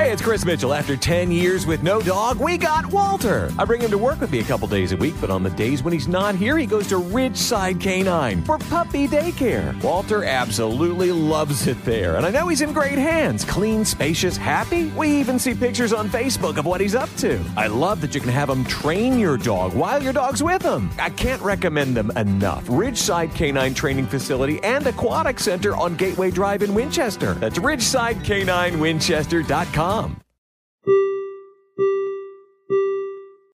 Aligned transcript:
Hey, 0.00 0.12
it's 0.12 0.22
Chris 0.22 0.46
Mitchell. 0.46 0.72
After 0.72 0.96
10 0.96 1.30
years 1.30 1.66
with 1.66 1.82
no 1.82 2.00
dog, 2.00 2.40
we 2.40 2.56
got 2.56 2.86
Walter. 2.86 3.52
I 3.58 3.66
bring 3.66 3.82
him 3.82 3.90
to 3.90 3.98
work 3.98 4.18
with 4.18 4.32
me 4.32 4.38
a 4.38 4.44
couple 4.44 4.66
days 4.66 4.92
a 4.92 4.96
week, 4.96 5.12
but 5.20 5.28
on 5.28 5.42
the 5.42 5.50
days 5.50 5.82
when 5.82 5.92
he's 5.92 6.08
not 6.08 6.34
here, 6.34 6.56
he 6.56 6.64
goes 6.64 6.86
to 6.86 6.94
Ridgeside 6.94 7.82
Canine 7.82 8.42
for 8.44 8.56
puppy 8.56 9.06
daycare. 9.06 9.78
Walter 9.82 10.24
absolutely 10.24 11.12
loves 11.12 11.66
it 11.66 11.84
there, 11.84 12.16
and 12.16 12.24
I 12.24 12.30
know 12.30 12.48
he's 12.48 12.62
in 12.62 12.72
great 12.72 12.96
hands. 12.96 13.44
Clean, 13.44 13.84
spacious, 13.84 14.38
happy. 14.38 14.86
We 14.96 15.10
even 15.20 15.38
see 15.38 15.52
pictures 15.52 15.92
on 15.92 16.08
Facebook 16.08 16.56
of 16.56 16.64
what 16.64 16.80
he's 16.80 16.94
up 16.94 17.14
to. 17.16 17.38
I 17.54 17.66
love 17.66 18.00
that 18.00 18.14
you 18.14 18.22
can 18.22 18.30
have 18.30 18.48
him 18.48 18.64
train 18.64 19.18
your 19.18 19.36
dog 19.36 19.74
while 19.74 20.02
your 20.02 20.14
dog's 20.14 20.42
with 20.42 20.62
him. 20.62 20.88
I 20.98 21.10
can't 21.10 21.42
recommend 21.42 21.94
them 21.94 22.10
enough. 22.12 22.64
Ridgeside 22.68 23.34
Canine 23.34 23.74
Training 23.74 24.06
Facility 24.06 24.64
and 24.64 24.86
Aquatic 24.86 25.38
Center 25.38 25.76
on 25.76 25.94
Gateway 25.96 26.30
Drive 26.30 26.62
in 26.62 26.72
Winchester. 26.72 27.34
That's 27.34 27.58
ridgesidecanineWinchester.com. 27.58 29.89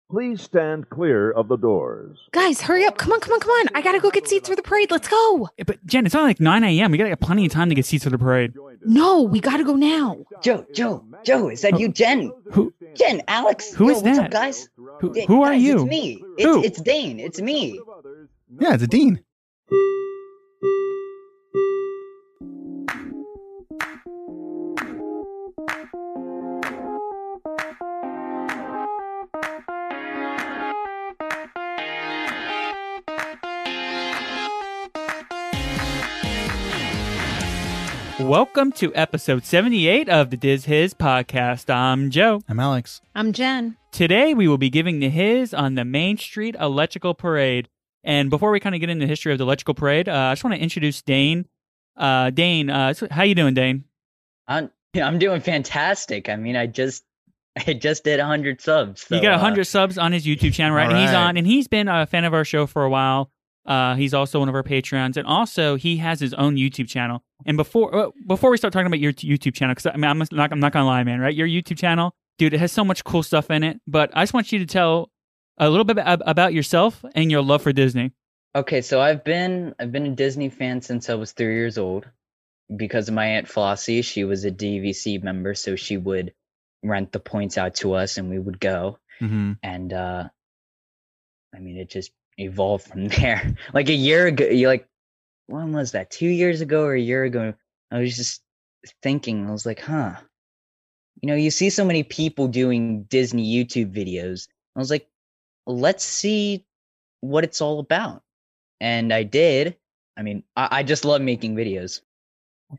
Please 0.09 0.41
stand 0.41 0.89
clear 0.89 1.31
of 1.33 1.49
the 1.49 1.57
doors. 1.57 2.17
Guys, 2.33 2.61
hurry 2.63 2.85
up. 2.87 2.97
Come 2.97 3.13
on, 3.13 3.21
come 3.21 3.33
on, 3.35 3.41
come 3.41 3.51
on. 3.51 3.67
I 3.75 3.83
gotta 3.83 3.99
go 4.01 4.11
get 4.11 4.27
seats 4.29 4.49
for 4.49 4.55
the 4.55 4.63
parade. 4.63 4.91
Let's 4.91 5.09
go. 5.09 5.49
Yeah, 5.59 5.65
But 5.67 5.85
Jen, 5.85 6.07
it's 6.07 6.15
only 6.15 6.29
like 6.31 6.41
9 6.41 6.65
a.m. 6.65 6.93
We 6.93 6.97
gotta 6.99 7.11
get 7.11 7.21
plenty 7.21 7.45
of 7.45 7.53
time 7.53 7.69
to 7.69 7.75
get 7.75 7.85
seats 7.85 8.05
for 8.05 8.11
the 8.11 8.17
parade. 8.19 8.55
No, 8.85 9.23
we 9.23 9.41
gotta 9.41 9.65
go 9.65 9.75
now. 9.75 10.25
Joe, 10.43 10.65
Joe, 10.73 11.05
Joe, 11.25 11.49
is 11.49 11.61
that 11.63 11.79
you, 11.81 11.89
Jen? 11.89 12.31
Who? 12.53 12.73
Jen, 12.95 13.21
Alex. 13.29 13.75
Who 13.75 13.87
Yo, 13.87 13.97
is 13.97 14.03
what's 14.03 14.17
that? 14.17 14.27
up, 14.27 14.31
guys? 14.31 14.69
Who, 15.01 15.13
who 15.27 15.43
are 15.43 15.51
guys, 15.51 15.63
you? 15.63 15.81
It's 15.81 15.85
me. 15.91 16.23
It's, 16.39 16.45
Who? 16.45 16.63
it's 16.63 16.81
Dane. 16.81 17.19
It's 17.19 17.41
me. 17.41 17.81
Yeah, 18.61 18.75
it's 18.75 18.85
a 18.85 18.87
dean. 18.87 19.21
Welcome 38.21 38.73
to 38.73 38.95
episode 38.95 39.45
78 39.45 40.09
of 40.09 40.31
the 40.31 40.39
Diz 40.39 40.65
Hiz 40.65 40.95
podcast. 40.95 41.69
I'm 41.69 42.09
Joe. 42.09 42.41
I'm 42.49 42.59
Alex. 42.59 43.03
I'm 43.15 43.35
Jen. 43.35 43.77
Today 43.93 44.33
we 44.33 44.49
will 44.49 44.57
be 44.57 44.71
giving 44.71 45.01
the 45.01 45.11
His 45.11 45.53
on 45.53 45.75
the 45.75 45.85
Main 45.85 46.17
Street 46.17 46.57
Electrical 46.59 47.13
Parade. 47.13 47.69
And 48.03 48.31
before 48.31 48.51
we 48.53 48.59
kind 48.59 48.75
of 48.75 48.81
get 48.81 48.89
into 48.89 49.05
the 49.05 49.09
history 49.09 49.33
of 49.33 49.39
the 49.39 49.45
Electrical 49.45 49.75
Parade, 49.75 50.09
uh, 50.09 50.15
I 50.15 50.33
just 50.33 50.45
want 50.45 50.57
to 50.57 50.63
introduce 50.63 51.03
Dane. 51.03 51.45
Uh, 51.95 52.31
Dane, 52.31 52.71
uh, 52.71 52.95
so- 52.95 53.09
how 53.11 53.23
you 53.23 53.35
doing, 53.35 53.53
Dane? 53.53 53.85
I'm 54.49 54.71
I'm 54.95 55.19
doing 55.19 55.43
fantastic. 55.43 56.31
I 56.31 56.37
mean, 56.37 56.57
I 56.57 56.67
just 56.69 57.05
I 57.67 57.75
just 57.75 58.03
did 58.05 58.19
100 58.19 58.63
subs. 58.63 59.07
you 59.11 59.19
so, 59.19 59.23
got 59.23 59.33
uh, 59.35 59.43
100 59.43 59.65
subs 59.67 59.99
on 59.99 60.13
his 60.13 60.25
YouTube 60.25 60.55
channel, 60.55 60.75
right? 60.75 60.87
All 60.87 60.93
And 60.93 61.01
he's 61.01 61.15
on, 61.15 61.37
and 61.37 61.47
he's 61.47 61.69
been 61.69 61.87
a 61.89 62.07
fan 62.07 62.25
of 62.25 62.33
our 62.33 62.47
show 62.47 62.67
for 62.67 62.83
a 62.83 62.89
while. 62.89 63.31
Uh, 63.67 63.95
he's 63.95 64.15
also 64.15 64.39
one 64.39 64.49
of 64.49 64.55
our 64.55 64.63
patrons, 64.63 65.17
and 65.17 65.27
also 65.27 65.77
he 65.77 65.97
has 65.99 66.21
his 66.21 66.33
own 66.35 66.57
YouTube 66.57 66.89
channel. 66.89 67.23
And 67.45 67.57
before 67.57 67.95
uh, 67.95 68.11
before 68.27 68.51
we 68.51 68.57
start 68.57 68.73
talking 68.73 68.87
about 68.87 69.01
your 69.01 69.13
YouTube 69.13 69.55
channel, 69.55 69.75
because 69.75 69.87
I 69.87 69.97
mean, 69.97 70.05
I'm 70.05 70.19
not 70.19 70.53
I'm 70.53 70.61
not 70.61 70.73
gonna 70.73 70.87
lie, 70.87 71.05
man, 71.05 71.21
right? 71.21 71.35
Your 71.35 71.49
YouTube 71.49 71.79
channel, 71.79 72.15
dude, 72.39 72.55
it 72.55 72.61
has 72.61 72.73
so 72.73 72.85
much 72.85 73.05
cool 73.05 73.23
stuff 73.23 73.51
in 73.51 73.63
it. 73.63 73.81
But 73.87 74.11
I 74.15 74.23
just 74.23 74.35
want 74.35 74.53
you 74.53 74.59
to 74.61 74.67
tell 74.67 75.11
a 75.59 75.69
little 75.69 75.85
bit 75.85 75.99
about 75.99 76.53
yourself 76.55 77.05
and 77.15 77.31
your 77.31 77.43
love 77.43 77.63
for 77.63 77.73
Disney. 77.73 78.13
Okay, 78.55 78.83
so 78.83 79.01
I've 79.01 79.25
been 79.25 79.75
I've 79.79 79.93
been 79.93 80.07
a 80.07 80.15
Disney 80.15 80.49
fan 80.49 80.83
since 80.83 81.11
I 81.11 81.15
was 81.15 81.33
three 81.33 81.55
years 81.55 81.79
old. 81.79 82.07
Because 82.75 83.09
of 83.09 83.15
my 83.15 83.27
aunt 83.27 83.47
Flossie, 83.47 84.03
she 84.05 84.25
was 84.25 84.45
a 84.45 84.51
DVC 84.51 85.23
member, 85.23 85.55
so 85.55 85.77
she 85.77 85.97
would 85.97 86.35
rent 86.83 87.13
the 87.13 87.21
points 87.21 87.57
out 87.59 87.77
to 87.77 87.95
us, 87.95 88.19
and 88.19 88.29
we 88.29 88.39
would 88.39 88.59
go. 88.59 88.99
Mm-hmm. 89.19 89.53
and 89.63 89.93
uh 89.95 90.29
i 91.55 91.59
mean 91.59 91.79
it 91.79 91.89
just 91.89 92.11
evolved 92.39 92.87
from 92.87 93.09
there. 93.21 93.55
Like 93.73 93.89
a 93.89 93.95
year 93.95 94.27
ago 94.27 94.47
you 94.47 94.69
like 94.69 94.89
when 95.47 95.73
was 95.73 95.93
that? 95.93 96.11
Two 96.11 96.29
years 96.29 96.61
ago 96.61 96.85
or 96.85 96.95
a 96.95 97.01
year 97.01 97.25
ago? 97.25 97.55
I 97.91 98.01
was 98.01 98.17
just 98.17 98.43
thinking 99.03 99.47
i 99.49 99.51
was 99.51 99.67
like 99.67 99.81
huh. 99.81 100.15
You 101.23 101.29
know 101.29 101.35
you 101.35 101.51
see 101.51 101.71
so 101.71 101.85
many 101.85 102.03
people 102.03 102.47
doing 102.49 103.05
disney 103.05 103.47
youtube 103.55 103.95
videos. 103.95 104.49
I 104.75 104.79
was 104.79 104.91
like 104.91 105.09
let's 105.67 106.05
see 106.05 106.65
what 107.21 107.45
it's 107.45 107.61
all 107.61 107.81
about. 107.81 108.23
And 108.81 109.13
i 109.13 109.23
did. 109.23 109.77
I 110.17 110.23
mean 110.23 110.43
i, 110.57 110.69
I 110.79 110.83
just 110.83 111.05
love 111.05 111.21
making 111.23 111.55
videos 111.57 112.01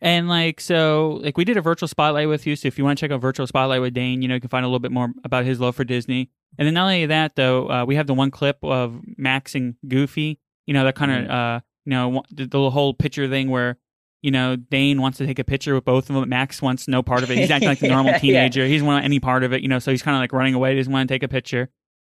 And 0.02 0.28
like 0.28 0.60
so, 0.60 1.20
like 1.24 1.38
we 1.38 1.46
did 1.46 1.56
a 1.58 1.62
virtual 1.62 1.88
spotlight 1.88 2.28
with 2.28 2.46
you. 2.46 2.56
So 2.56 2.68
if 2.68 2.78
you 2.78 2.84
want 2.84 2.98
to 3.00 3.02
check 3.04 3.12
out 3.12 3.22
virtual 3.22 3.48
spotlight 3.48 3.82
with 3.82 3.94
Dane, 3.94 4.22
you 4.22 4.28
know 4.28 4.34
you 4.36 4.42
can 4.42 4.50
find 4.50 4.66
a 4.66 4.68
little 4.68 4.80
bit 4.80 4.92
more 4.92 5.14
about 5.24 5.46
his 5.46 5.60
love 5.60 5.76
for 5.76 5.84
Disney. 5.86 6.30
And 6.58 6.66
then 6.68 6.74
not 6.74 6.84
only 6.84 7.06
that, 7.06 7.36
though, 7.36 7.70
uh, 7.70 7.86
we 7.86 7.96
have 7.96 8.08
the 8.08 8.14
one 8.14 8.30
clip 8.32 8.58
of 8.64 9.00
Max 9.18 9.56
and 9.56 9.76
Goofy. 9.88 10.40
You 10.66 10.74
know 10.74 10.84
that 10.84 10.96
kind 10.96 11.12
of 11.12 11.18
Mhm. 11.26 11.30
uh, 11.32 11.60
you 11.86 11.90
know 11.92 12.24
the, 12.32 12.46
the 12.48 12.70
whole 12.70 12.94
picture 12.94 13.30
thing 13.30 13.50
where 13.50 13.78
you 14.22 14.32
know 14.32 14.58
Dane 14.58 15.02
wants 15.02 15.20
to 15.20 15.26
take 15.26 15.40
a 15.40 15.44
picture 15.46 15.74
with 15.74 15.86
both 15.86 16.10
of 16.10 16.16
them. 16.16 16.28
Max 16.28 16.62
wants 16.62 16.88
no 16.90 17.02
part 17.02 17.24
of 17.24 17.32
it. 17.32 17.38
He's 17.38 17.50
acting 17.52 17.70
like 17.70 17.80
the 17.80 17.88
normal 17.98 18.12
Yeah. 18.12 18.18
teenager. 18.20 18.66
He 18.66 18.74
doesn't 18.74 18.88
want 18.88 19.06
any 19.06 19.20
part 19.22 19.44
of 19.44 19.54
it. 19.54 19.62
You 19.62 19.70
know, 19.70 19.80
so 19.80 19.92
he's 19.92 20.02
kind 20.04 20.16
of 20.18 20.22
like 20.22 20.34
running 20.34 20.54
away. 20.54 20.72
He 20.72 20.78
doesn't 20.80 20.92
want 20.92 21.08
to 21.08 21.14
take 21.14 21.24
a 21.24 21.28
picture. 21.30 21.70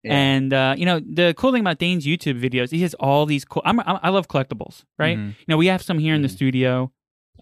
Yeah. 0.02 0.14
And 0.16 0.52
uh, 0.52 0.74
you 0.76 0.86
know 0.86 0.98
the 0.98 1.34
cool 1.36 1.52
thing 1.52 1.60
about 1.60 1.78
Dane's 1.78 2.04
YouTube 2.06 2.40
videos, 2.40 2.70
he 2.72 2.82
has 2.82 2.94
all 2.94 3.26
these 3.26 3.44
cool. 3.44 3.62
I'm, 3.64 3.78
I'm, 3.80 4.00
I 4.02 4.08
love 4.08 4.26
collectibles, 4.26 4.82
right? 4.98 5.16
Mhm. 5.16 5.28
You 5.28 5.44
know, 5.46 5.56
we 5.56 5.66
have 5.66 5.82
some 5.82 5.98
here 6.00 6.14
in 6.16 6.22
the 6.22 6.28
Mhm. 6.28 6.32
studio. 6.32 6.90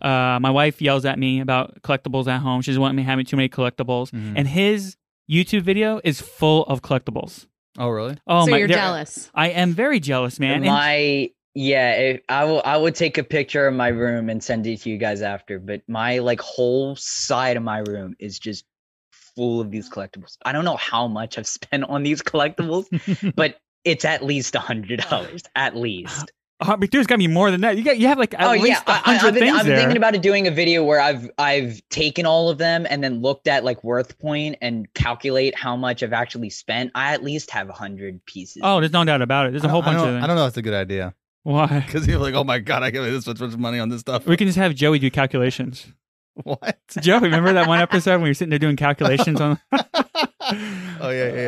Uh, 0.01 0.39
my 0.41 0.51
wife 0.51 0.81
yells 0.81 1.05
at 1.05 1.19
me 1.19 1.41
about 1.41 1.83
collectibles 1.83 2.27
at 2.27 2.41
home. 2.41 2.63
She 2.63 2.71
doesn't 2.71 2.81
want 2.81 2.95
me 2.95 3.03
having 3.03 3.25
too 3.25 3.37
many 3.37 3.49
collectibles. 3.49 4.11
Mhm. 4.11 4.35
And 4.37 4.49
his 4.49 4.97
YouTube 5.31 5.63
video 5.63 6.01
is 6.05 6.21
full 6.21 6.65
of 6.67 6.83
collectibles. 6.83 7.47
Oh, 7.79 7.89
really? 7.89 8.17
Oh 8.27 8.45
so 8.45 8.51
my! 8.51 8.59
you're 8.59 8.69
jealous. 8.69 9.31
I 9.35 9.51
am 9.51 9.73
very 9.73 10.01
jealous, 10.01 10.41
man. 10.41 10.57
And- 10.57 10.67
my 10.67 11.31
yeah 11.55 11.93
if, 11.95 12.21
i 12.29 12.45
will 12.45 12.63
i 12.65 12.77
would 12.77 12.95
take 12.95 13.19
a 13.19 13.25
picture 13.25 13.67
of 13.67 13.75
my 13.75 13.89
room 13.89 14.29
and 14.29 14.45
send 14.45 14.65
it 14.67 14.81
to 14.81 14.91
you 14.91 14.97
guys 14.97 15.23
after 15.23 15.59
but 15.59 15.81
my 15.89 16.19
like 16.19 16.41
whole 16.41 16.95
side 16.95 17.57
of 17.57 17.63
my 17.65 17.79
room 17.79 18.15
is 18.21 18.39
just 18.39 18.65
full 19.11 19.61
of 19.61 19.71
these 19.71 19.91
collectibles 19.91 20.37
i 20.45 20.53
don't 20.53 20.65
know 20.65 20.77
how 20.77 21.09
much 21.09 21.37
i've 21.37 21.47
spent 21.59 21.83
on 21.85 22.05
these 22.05 22.23
collectibles 22.23 22.87
but 23.35 23.59
it's 23.85 24.05
at 24.05 24.23
least 24.25 24.55
a 24.55 24.61
hundred 24.61 25.01
dollars 25.11 25.43
at 25.57 25.75
least 25.75 26.31
Uh, 26.61 26.77
but 26.77 26.91
there's 26.91 27.07
got 27.07 27.15
to 27.15 27.19
be 27.19 27.29
more 27.29 27.53
than 27.53 27.61
that. 27.61 27.77
You 27.79 27.85
got 27.85 27.99
you 27.99 28.09
have 28.09 28.19
like 28.19 28.35
at 28.35 28.43
oh 28.43 28.53
least 28.53 28.67
yeah 28.67 28.83
a 28.87 28.91
I, 28.91 28.95
I, 28.95 28.99
hundred 29.17 29.29
i've 29.29 29.35
been, 29.35 29.43
things 29.43 29.57
I've 29.57 29.65
been 29.65 29.69
there. 29.69 29.79
thinking 29.79 29.97
about 29.97 30.21
doing 30.21 30.47
a 30.49 30.51
video 30.51 30.83
where 30.83 31.01
i've 31.01 31.31
i've 31.39 31.81
taken 31.89 32.27
all 32.27 32.51
of 32.51 32.59
them 32.59 32.85
and 32.91 33.03
then 33.03 33.21
looked 33.21 33.47
at 33.47 33.63
like 33.63 33.83
WorthPoint 33.83 34.57
and 34.61 34.93
calculate 34.95 35.55
how 35.55 35.77
much 35.77 36.03
i've 36.03 36.13
actually 36.13 36.51
spent 36.51 36.91
i 36.97 37.15
at 37.15 37.23
least 37.23 37.53
have 37.53 37.69
a 37.69 37.73
hundred 37.73 38.25
pieces 38.27 38.63
oh, 38.65 38.81
there's 38.81 38.93
no 38.93 39.05
doubt 39.05 39.23
about 39.23 39.47
it. 39.47 39.51
There's 39.53 39.63
a 39.65 39.69
whole 39.69 39.83
bunch 39.83 39.99
I 39.99 40.09
of 40.09 40.15
them. 40.15 40.25
I 40.25 40.27
don't 40.27 40.35
know 40.35 40.47
if 40.47 40.49
it's 40.49 40.57
a 40.57 40.63
good 40.63 40.75
idea 40.75 41.15
Why? 41.45 41.67
because 41.87 42.07
you're 42.09 42.19
like, 42.19 42.35
oh 42.35 42.43
my 42.45 42.59
god, 42.59 42.83
I 42.83 42.91
give 42.91 43.05
this 43.05 43.27
much, 43.27 43.39
much 43.41 43.57
money 43.57 43.79
on 43.79 43.89
this 43.89 44.01
stuff. 44.01 44.27
We 44.27 44.37
can 44.37 44.49
just 44.49 44.59
have 44.59 44.75
Joey 44.75 44.99
do 44.99 45.11
calculations. 45.11 45.87
what? 46.43 46.79
Joey, 47.01 47.21
remember 47.21 47.53
that 47.53 47.69
one 47.69 47.81
episode 47.81 48.13
when 48.15 48.23
we 48.23 48.31
were 48.31 48.35
sitting 48.35 48.51
there 48.51 48.59
doing 48.59 48.77
calculations 48.77 49.41
on? 49.41 49.61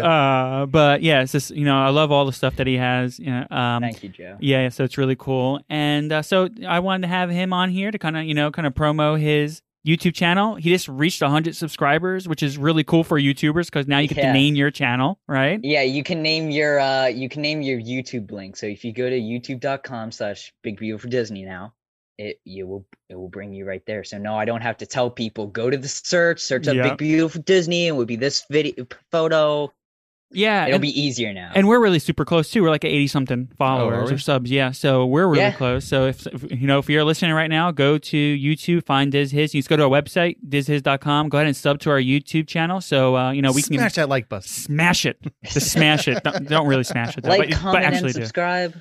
yeah, 0.02 0.08
yeah. 0.08 0.56
yeah. 0.56 0.62
Uh, 0.62 0.66
but 0.66 1.02
yeah, 1.02 1.22
it's 1.22 1.32
just 1.32 1.50
you 1.50 1.64
know 1.64 1.80
I 1.80 1.90
love 1.90 2.10
all 2.12 2.26
the 2.26 2.32
stuff 2.32 2.56
that 2.56 2.66
he 2.66 2.76
has. 2.76 3.18
You 3.18 3.30
know, 3.30 3.46
um, 3.50 3.82
thank 3.82 4.02
you 4.02 4.08
joe 4.08 4.36
Yeah, 4.40 4.68
so 4.68 4.84
it's 4.84 4.98
really 4.98 5.16
cool. 5.16 5.60
And 5.68 6.12
uh, 6.12 6.22
so 6.22 6.48
I 6.66 6.80
wanted 6.80 7.02
to 7.02 7.08
have 7.08 7.30
him 7.30 7.52
on 7.52 7.70
here 7.70 7.90
to 7.90 7.98
kind 7.98 8.16
of, 8.16 8.24
you 8.24 8.34
know, 8.34 8.50
kind 8.50 8.66
of 8.66 8.74
promo 8.74 9.18
his 9.20 9.62
YouTube 9.86 10.14
channel. 10.14 10.56
He 10.56 10.70
just 10.70 10.88
reached 10.88 11.22
100 11.22 11.56
subscribers, 11.56 12.28
which 12.28 12.42
is 12.42 12.58
really 12.58 12.84
cool 12.84 13.04
for 13.04 13.18
YouTubers 13.18 13.66
because 13.66 13.86
now 13.86 13.98
you 13.98 14.08
get 14.08 14.16
to 14.16 14.32
name 14.32 14.54
your 14.54 14.70
channel, 14.70 15.18
right? 15.26 15.58
Yeah, 15.62 15.82
you 15.82 16.02
can 16.02 16.22
name 16.22 16.50
your 16.50 16.78
uh 16.80 17.06
you 17.06 17.28
can 17.28 17.42
name 17.42 17.62
your 17.62 17.80
YouTube 17.80 18.30
link. 18.30 18.56
So 18.56 18.66
if 18.66 18.84
you 18.84 18.92
go 18.92 19.08
to 19.08 19.18
youtube.com 19.18 20.12
slash 20.12 20.52
big 20.62 20.78
beautiful 20.78 21.08
Disney 21.10 21.44
now, 21.44 21.72
it 22.18 22.40
you 22.44 22.66
will 22.66 22.86
it 23.08 23.14
will 23.14 23.30
bring 23.30 23.54
you 23.54 23.64
right 23.64 23.84
there. 23.86 24.04
So 24.04 24.18
no, 24.18 24.36
I 24.36 24.44
don't 24.44 24.60
have 24.60 24.76
to 24.78 24.86
tell 24.86 25.10
people 25.10 25.46
go 25.46 25.70
to 25.70 25.76
the 25.78 25.88
search, 25.88 26.40
search 26.40 26.68
up 26.68 26.76
Yeah. 26.76 26.82
big 26.90 26.98
beautiful 26.98 27.40
Disney, 27.42 27.88
and 27.88 27.96
it 27.96 27.98
would 27.98 28.08
be 28.08 28.16
this 28.16 28.44
video 28.50 28.86
photo. 29.10 29.72
Yeah. 30.32 30.64
It'll 30.66 30.74
and, 30.76 30.82
be 30.82 31.00
easier 31.00 31.32
now. 31.32 31.50
and 31.54 31.66
we're 31.66 31.80
really 31.80 31.98
super 31.98 32.24
close 32.24 32.50
too. 32.50 32.62
We're 32.62 32.70
like 32.70 32.84
80 32.84 33.06
something 33.08 33.48
followers 33.58 34.10
we? 34.10 34.14
or 34.14 34.18
subs. 34.18 34.50
Yeah. 34.50 34.70
So 34.70 35.06
we're 35.06 35.26
really 35.26 35.40
Yeah. 35.40 35.52
close. 35.52 35.84
So 35.86 36.06
if, 36.06 36.26
if, 36.26 36.50
you 36.50 36.66
know, 36.66 36.78
if 36.78 36.88
you're 36.88 37.04
listening 37.04 37.32
right 37.32 37.50
now, 37.50 37.70
go 37.70 37.98
to 37.98 38.16
YouTube, 38.16 38.86
find 38.86 39.10
Diz 39.10 39.30
Hiz. 39.32 39.54
You 39.54 39.60
just 39.60 39.68
go 39.68 39.76
to 39.76 39.84
our 39.84 39.88
website, 39.90 40.36
dizhiz.com. 40.48 41.28
Go 41.28 41.38
ahead 41.38 41.46
and 41.46 41.56
sub 41.56 41.80
to 41.80 41.90
our 41.90 42.00
YouTube 42.00 42.46
channel. 42.46 42.80
So, 42.80 43.16
uh, 43.16 43.32
you 43.32 43.42
know, 43.42 43.52
we 43.52 43.62
can 43.62 43.74
smash 43.74 43.94
that 43.94 44.08
like 44.08 44.28
button. 44.28 44.46
smash 44.48 45.04
it. 45.06 45.18
Just 45.44 45.72
smash 45.72 46.06
it. 46.08 46.22
Don't, 46.24 46.48
don't 46.48 46.66
really 46.66 46.84
smash 46.84 47.16
it 47.16 47.22
though, 47.24 47.30
like, 47.30 47.50
but, 47.50 47.58
comment, 47.58 47.74
but 47.76 47.82
actually 47.84 48.08
and 48.10 48.14
do. 48.14 48.20
subscribe. 48.20 48.74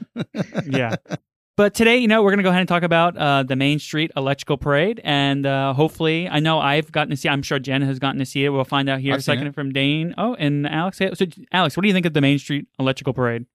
yeah. 0.70 0.96
But 1.60 1.74
today, 1.74 1.98
you 1.98 2.08
know, 2.08 2.24
we're 2.24 2.30
going 2.30 2.38
to 2.38 2.44
go 2.44 2.52
ahead 2.52 2.62
and 2.62 2.70
talk 2.70 2.84
about 2.84 3.18
uh, 3.18 3.44
the 3.44 3.58
Main 3.58 3.80
Street 3.80 4.12
Electrical 4.16 4.58
Parade. 4.58 5.02
And 5.04 5.46
uh, 5.46 5.74
hopefully, 5.74 6.30
I 6.30 6.40
know 6.40 6.58
I've 6.58 6.90
gotten 6.90 7.10
to 7.10 7.18
see 7.18 7.28
I'm 7.28 7.42
sure 7.42 7.60
Jen 7.60 7.82
has 7.82 8.00
gotten 8.00 8.18
to 8.20 8.26
see 8.26 8.46
it. 8.46 8.50
We'll 8.50 8.64
find 8.64 8.88
out 8.88 9.02
here 9.02 9.16
I've 9.16 9.20
a 9.20 9.24
second 9.24 9.52
from 9.52 9.74
Dane. 9.74 10.16
Oh, 10.18 10.36
and 10.36 10.66
Alex. 10.66 11.00
So, 11.00 11.26
Alex, 11.52 11.76
what 11.76 11.82
do 11.82 11.90
you 11.90 11.94
think 11.94 12.06
of 12.06 12.14
the 12.14 12.22
Main 12.22 12.40
Street 12.40 12.68
Electrical 12.80 13.12
Parade? 13.12 13.46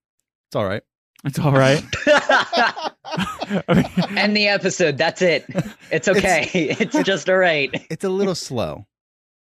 It's 0.49 0.55
all 0.55 0.67
right. 0.67 0.83
It's 1.25 1.39
all 1.39 1.53
right. 1.53 1.83
End 4.19 4.37
the 4.37 4.49
episode. 4.49 4.99
That's 4.99 5.23
it. 5.23 5.47
It's 5.91 6.07
okay. 6.07 6.51
It's, 6.79 7.03
just 7.05 7.31
all 7.31 7.39
right. 7.39 7.71
It's 7.89 8.05
a 8.05 8.11
little 8.11 8.35
slow. 8.35 8.85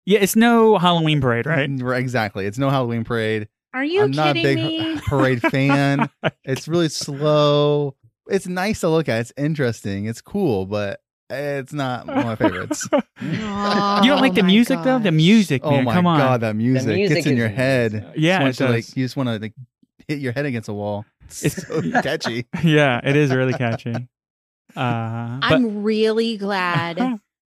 Yeah, 0.06 0.20
it's 0.22 0.38
no 0.38 0.78
Halloween 0.78 1.20
parade, 1.20 1.46
right? 1.46 1.70
Right, 1.70 2.00
Exactly. 2.00 2.46
It's 2.46 2.58
no 2.58 2.70
Halloween 2.70 3.04
parade. 3.04 3.50
Are 3.74 3.84
you 3.84 4.04
I'm 4.04 4.12
not 4.12 4.30
a 4.30 4.42
kidding 4.42 4.56
big 4.56 4.96
me? 4.96 5.02
parade 5.06 5.42
fan. 5.42 6.10
it's 6.46 6.70
really 6.70 6.88
slow. 6.88 7.98
It's 8.30 8.48
nice 8.48 8.80
to 8.82 8.90
look 8.90 9.10
at. 9.10 9.20
It's 9.22 9.34
interesting. 9.38 10.06
It's 10.06 10.22
cool, 10.22 10.66
but 10.66 11.00
it's 11.30 11.74
not 11.74 12.06
one 12.08 12.18
of 12.20 12.26
my 12.26 12.36
favorites. 12.36 12.88
you 13.22 13.38
don't 13.40 14.22
like 14.22 14.32
Oh 14.32 14.36
the 14.36 14.42
my 14.44 14.48
music 14.48 14.80
though? 14.84 15.00
The 15.00 15.06
gosh. 15.12 15.14
music, 15.14 15.62
oh 15.66 15.72
man. 15.72 15.84
my 15.86 15.94
Come 15.94 16.08
on. 16.08 16.20
god, 16.20 16.42
that 16.42 16.56
music, 16.56 16.96
music 16.96 17.16
gets 17.18 17.28
in 17.28 17.38
your 17.38 17.48
amazing. 17.48 18.02
head. 18.02 18.14
Yeah, 18.16 18.40
it 18.40 18.44
want 18.44 18.56
to, 18.56 18.70
like 18.70 18.96
you 18.96 19.06
just 19.06 19.16
want 19.18 19.30
to 19.30 19.40
like 19.40 19.54
hit 20.08 20.20
your 20.20 20.32
head 20.34 20.46
against 20.46 20.70
a 20.70 20.74
wall. 20.74 21.06
It's 21.26 21.44
It's- 21.46 21.68
so 21.68 22.02
catchy. 22.02 22.48
yeah, 22.64 23.00
it 23.04 23.16
is 23.16 23.34
really 23.34 23.54
catchy. 23.54 23.94
Uh, 24.76 25.40
but 25.40 25.52
I'm 25.52 25.84
really 25.84 26.36
glad 26.38 26.98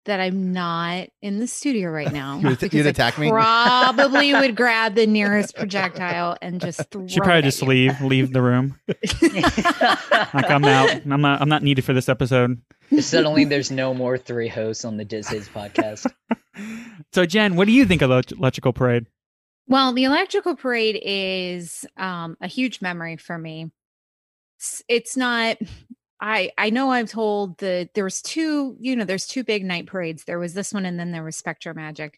that 0.06 0.20
I'm 0.20 0.54
not 0.54 1.08
in 1.22 1.40
the 1.40 1.48
studio 1.48 1.90
right 1.90 2.12
now. 2.14 2.40
You 2.40 2.50
would- 2.50 2.74
you'd 2.74 2.86
I 2.86 2.90
attack 2.90 3.18
me? 3.18 3.30
Probably 3.30 4.34
would 4.34 4.56
grab 4.58 4.96
the 4.96 5.06
nearest 5.08 5.56
projectile 5.56 6.38
and 6.42 6.62
just 6.62 6.90
throw 6.92 7.08
she 7.08 7.20
probably 7.20 7.40
it 7.40 7.42
just 7.44 7.62
at 7.62 7.68
you. 7.68 7.70
leave 7.70 8.02
leave 8.02 8.34
the 8.34 8.42
room. 8.42 8.80
Like 10.34 10.50
I'm 10.50 10.66
out. 10.66 10.90
I'm 11.10 11.22
not. 11.22 11.42
I'm 11.42 11.50
not 11.50 11.64
needed 11.64 11.84
for 11.84 11.94
this 11.94 12.10
episode. 12.10 12.62
Suddenly, 13.00 13.46
there's 13.46 13.72
no 13.72 13.94
more 13.94 14.18
three 14.18 14.48
hosts 14.48 14.86
on 14.86 14.98
the 14.98 15.06
Diz 15.06 15.28
podcast. 15.28 16.12
So 17.14 17.26
Jen, 17.26 17.56
what 17.56 17.66
do 17.68 17.74
you 17.74 17.86
think 17.86 18.02
of 18.02 18.10
the 18.10 18.36
electrical 18.38 18.74
parade? 18.74 19.06
Well, 19.68 19.94
the 19.94 20.04
electrical 20.04 20.56
parade 20.56 21.00
is 21.04 21.86
um, 21.98 22.38
a 22.42 22.48
huge 22.48 22.82
memory 22.82 23.18
for 23.18 23.38
me. 23.38 23.72
It's, 24.60 24.84
it's 24.88 25.18
not. 25.18 25.58
I 26.26 26.50
I 26.58 26.72
know 26.72 26.90
I've 26.90 27.10
told 27.12 27.60
the 27.60 27.88
there 27.94 28.04
was 28.04 28.22
two. 28.22 28.76
You 28.80 28.96
know, 28.96 29.06
there's 29.06 29.28
two 29.28 29.44
big 29.44 29.64
night 29.64 29.86
parades. 29.86 30.24
There 30.24 30.40
was 30.40 30.56
this 30.56 30.74
one, 30.74 30.84
and 30.86 31.00
then 31.00 31.12
there 31.12 31.24
was 31.24 31.40
SpectroMagic. 31.40 32.14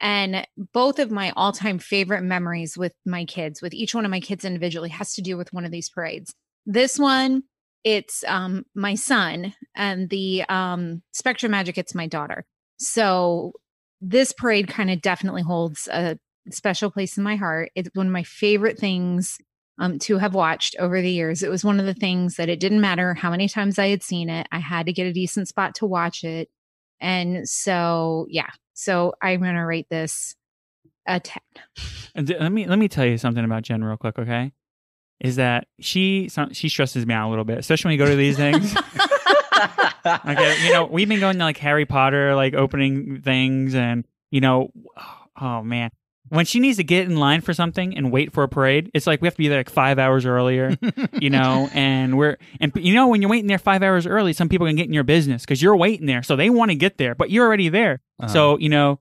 And 0.00 0.46
both 0.72 1.00
of 1.00 1.10
my 1.10 1.32
all 1.34 1.50
time 1.50 1.80
favorite 1.80 2.22
memories 2.22 2.78
with 2.78 2.92
my 3.04 3.24
kids, 3.24 3.60
with 3.60 3.74
each 3.74 3.96
one 3.96 4.04
of 4.04 4.12
my 4.12 4.20
kids 4.20 4.44
individually, 4.44 4.90
has 4.90 5.12
to 5.14 5.22
do 5.22 5.36
with 5.36 5.52
one 5.52 5.64
of 5.64 5.72
these 5.72 5.90
parades. 5.90 6.32
This 6.66 7.00
one, 7.00 7.42
it's 7.82 8.22
um, 8.28 8.64
my 8.76 8.94
son, 8.94 9.54
and 9.74 10.08
the 10.08 10.44
um, 10.48 11.02
Magic, 11.48 11.78
it's 11.78 11.96
my 11.96 12.06
daughter. 12.06 12.44
So 12.78 13.54
this 14.00 14.32
parade 14.32 14.68
kind 14.68 14.88
of 14.88 15.02
definitely 15.02 15.42
holds 15.42 15.88
a 15.88 16.16
special 16.50 16.92
place 16.92 17.18
in 17.18 17.24
my 17.24 17.34
heart. 17.34 17.72
It's 17.74 17.90
one 17.94 18.06
of 18.06 18.12
my 18.12 18.22
favorite 18.22 18.78
things 18.78 19.38
um, 19.78 19.98
to 20.00 20.18
have 20.18 20.34
watched 20.34 20.76
over 20.78 21.00
the 21.00 21.10
years. 21.10 21.42
It 21.42 21.50
was 21.50 21.64
one 21.64 21.80
of 21.80 21.86
the 21.86 21.94
things 21.94 22.36
that 22.36 22.48
it 22.48 22.60
didn't 22.60 22.80
matter 22.80 23.14
how 23.14 23.30
many 23.30 23.48
times 23.48 23.78
I 23.78 23.88
had 23.88 24.02
seen 24.02 24.28
it, 24.28 24.46
I 24.50 24.58
had 24.58 24.86
to 24.86 24.92
get 24.92 25.06
a 25.06 25.12
decent 25.12 25.48
spot 25.48 25.74
to 25.76 25.86
watch 25.86 26.24
it. 26.24 26.48
And 27.00 27.48
so, 27.48 28.26
yeah, 28.28 28.50
so 28.74 29.14
I'm 29.22 29.40
going 29.40 29.54
to 29.54 29.60
rate 29.60 29.88
this 29.88 30.34
a 31.06 31.20
10. 31.20 31.40
And 32.14 32.26
th- 32.26 32.40
let 32.40 32.50
me 32.50 32.66
let 32.66 32.78
me 32.78 32.88
tell 32.88 33.06
you 33.06 33.18
something 33.18 33.44
about 33.44 33.62
Jen 33.62 33.84
real 33.84 33.96
quick, 33.96 34.18
okay? 34.18 34.52
Is 35.20 35.36
that 35.36 35.68
she 35.80 36.28
she 36.52 36.68
stresses 36.68 37.06
me 37.06 37.14
out 37.14 37.28
a 37.28 37.30
little 37.30 37.44
bit, 37.44 37.58
especially 37.58 37.90
when 37.90 37.98
you 37.98 38.04
go 38.04 38.10
to 38.10 38.16
these 38.16 38.36
things. 38.36 38.76
Okay, 40.06 40.64
you 40.64 40.72
know, 40.72 40.86
we've 40.86 41.08
been 41.08 41.20
going 41.20 41.36
to 41.38 41.44
like 41.44 41.58
Harry 41.58 41.84
Potter, 41.84 42.34
like 42.34 42.54
opening 42.54 43.20
things, 43.20 43.74
and 43.74 44.06
you 44.30 44.40
know, 44.40 44.70
oh 45.40 45.62
man, 45.62 45.90
when 46.30 46.44
she 46.44 46.60
needs 46.60 46.76
to 46.78 46.84
get 46.84 47.04
in 47.06 47.16
line 47.16 47.40
for 47.40 47.52
something 47.54 47.96
and 47.96 48.10
wait 48.12 48.32
for 48.32 48.42
a 48.42 48.48
parade, 48.48 48.90
it's 48.94 49.06
like 49.06 49.20
we 49.20 49.26
have 49.26 49.34
to 49.34 49.38
be 49.38 49.48
there 49.48 49.58
like 49.58 49.70
five 49.70 49.98
hours 49.98 50.26
earlier, 50.26 50.76
you 51.20 51.30
know, 51.30 51.68
and 51.72 52.16
we're 52.18 52.36
and 52.60 52.72
you 52.76 52.94
know 52.94 53.08
when 53.08 53.20
you're 53.22 53.30
waiting 53.30 53.46
there 53.46 53.58
five 53.58 53.82
hours 53.82 54.06
early, 54.06 54.32
some 54.32 54.48
people 54.48 54.66
can 54.66 54.76
get 54.76 54.86
in 54.86 54.92
your 54.92 55.04
business 55.04 55.42
because 55.42 55.62
you're 55.62 55.76
waiting 55.76 56.06
there, 56.06 56.22
so 56.22 56.36
they 56.36 56.50
want 56.50 56.70
to 56.70 56.74
get 56.74 56.98
there, 56.98 57.14
but 57.14 57.30
you're 57.30 57.46
already 57.46 57.68
there. 57.68 58.00
Uh-huh. 58.20 58.28
So 58.32 58.58
you 58.58 58.68
know, 58.68 59.00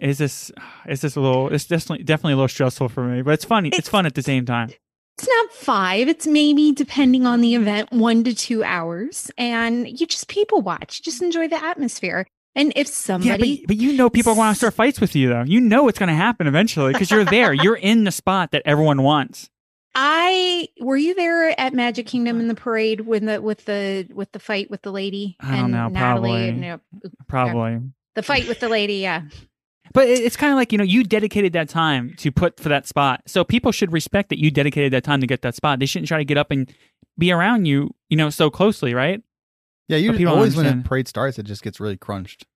is 0.00 0.18
this 0.18 0.50
is 0.86 1.00
this 1.00 1.16
a 1.16 1.20
little? 1.20 1.48
It's 1.52 1.64
definitely 1.66 2.04
definitely 2.04 2.32
a 2.34 2.36
little 2.36 2.48
stressful 2.48 2.88
for 2.88 3.04
me, 3.04 3.22
but 3.22 3.34
it's 3.34 3.44
funny. 3.44 3.68
It's, 3.68 3.78
It's- 3.78 3.90
fun 3.90 4.06
at 4.06 4.14
the 4.14 4.22
same 4.22 4.44
time. 4.46 4.70
It's 5.18 5.26
not 5.28 5.50
five. 5.52 6.08
It's 6.08 6.26
maybe, 6.26 6.72
depending 6.72 7.24
on 7.24 7.40
the 7.40 7.54
event, 7.54 7.90
one 7.90 8.22
to 8.24 8.34
two 8.34 8.62
hours. 8.62 9.30
And 9.38 9.88
you 9.98 10.06
just 10.06 10.28
people 10.28 10.60
watch, 10.60 10.98
You 10.98 11.04
just 11.10 11.22
enjoy 11.22 11.48
the 11.48 11.56
atmosphere. 11.56 12.26
And 12.56 12.72
if 12.74 12.88
Yeah, 12.88 12.92
somebody, 12.92 13.58
but, 13.58 13.68
but 13.68 13.76
you 13.76 13.92
know 13.92 14.10
people 14.10 14.34
want 14.34 14.54
to 14.54 14.58
start 14.58 14.74
fights 14.74 15.00
with 15.00 15.14
you 15.14 15.28
though. 15.28 15.42
You 15.42 15.60
know 15.60 15.86
it's 15.88 15.98
going 15.98 16.08
to 16.08 16.14
happen 16.14 16.46
eventually 16.48 16.92
because 16.92 17.10
you're 17.10 17.24
there. 17.24 17.52
you're 17.52 17.76
in 17.76 18.02
the 18.04 18.10
spot 18.10 18.50
that 18.50 18.62
everyone 18.64 19.02
wants. 19.02 19.48
I 19.94 20.68
were 20.80 20.96
you 20.96 21.14
there 21.14 21.58
at 21.58 21.72
Magic 21.72 22.06
Kingdom 22.06 22.38
in 22.40 22.48
the 22.48 22.54
parade 22.54 23.00
when 23.02 23.26
the 23.26 23.40
with 23.40 23.64
the 23.64 24.06
with 24.12 24.30
the 24.32 24.38
fight 24.38 24.70
with 24.70 24.82
the 24.82 24.90
lady 24.92 25.36
I 25.40 25.52
don't 25.52 25.64
and 25.64 25.72
know, 25.72 25.88
Natalie 25.88 26.48
and 26.48 26.62
probably. 26.62 26.70
uh, 27.04 27.08
Probably. 27.28 27.80
the 28.14 28.22
fight 28.22 28.46
with 28.48 28.60
the 28.60 28.68
lady? 28.68 28.96
Yeah, 28.96 29.22
But 29.94 30.08
it's 30.08 30.36
kind 30.36 30.52
of 30.52 30.56
like, 30.56 30.70
you 30.72 30.78
know, 30.78 30.84
you 30.84 31.02
dedicated 31.04 31.52
that 31.54 31.68
time 31.70 32.14
to 32.18 32.30
put 32.30 32.60
for 32.60 32.68
that 32.68 32.86
spot. 32.86 33.22
So 33.26 33.42
people 33.44 33.72
should 33.72 33.92
respect 33.92 34.28
that 34.30 34.38
you 34.38 34.50
dedicated 34.50 34.92
that 34.92 35.04
time 35.04 35.20
to 35.22 35.26
get 35.26 35.40
that 35.42 35.54
spot. 35.54 35.78
They 35.78 35.86
shouldn't 35.86 36.08
try 36.08 36.18
to 36.18 36.24
get 36.24 36.36
up 36.36 36.50
and 36.50 36.70
be 37.18 37.32
around 37.32 37.64
you, 37.64 37.94
you 38.10 38.16
know, 38.18 38.28
so 38.28 38.50
closely, 38.50 38.92
right? 38.92 39.22
Yeah, 39.88 39.98
you 39.98 40.10
But 40.10 40.18
people 40.18 40.34
always 40.34 40.56
when 40.56 40.66
a 40.66 40.82
parade 40.82 41.08
starts, 41.08 41.38
it 41.38 41.44
just 41.44 41.62
gets 41.62 41.78
really 41.78 41.96
crunched. 41.96 42.46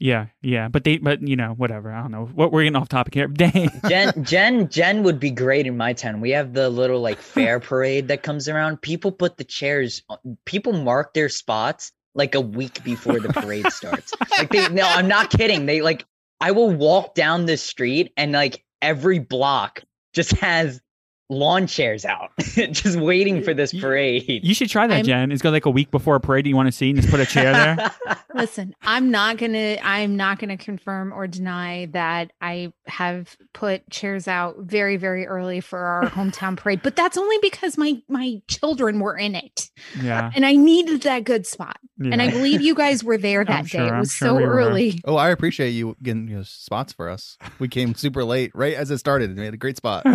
Yeah, 0.00 0.26
yeah. 0.42 0.68
But 0.68 0.84
they, 0.84 0.98
but, 0.98 1.26
you 1.26 1.34
know, 1.36 1.54
whatever. 1.56 1.92
I 1.92 2.02
don't 2.02 2.12
know. 2.12 2.26
What 2.26 2.52
we're 2.52 2.62
getting 2.62 2.76
off 2.76 2.88
topic 2.88 3.14
here. 3.14 3.26
Dang. 3.32 3.70
Jen, 3.88 4.12
Jen, 4.24 4.68
Jen 4.68 5.02
would 5.02 5.18
be 5.18 5.30
great 5.30 5.66
in 5.66 5.76
my 5.76 5.92
town. 5.92 6.20
We 6.20 6.30
have 6.30 6.54
the 6.54 6.70
little 6.70 7.00
like 7.00 7.18
fair 7.20 7.60
parade 7.60 8.08
that 8.08 8.22
comes 8.22 8.48
around. 8.48 8.80
People 8.80 9.12
put 9.12 9.36
the 9.36 9.44
chairs. 9.44 10.02
Uh, 10.08 10.16
people 10.44 10.72
mark 10.72 11.14
their 11.14 11.28
spots 11.28 11.92
like 12.14 12.34
a 12.34 12.40
week 12.40 12.82
before 12.84 13.20
the 13.20 13.32
parade 13.32 13.70
starts. 13.72 14.12
Like 14.30 14.50
they, 14.50 14.68
no, 14.68 14.84
I'm 14.84 15.08
not 15.08 15.30
kidding. 15.30 15.66
They 15.66 15.82
like, 15.82 16.04
I 16.40 16.52
will 16.52 16.70
walk 16.70 17.14
down 17.14 17.46
the 17.46 17.56
street 17.56 18.12
and 18.16 18.32
like 18.32 18.64
every 18.80 19.18
block 19.18 19.82
just 20.14 20.32
has 20.32 20.80
lawn 21.30 21.66
chairs 21.66 22.04
out, 22.04 22.30
just 22.38 22.98
waiting 22.98 23.42
for 23.42 23.52
this 23.52 23.72
parade. 23.72 24.40
You 24.44 24.54
should 24.54 24.70
try 24.70 24.86
that, 24.86 24.94
I'm- 24.94 25.04
Jen. 25.04 25.32
It's 25.32 25.42
go 25.42 25.50
like 25.50 25.66
a 25.66 25.70
week 25.70 25.90
before 25.90 26.16
a 26.16 26.20
parade 26.20 26.46
you 26.46 26.56
want 26.56 26.68
to 26.68 26.72
see 26.72 26.90
and 26.90 26.98
just 26.98 27.10
put 27.10 27.20
a 27.20 27.26
chair 27.26 27.52
there. 27.52 27.90
listen, 28.34 28.74
I'm 28.82 29.10
not 29.10 29.36
gonna 29.38 29.76
I'm 29.82 30.16
not 30.16 30.38
gonna 30.38 30.56
confirm 30.56 31.12
or 31.12 31.26
deny 31.26 31.86
that 31.92 32.32
I 32.40 32.72
have 32.86 33.36
put 33.52 33.88
chairs 33.90 34.26
out 34.28 34.56
very 34.60 34.96
very 34.96 35.26
early 35.26 35.60
for 35.60 35.78
our 35.80 36.04
hometown 36.10 36.56
parade, 36.56 36.80
but 36.82 36.96
that's 36.96 37.18
only 37.18 37.36
because 37.42 37.76
my 37.76 38.00
my 38.08 38.40
children 38.48 39.00
were 39.00 39.16
in 39.16 39.34
it 39.34 39.70
Yeah. 40.02 40.30
and 40.34 40.46
I 40.46 40.54
needed 40.56 41.02
that 41.02 41.24
good 41.24 41.46
spot. 41.46 41.78
And 42.00 42.22
I 42.22 42.30
believe 42.30 42.60
you 42.60 42.76
guys 42.76 43.02
were 43.02 43.18
there 43.18 43.44
that 43.44 43.58
I'm 43.58 43.64
day. 43.64 43.88
it 43.88 43.92
was 43.98 44.12
sure 44.12 44.28
so 44.28 44.34
we 44.36 44.44
early. 44.44 45.00
Oh, 45.04 45.16
I 45.16 45.30
appreciate 45.30 45.70
you 45.70 45.96
getting 46.00 46.28
you 46.28 46.36
know, 46.36 46.42
spots 46.44 46.92
for 46.92 47.08
us. 47.08 47.36
We 47.58 47.66
came 47.66 47.94
super 47.96 48.22
late, 48.24 48.52
right 48.54 48.74
as 48.74 48.92
it 48.92 48.98
started. 48.98 49.30
And 49.30 49.38
we 49.40 49.44
had 49.44 49.54
a 49.54 49.56
great 49.56 49.76
spot. 49.78 50.06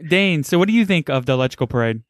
Dane, 0.08 0.42
so 0.42 0.58
what 0.58 0.68
do 0.68 0.74
you 0.74 0.84
think 0.86 1.08
of 1.08 1.26
the 1.26 1.32
electrical 1.32 1.66
parade? 1.66 2.02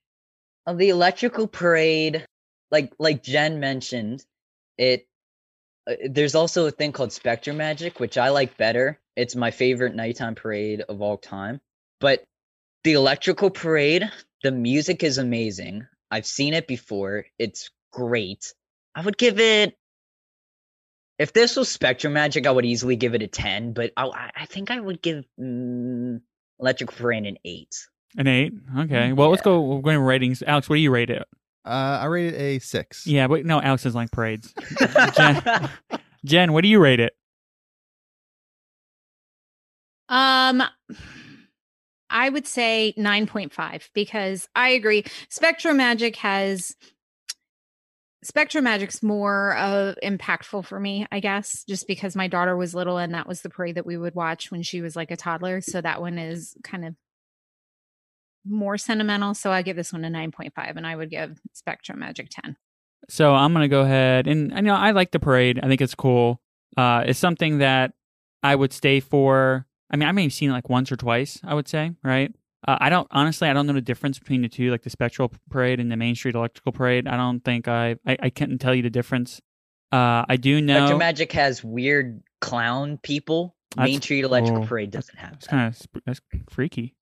of 0.69 0.77
the 0.77 0.91
electrical 0.91 1.49
parade 1.49 2.27
like 2.71 2.93
like 2.99 3.23
jen 3.23 3.59
mentioned 3.59 4.23
it 4.77 5.09
uh, 5.91 5.95
there's 6.11 6.35
also 6.35 6.67
a 6.67 6.71
thing 6.71 6.93
called 6.93 7.09
SpectroMagic 7.09 7.99
which 7.99 8.19
i 8.19 8.29
like 8.29 8.57
better. 8.59 9.01
It's 9.17 9.35
my 9.35 9.51
favorite 9.51 9.97
nighttime 9.97 10.37
parade 10.37 10.83
of 10.83 11.03
all 11.03 11.17
time. 11.17 11.61
But 11.99 12.23
the 12.85 12.93
electrical 12.93 13.51
parade 13.51 14.09
the 14.43 14.53
music 14.53 15.03
is 15.03 15.17
amazing. 15.17 15.87
I've 16.11 16.27
seen 16.27 16.55
it 16.55 16.69
before. 16.69 17.25
It's 17.39 17.71
great. 17.91 18.53
I 18.95 19.01
would 19.01 19.19
give 19.19 19.41
it 19.41 19.75
if 21.19 21.33
this 21.33 21.57
was 21.57 21.69
SpectroMagic 21.77 22.47
i 22.47 22.51
would 22.51 22.65
easily 22.65 22.97
give 22.97 23.15
it 23.15 23.23
a 23.23 23.27
10 23.27 23.73
but 23.73 23.93
i, 23.97 24.05
I- 24.07 24.31
I 24.37 24.47
think 24.47 24.71
i 24.71 24.79
would 24.81 25.03
give 25.03 25.25
mm, 25.41 26.21
electrical 26.61 26.97
parade 26.97 27.27
an 27.27 27.37
8 27.45 27.75
An 28.17 28.27
eight. 28.27 28.53
Okay. 28.79 29.13
Well, 29.13 29.29
let's 29.31 29.43
go. 29.43 29.61
We're 29.61 29.83
going 29.83 29.99
ratings. 29.99 30.43
Alex, 30.47 30.69
what 30.69 30.77
do 30.77 30.81
you 30.81 30.91
rate 30.91 31.11
it? 31.11 31.25
Uh, 31.67 31.99
I 32.01 32.07
rated 32.07 32.35
a 32.41 32.59
six. 32.59 33.07
Yeah, 33.07 33.27
but 33.29 33.45
no, 33.45 33.61
Alex 33.61 33.83
doesn't 33.83 33.99
like 34.01 34.11
parades. 34.11 34.55
Jen, 35.17 35.69
Jen, 36.25 36.53
what 36.55 36.63
do 36.63 36.69
you 36.69 36.79
rate 36.81 37.01
it? 37.01 37.13
Um 40.09 40.63
I 42.11 42.31
would 42.31 42.47
say 42.47 42.95
9.5 42.97 43.91
because 43.93 44.49
I 44.57 44.71
agree. 44.71 45.03
SpectroMagic 45.31 46.17
has 46.17 46.75
SpectroMagic's 48.29 49.03
more 49.03 49.57
uh, 49.57 49.95
impactful 50.03 50.67
for 50.67 50.79
me, 50.79 51.07
I 51.11 51.21
guess, 51.21 51.65
just 51.65 51.87
because 51.87 52.15
my 52.15 52.29
daughter 52.29 52.57
was 52.57 52.75
little 52.75 52.99
and 52.99 53.15
that 53.15 53.27
was 53.27 53.41
the 53.41 53.49
parade 53.49 53.77
that 53.77 53.87
we 53.87 53.97
would 53.97 54.15
watch 54.15 54.51
when 54.51 54.63
she 54.63 54.83
was 54.83 54.95
like 54.97 55.11
a 55.11 55.17
toddler. 55.17 55.61
So 55.61 55.81
that 55.81 56.01
one 56.01 56.19
is 56.19 56.55
kind 56.63 56.85
of 56.85 56.95
more 58.45 58.77
sentimental. 58.77 59.35
So 59.35 59.51
I 59.51 59.63
give 59.63 59.77
this 59.77 59.93
one 59.93 60.05
a 60.05 60.09
9.5 60.09 60.77
and 60.77 60.87
I 60.87 60.95
would 60.95 61.11
give 61.11 61.41
Spectrum 61.55 62.01
Magic 62.01 62.29
10. 62.31 62.57
So 63.09 63.35
I'm 63.35 63.53
gonna 63.53 63.69
go 63.69 63.83
ahead 63.83 64.27
and 64.27 64.53
I 64.53 64.61
know 64.61 64.75
I 64.75 64.91
like 64.91 65.13
the 65.13 65.21
parade. 65.21 65.61
I 65.63 65.69
think 65.69 65.81
it's 65.81 65.95
cool. 65.95 66.41
Uh, 66.77 67.05
it's 67.07 67.19
something 67.19 67.59
that 67.59 67.95
I 68.43 68.55
would 68.55 68.73
stay 68.73 69.01
for. 69.01 69.67
I 69.91 69.97
mean, 69.97 70.09
I 70.09 70.13
may 70.13 70.25
have 70.25 70.33
seen 70.33 70.51
it 70.51 70.53
like 70.53 70.69
once 70.69 70.93
or 70.93 70.97
twice. 70.97 71.41
I 71.43 71.55
would 71.55 71.69
say, 71.69 71.93
right? 72.05 72.35
Uh, 72.67 72.77
I 72.81 72.91
don't 72.91 73.07
honestly. 73.11 73.49
I 73.49 73.53
don't 73.53 73.67
know 73.67 73.73
the 73.73 73.81
difference 73.81 74.19
between 74.19 74.43
the 74.43 74.49
two, 74.49 74.71
like 74.71 74.83
the 74.83 74.91
Spectral 74.91 75.33
Parade 75.51 75.79
and 75.79 75.91
the 75.91 75.97
Main 75.97 76.15
Street 76.15 76.35
Electrical 76.35 76.73
Parade. 76.73 77.07
I 77.07 77.17
don't 77.17 77.41
think 77.41 77.69
I. 77.69 77.97
I, 78.07 78.17
I 78.25 78.31
can't 78.31 78.61
tell 78.61 78.75
you 78.75 78.83
the 78.83 78.91
difference. 78.91 79.41
Uh, 79.93 80.25
I 80.29 80.37
do 80.37 80.61
know 80.61 80.99
Magic 80.99 81.33
has 81.33 81.63
weird 81.63 82.23
clown 82.41 82.99
people. 83.03 83.55
That's- 83.77 83.91
Main 83.91 84.01
Street 84.01 84.25
Electrical 84.25 84.63
oh, 84.63 84.67
Parade 84.67 84.91
doesn't 84.91 85.17
have 85.19 85.35
it's 85.35 85.47
kind 85.47 85.69
of 85.69 86.03
that's 86.05 86.21
freaky. 86.51 86.97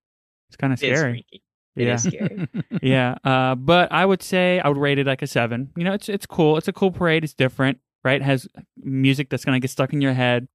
It's 0.48 0.56
kind 0.56 0.72
of 0.72 0.82
It 0.82 0.92
is 0.92 0.98
scary. 0.98 1.12
freaky. 1.12 1.42
It 1.76 1.86
yeah. 1.86 1.94
is 1.94 2.02
scary. 2.02 2.48
yeah. 2.82 3.16
Uh, 3.24 3.54
but 3.54 3.92
I 3.92 4.04
would 4.04 4.22
say 4.22 4.60
I 4.60 4.68
would 4.68 4.78
rate 4.78 4.98
it 4.98 5.06
like 5.06 5.22
a 5.22 5.26
seven. 5.26 5.70
You 5.76 5.84
know, 5.84 5.92
it's 5.92 6.08
it's 6.08 6.26
cool. 6.26 6.56
It's 6.56 6.68
a 6.68 6.72
cool 6.72 6.90
parade. 6.90 7.24
It's 7.24 7.34
different, 7.34 7.78
right? 8.04 8.20
It 8.20 8.24
has 8.24 8.48
music 8.76 9.30
that's 9.30 9.44
gonna 9.44 9.60
get 9.60 9.70
stuck 9.70 9.92
in 9.92 10.00
your 10.00 10.14
head. 10.14 10.48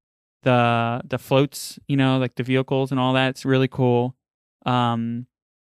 The 0.44 1.02
the 1.06 1.18
floats, 1.18 1.80
you 1.88 1.98
know, 1.98 2.18
like 2.18 2.36
the 2.36 2.44
vehicles 2.44 2.92
and 2.92 3.00
all 3.00 3.14
that. 3.14 3.30
It's 3.30 3.46
really 3.46 3.68
cool. 3.68 4.16
Um, 4.66 5.28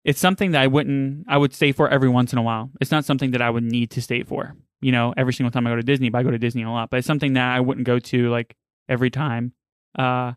it's 0.05 0.19
something 0.19 0.51
that 0.51 0.61
I 0.61 0.67
wouldn't. 0.67 1.25
I 1.27 1.37
would 1.37 1.53
stay 1.53 1.71
for 1.71 1.89
every 1.89 2.09
once 2.09 2.31
in 2.33 2.39
a 2.39 2.41
while. 2.41 2.71
It's 2.81 2.91
not 2.91 3.05
something 3.05 3.31
that 3.31 3.41
I 3.41 3.49
would 3.49 3.63
need 3.63 3.91
to 3.91 4.01
stay 4.01 4.23
for. 4.23 4.55
You 4.81 4.91
know, 4.91 5.13
every 5.17 5.33
single 5.33 5.51
time 5.51 5.67
I 5.67 5.71
go 5.71 5.75
to 5.75 5.83
Disney, 5.83 6.09
but 6.09 6.19
I 6.19 6.23
go 6.23 6.31
to 6.31 6.39
Disney 6.39 6.63
a 6.63 6.69
lot. 6.71 6.89
But 6.89 6.97
it's 6.97 7.07
something 7.07 7.33
that 7.33 7.53
I 7.53 7.59
wouldn't 7.59 7.85
go 7.85 7.99
to 7.99 8.29
like 8.29 8.55
every 8.87 9.09
time. 9.09 9.53
Uh, 9.97 10.33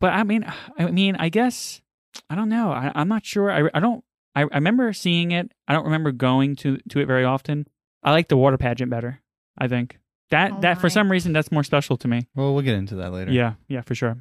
but 0.00 0.12
I 0.12 0.22
mean, 0.22 0.44
I 0.78 0.90
mean, 0.90 1.16
I 1.16 1.28
guess 1.30 1.80
I 2.28 2.34
don't 2.34 2.48
know. 2.48 2.70
I, 2.70 2.92
I'm 2.94 3.08
not 3.08 3.24
sure. 3.24 3.50
I 3.50 3.70
I 3.72 3.80
don't. 3.80 4.04
I, 4.34 4.42
I 4.42 4.56
remember 4.56 4.92
seeing 4.92 5.32
it. 5.32 5.50
I 5.66 5.72
don't 5.72 5.84
remember 5.84 6.12
going 6.12 6.56
to 6.56 6.78
to 6.90 7.00
it 7.00 7.06
very 7.06 7.24
often. 7.24 7.66
I 8.02 8.12
like 8.12 8.28
the 8.28 8.36
water 8.36 8.58
pageant 8.58 8.90
better. 8.90 9.20
I 9.58 9.66
think 9.68 9.98
that 10.30 10.52
Oh 10.52 10.60
that 10.60 10.80
for 10.80 10.88
some 10.88 11.10
reason 11.10 11.32
that's 11.32 11.50
more 11.50 11.64
special 11.64 11.96
to 11.98 12.08
me. 12.08 12.28
well, 12.34 12.52
we'll 12.54 12.62
get 12.62 12.76
into 12.76 12.96
that 12.96 13.12
later. 13.12 13.32
Yeah, 13.32 13.54
yeah, 13.68 13.80
for 13.80 13.94
sure. 13.94 14.16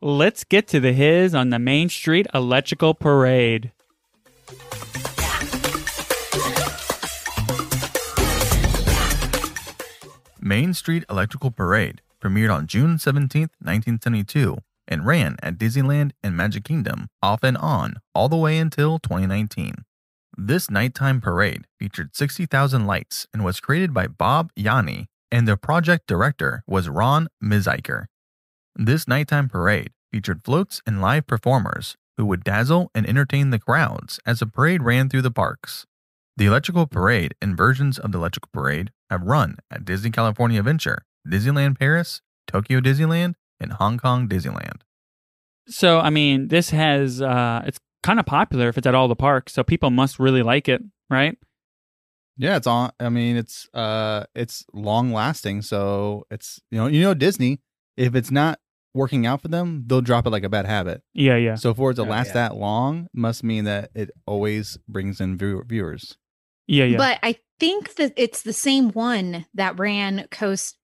Let's 0.00 0.44
get 0.44 0.68
to 0.68 0.78
the 0.78 0.92
Hiz 0.92 1.34
on 1.34 1.50
the 1.50 1.58
Main 1.58 1.88
Street 1.88 2.28
Electrical 2.32 2.94
Parade. 2.94 3.72
Main 10.40 10.72
Street 10.72 11.02
Electrical 11.10 11.50
Parade 11.50 12.00
premiered 12.22 12.54
on 12.54 12.68
June 12.68 13.00
17, 13.00 13.42
1972, 13.58 14.58
and 14.86 15.04
ran 15.04 15.34
at 15.42 15.58
Disneyland 15.58 16.12
and 16.22 16.36
Magic 16.36 16.62
Kingdom 16.62 17.08
off 17.20 17.42
and 17.42 17.56
on 17.56 17.96
all 18.14 18.28
the 18.28 18.36
way 18.36 18.58
until 18.58 19.00
2019. 19.00 19.84
This 20.36 20.70
nighttime 20.70 21.20
parade 21.20 21.64
featured 21.76 22.14
60,000 22.14 22.86
lights 22.86 23.26
and 23.34 23.44
was 23.44 23.58
created 23.58 23.92
by 23.92 24.06
Bob 24.06 24.52
Yanni, 24.54 25.08
and 25.32 25.48
the 25.48 25.56
project 25.56 26.06
director 26.06 26.62
was 26.68 26.88
Ron 26.88 27.26
Miziker. 27.42 28.06
This 28.76 29.08
nighttime 29.08 29.48
parade 29.48 29.92
featured 30.12 30.44
floats 30.44 30.82
and 30.86 31.00
live 31.00 31.26
performers 31.26 31.96
who 32.16 32.26
would 32.26 32.44
dazzle 32.44 32.90
and 32.94 33.06
entertain 33.06 33.50
the 33.50 33.58
crowds 33.58 34.18
as 34.26 34.40
the 34.40 34.46
parade 34.46 34.82
ran 34.82 35.08
through 35.08 35.22
the 35.22 35.30
parks. 35.30 35.86
The 36.36 36.46
Electrical 36.46 36.86
Parade 36.86 37.34
and 37.42 37.56
versions 37.56 37.98
of 37.98 38.12
the 38.12 38.18
Electrical 38.18 38.50
Parade 38.52 38.92
have 39.10 39.22
run 39.22 39.56
at 39.70 39.84
Disney 39.84 40.10
California 40.10 40.60
Adventure, 40.60 41.04
Disneyland 41.26 41.78
Paris, 41.78 42.20
Tokyo 42.46 42.80
Disneyland, 42.80 43.34
and 43.58 43.72
Hong 43.72 43.98
Kong 43.98 44.28
Disneyland. 44.28 44.82
So 45.68 45.98
I 45.98 46.10
mean, 46.10 46.48
this 46.48 46.70
has 46.70 47.20
uh 47.20 47.62
it's 47.66 47.78
kind 48.02 48.20
of 48.20 48.26
popular 48.26 48.68
if 48.68 48.78
it's 48.78 48.86
at 48.86 48.94
all 48.94 49.08
the 49.08 49.16
parks, 49.16 49.52
so 49.52 49.62
people 49.62 49.90
must 49.90 50.18
really 50.18 50.42
like 50.42 50.68
it, 50.68 50.82
right? 51.10 51.36
Yeah, 52.38 52.56
it's 52.56 52.68
on. 52.68 52.92
I 53.00 53.08
mean, 53.08 53.36
it's 53.36 53.68
uh, 53.74 54.24
it's 54.34 54.64
long 54.72 55.12
lasting. 55.12 55.62
So 55.62 56.24
it's 56.30 56.60
you 56.70 56.78
know, 56.78 56.86
you 56.86 57.02
know, 57.02 57.12
Disney. 57.12 57.58
If 57.98 58.14
it's 58.14 58.30
not 58.30 58.58
working 58.94 59.26
out 59.26 59.42
for 59.42 59.48
them, 59.48 59.84
they'll 59.86 60.00
drop 60.00 60.26
it 60.26 60.30
like 60.30 60.44
a 60.44 60.48
bad 60.48 60.66
habit. 60.66 61.02
Yeah, 61.14 61.36
yeah. 61.36 61.56
So 61.56 61.74
for 61.74 61.90
it 61.90 61.94
to 61.94 62.02
Oh, 62.02 62.06
last 62.06 62.28
yeah. 62.28 62.32
that 62.34 62.56
long, 62.56 63.08
must 63.12 63.44
mean 63.44 63.64
that 63.64 63.90
it 63.94 64.10
always 64.26 64.78
brings 64.88 65.20
in 65.20 65.36
view- 65.36 65.62
viewers. 65.66 66.16
Yeah, 66.66 66.84
yeah. 66.84 66.96
But 66.96 67.18
I 67.22 67.36
think 67.60 67.94
that 67.96 68.12
it's 68.16 68.42
the 68.42 68.52
same 68.52 68.90
one 68.90 69.46
that 69.54 69.78
ran 69.78 70.26
coast. 70.30 70.76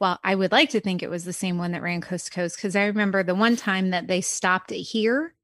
Well, 0.00 0.18
I 0.24 0.34
would 0.34 0.50
like 0.52 0.70
to 0.70 0.80
think 0.80 1.02
it 1.02 1.10
was 1.10 1.24
the 1.24 1.32
same 1.32 1.58
one 1.58 1.72
that 1.72 1.82
ran 1.82 2.00
coast 2.00 2.26
to 2.26 2.32
coast 2.32 2.56
because 2.56 2.74
I 2.74 2.86
remember 2.86 3.22
the 3.22 3.34
one 3.34 3.54
time 3.56 3.90
that 3.90 4.08
they 4.08 4.20
stopped 4.20 4.72
it 4.72 4.80
here. 4.82 5.34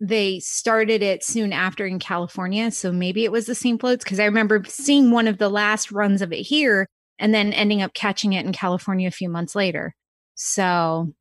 They 0.00 0.40
started 0.40 1.02
it 1.02 1.24
soon 1.24 1.52
after 1.52 1.84
in 1.86 1.98
California. 1.98 2.70
So 2.70 2.92
maybe 2.92 3.24
it 3.24 3.32
was 3.32 3.46
the 3.46 3.54
same 3.54 3.78
floats 3.78 4.04
because 4.04 4.20
I 4.20 4.24
remember 4.26 4.62
seeing 4.66 5.10
one 5.10 5.26
of 5.28 5.38
the 5.38 5.48
last 5.48 5.90
runs 5.92 6.22
of 6.22 6.32
it 6.32 6.42
here 6.42 6.86
and 7.18 7.34
then 7.34 7.52
ending 7.52 7.82
up 7.82 7.94
catching 7.94 8.32
it 8.32 8.46
in 8.46 8.52
California 8.52 9.08
a 9.08 9.12
few 9.12 9.28
months 9.28 9.54
later. 9.54 9.94
So 10.40 11.12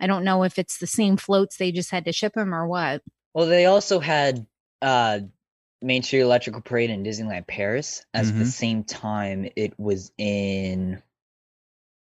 I 0.00 0.06
don't 0.06 0.24
know 0.24 0.42
if 0.44 0.58
it's 0.58 0.78
the 0.78 0.86
same 0.86 1.16
floats, 1.18 1.56
they 1.58 1.70
just 1.72 1.90
had 1.90 2.06
to 2.06 2.12
ship 2.12 2.32
them 2.34 2.54
or 2.54 2.66
what. 2.66 3.02
Well, 3.34 3.46
they 3.46 3.66
also 3.66 4.00
had 4.00 4.46
uh, 4.80 5.20
Main 5.82 6.02
Street 6.02 6.20
Electrical 6.22 6.60
Parade 6.62 6.90
in 6.90 7.04
Disneyland 7.04 7.46
Paris. 7.46 8.04
At 8.14 8.24
the 8.24 8.32
Mhm. 8.44 8.46
same 8.46 8.84
time, 8.84 9.48
it 9.56 9.78
was 9.78 10.10
in. 10.18 11.02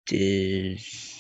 Dis- 0.08 1.14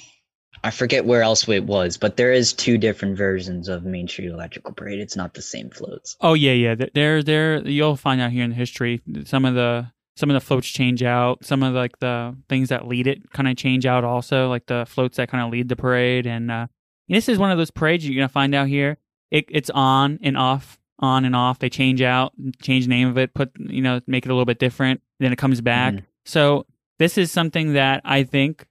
I 0.64 0.72
forget 0.72 1.06
where 1.06 1.22
else 1.22 1.48
it 1.48 1.64
was, 1.66 1.98
but 1.98 2.18
there 2.18 2.32
is 2.32 2.54
two 2.54 2.78
different 2.78 3.18
versions 3.18 3.68
of 3.68 3.84
Main 3.84 4.08
Street 4.08 4.30
Electrical 4.30 4.74
Parade. 4.74 5.00
It's 5.00 5.16
not 5.16 5.34
the 5.36 5.42
same 5.42 5.70
floats. 5.70 6.16
Oh 6.22 6.34
yeah, 6.34 6.54
yeah. 6.54 6.75
Th- 6.75 6.92
There, 6.94 7.22
there. 7.22 7.68
You'll 7.68 7.96
find 7.96 8.20
out 8.20 8.32
here 8.32 8.44
in 8.44 8.50
the 8.50 8.56
history. 8.56 9.02
Some 9.25 9.46
of 9.46 9.54
the 9.54 9.92
some 10.15 10.29
of 10.29 10.34
the 10.34 10.39
floats 10.39 10.67
change 10.67 11.03
out. 11.03 11.43
Some 11.43 11.62
of 11.63 11.74
like 11.74 12.00
the 12.00 12.36
things 12.48 12.69
that 12.69 12.88
lead 12.88 13.07
it 13.07 13.31
kind 13.31 13.48
of 13.48 13.57
change 13.57 13.86
out 13.86 14.03
also. 14.03 14.48
Like 14.50 14.65
the 14.67 14.86
floats 14.88 15.17
that 15.17 15.29
kind 15.29 15.43
of 15.43 15.51
lead 15.51 15.69
the 15.69 15.75
parade. 15.75 16.25
And 16.25 16.50
uh, 16.50 16.67
this 17.10 17.27
is 17.27 17.38
one 17.38 17.51
of 17.51 17.57
those 17.57 17.72
parades 17.72 18.07
you're 18.07 18.15
gonna 18.15 18.29
find 18.29 18.55
out 18.55 18.67
here. 18.67 18.98
It, 19.31 19.45
it's 19.50 19.69
on 19.72 20.19
and 20.22 20.38
off, 20.38 20.79
on 21.00 21.25
and 21.25 21.36
off. 21.36 21.60
They 21.60 21.69
change 21.69 22.01
out, 22.01 22.34
change 22.62 22.86
the 22.86 22.89
name 22.89 23.10
of 23.10 23.17
it, 23.17 23.34
put 23.34 23.51
you 23.60 23.81
know, 23.81 24.00
make 24.07 24.25
it 24.25 24.29
a 24.29 24.34
little 24.34 24.45
bit 24.45 24.60
different. 24.60 25.01
Then 25.19 25.34
it 25.34 25.38
comes 25.38 25.60
back. 25.62 25.95
Mhm. 25.95 26.03
So 26.25 26.65
this 27.00 27.17
is 27.17 27.31
something 27.31 27.74
that 27.74 28.01
I 28.05 28.24
think 28.24 28.65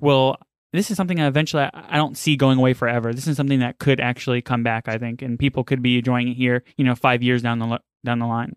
will. 0.00 0.36
This 0.72 0.90
is 0.90 0.96
something 0.96 1.16
that 1.16 1.26
eventually 1.28 1.62
I 1.64 1.70
I 1.90 1.96
don't 1.96 2.16
see 2.16 2.36
going 2.36 2.58
away 2.58 2.72
forever. 2.74 3.12
This 3.12 3.26
is 3.26 3.36
something 3.36 3.60
that 3.60 3.78
could 3.78 4.00
actually 4.00 4.42
come 4.42 4.62
back, 4.62 4.88
I 4.88 4.98
think, 4.98 5.22
and 5.22 5.38
people 5.38 5.64
could 5.64 5.82
be 5.82 5.98
enjoying 5.98 6.28
it 6.28 6.34
here, 6.34 6.62
you 6.76 6.84
know, 6.84 6.94
five 6.94 7.22
years 7.22 7.42
down 7.42 7.58
the 7.58 7.80
down 8.04 8.18
the 8.18 8.26
line. 8.26 8.54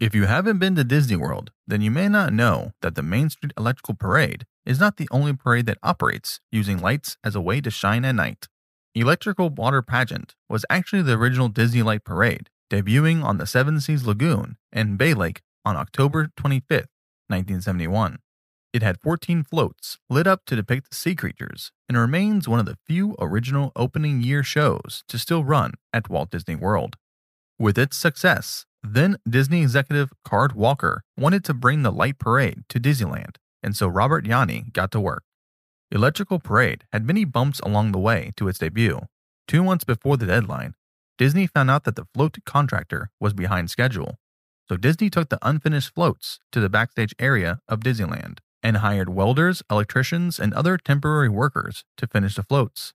If 0.00 0.14
you 0.14 0.26
haven't 0.26 0.60
been 0.60 0.76
to 0.76 0.84
Disney 0.84 1.16
World, 1.16 1.50
then 1.66 1.80
you 1.80 1.90
may 1.90 2.06
not 2.08 2.32
know 2.32 2.70
that 2.82 2.94
the 2.94 3.02
Main 3.02 3.30
Street 3.30 3.52
Electrical 3.58 3.94
Parade 3.94 4.46
is 4.64 4.78
not 4.78 4.96
the 4.96 5.08
only 5.10 5.32
parade 5.32 5.66
that 5.66 5.78
operates 5.82 6.38
using 6.52 6.78
lights 6.78 7.16
as 7.24 7.34
a 7.34 7.40
way 7.40 7.60
to 7.60 7.68
shine 7.68 8.04
at 8.04 8.14
night. 8.14 8.46
Electrical 8.94 9.50
Water 9.50 9.82
Pageant 9.82 10.36
was 10.48 10.64
actually 10.70 11.02
the 11.02 11.14
original 11.14 11.48
Disney 11.48 11.82
Light 11.82 12.04
Parade, 12.04 12.48
debuting 12.70 13.24
on 13.24 13.38
the 13.38 13.46
Seven 13.46 13.80
Seas 13.80 14.06
Lagoon 14.06 14.56
and 14.72 14.96
Bay 14.98 15.14
Lake 15.14 15.42
on 15.64 15.74
October 15.74 16.30
25th, 16.38 16.94
1971. 17.26 18.18
It 18.72 18.84
had 18.84 19.00
14 19.00 19.42
floats 19.42 19.98
lit 20.08 20.28
up 20.28 20.44
to 20.44 20.54
depict 20.54 20.94
sea 20.94 21.16
creatures 21.16 21.72
and 21.88 21.98
remains 21.98 22.46
one 22.46 22.60
of 22.60 22.66
the 22.66 22.78
few 22.86 23.16
original 23.18 23.72
opening 23.74 24.22
year 24.22 24.44
shows 24.44 25.02
to 25.08 25.18
still 25.18 25.42
run 25.42 25.72
at 25.92 26.08
Walt 26.08 26.30
Disney 26.30 26.54
World. 26.54 26.94
With 27.58 27.76
its 27.76 27.96
success, 27.96 28.64
then 28.82 29.16
Disney 29.28 29.62
executive 29.62 30.12
Card 30.24 30.52
Walker 30.52 31.02
wanted 31.16 31.44
to 31.44 31.54
bring 31.54 31.82
the 31.82 31.92
light 31.92 32.18
parade 32.18 32.62
to 32.68 32.80
Disneyland, 32.80 33.36
and 33.62 33.76
so 33.76 33.88
Robert 33.88 34.26
Yanni 34.26 34.66
got 34.72 34.90
to 34.92 35.00
work. 35.00 35.24
Electrical 35.90 36.38
Parade 36.38 36.84
had 36.92 37.06
many 37.06 37.24
bumps 37.24 37.60
along 37.60 37.92
the 37.92 37.98
way 37.98 38.32
to 38.36 38.46
its 38.46 38.58
debut. 38.58 39.00
Two 39.46 39.64
months 39.64 39.84
before 39.84 40.16
the 40.18 40.26
deadline, 40.26 40.74
Disney 41.16 41.46
found 41.46 41.70
out 41.70 41.84
that 41.84 41.96
the 41.96 42.06
float 42.14 42.36
contractor 42.44 43.10
was 43.18 43.32
behind 43.32 43.70
schedule. 43.70 44.18
So 44.68 44.76
Disney 44.76 45.08
took 45.08 45.30
the 45.30 45.38
unfinished 45.40 45.94
floats 45.94 46.38
to 46.52 46.60
the 46.60 46.68
backstage 46.68 47.14
area 47.18 47.60
of 47.68 47.80
Disneyland 47.80 48.38
and 48.62 48.78
hired 48.78 49.08
welders, 49.08 49.62
electricians, 49.70 50.38
and 50.38 50.52
other 50.52 50.76
temporary 50.76 51.28
workers 51.28 51.84
to 51.96 52.06
finish 52.06 52.34
the 52.34 52.42
floats. 52.42 52.92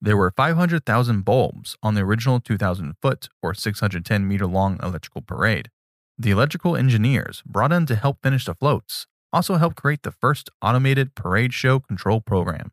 There 0.00 0.16
were 0.16 0.30
500,000 0.30 1.24
bulbs 1.24 1.76
on 1.82 1.94
the 1.94 2.02
original 2.02 2.40
2,000 2.40 2.94
foot 3.02 3.28
or 3.42 3.54
610 3.54 4.28
meter 4.28 4.46
long 4.46 4.78
electrical 4.82 5.22
parade. 5.22 5.70
The 6.18 6.30
electrical 6.30 6.76
engineers 6.76 7.42
brought 7.44 7.72
in 7.72 7.86
to 7.86 7.96
help 7.96 8.22
finish 8.22 8.44
the 8.44 8.54
floats 8.54 9.06
also 9.32 9.56
helped 9.56 9.76
create 9.76 10.02
the 10.02 10.12
first 10.12 10.50
automated 10.62 11.14
parade 11.14 11.52
show 11.52 11.80
control 11.80 12.20
program. 12.20 12.72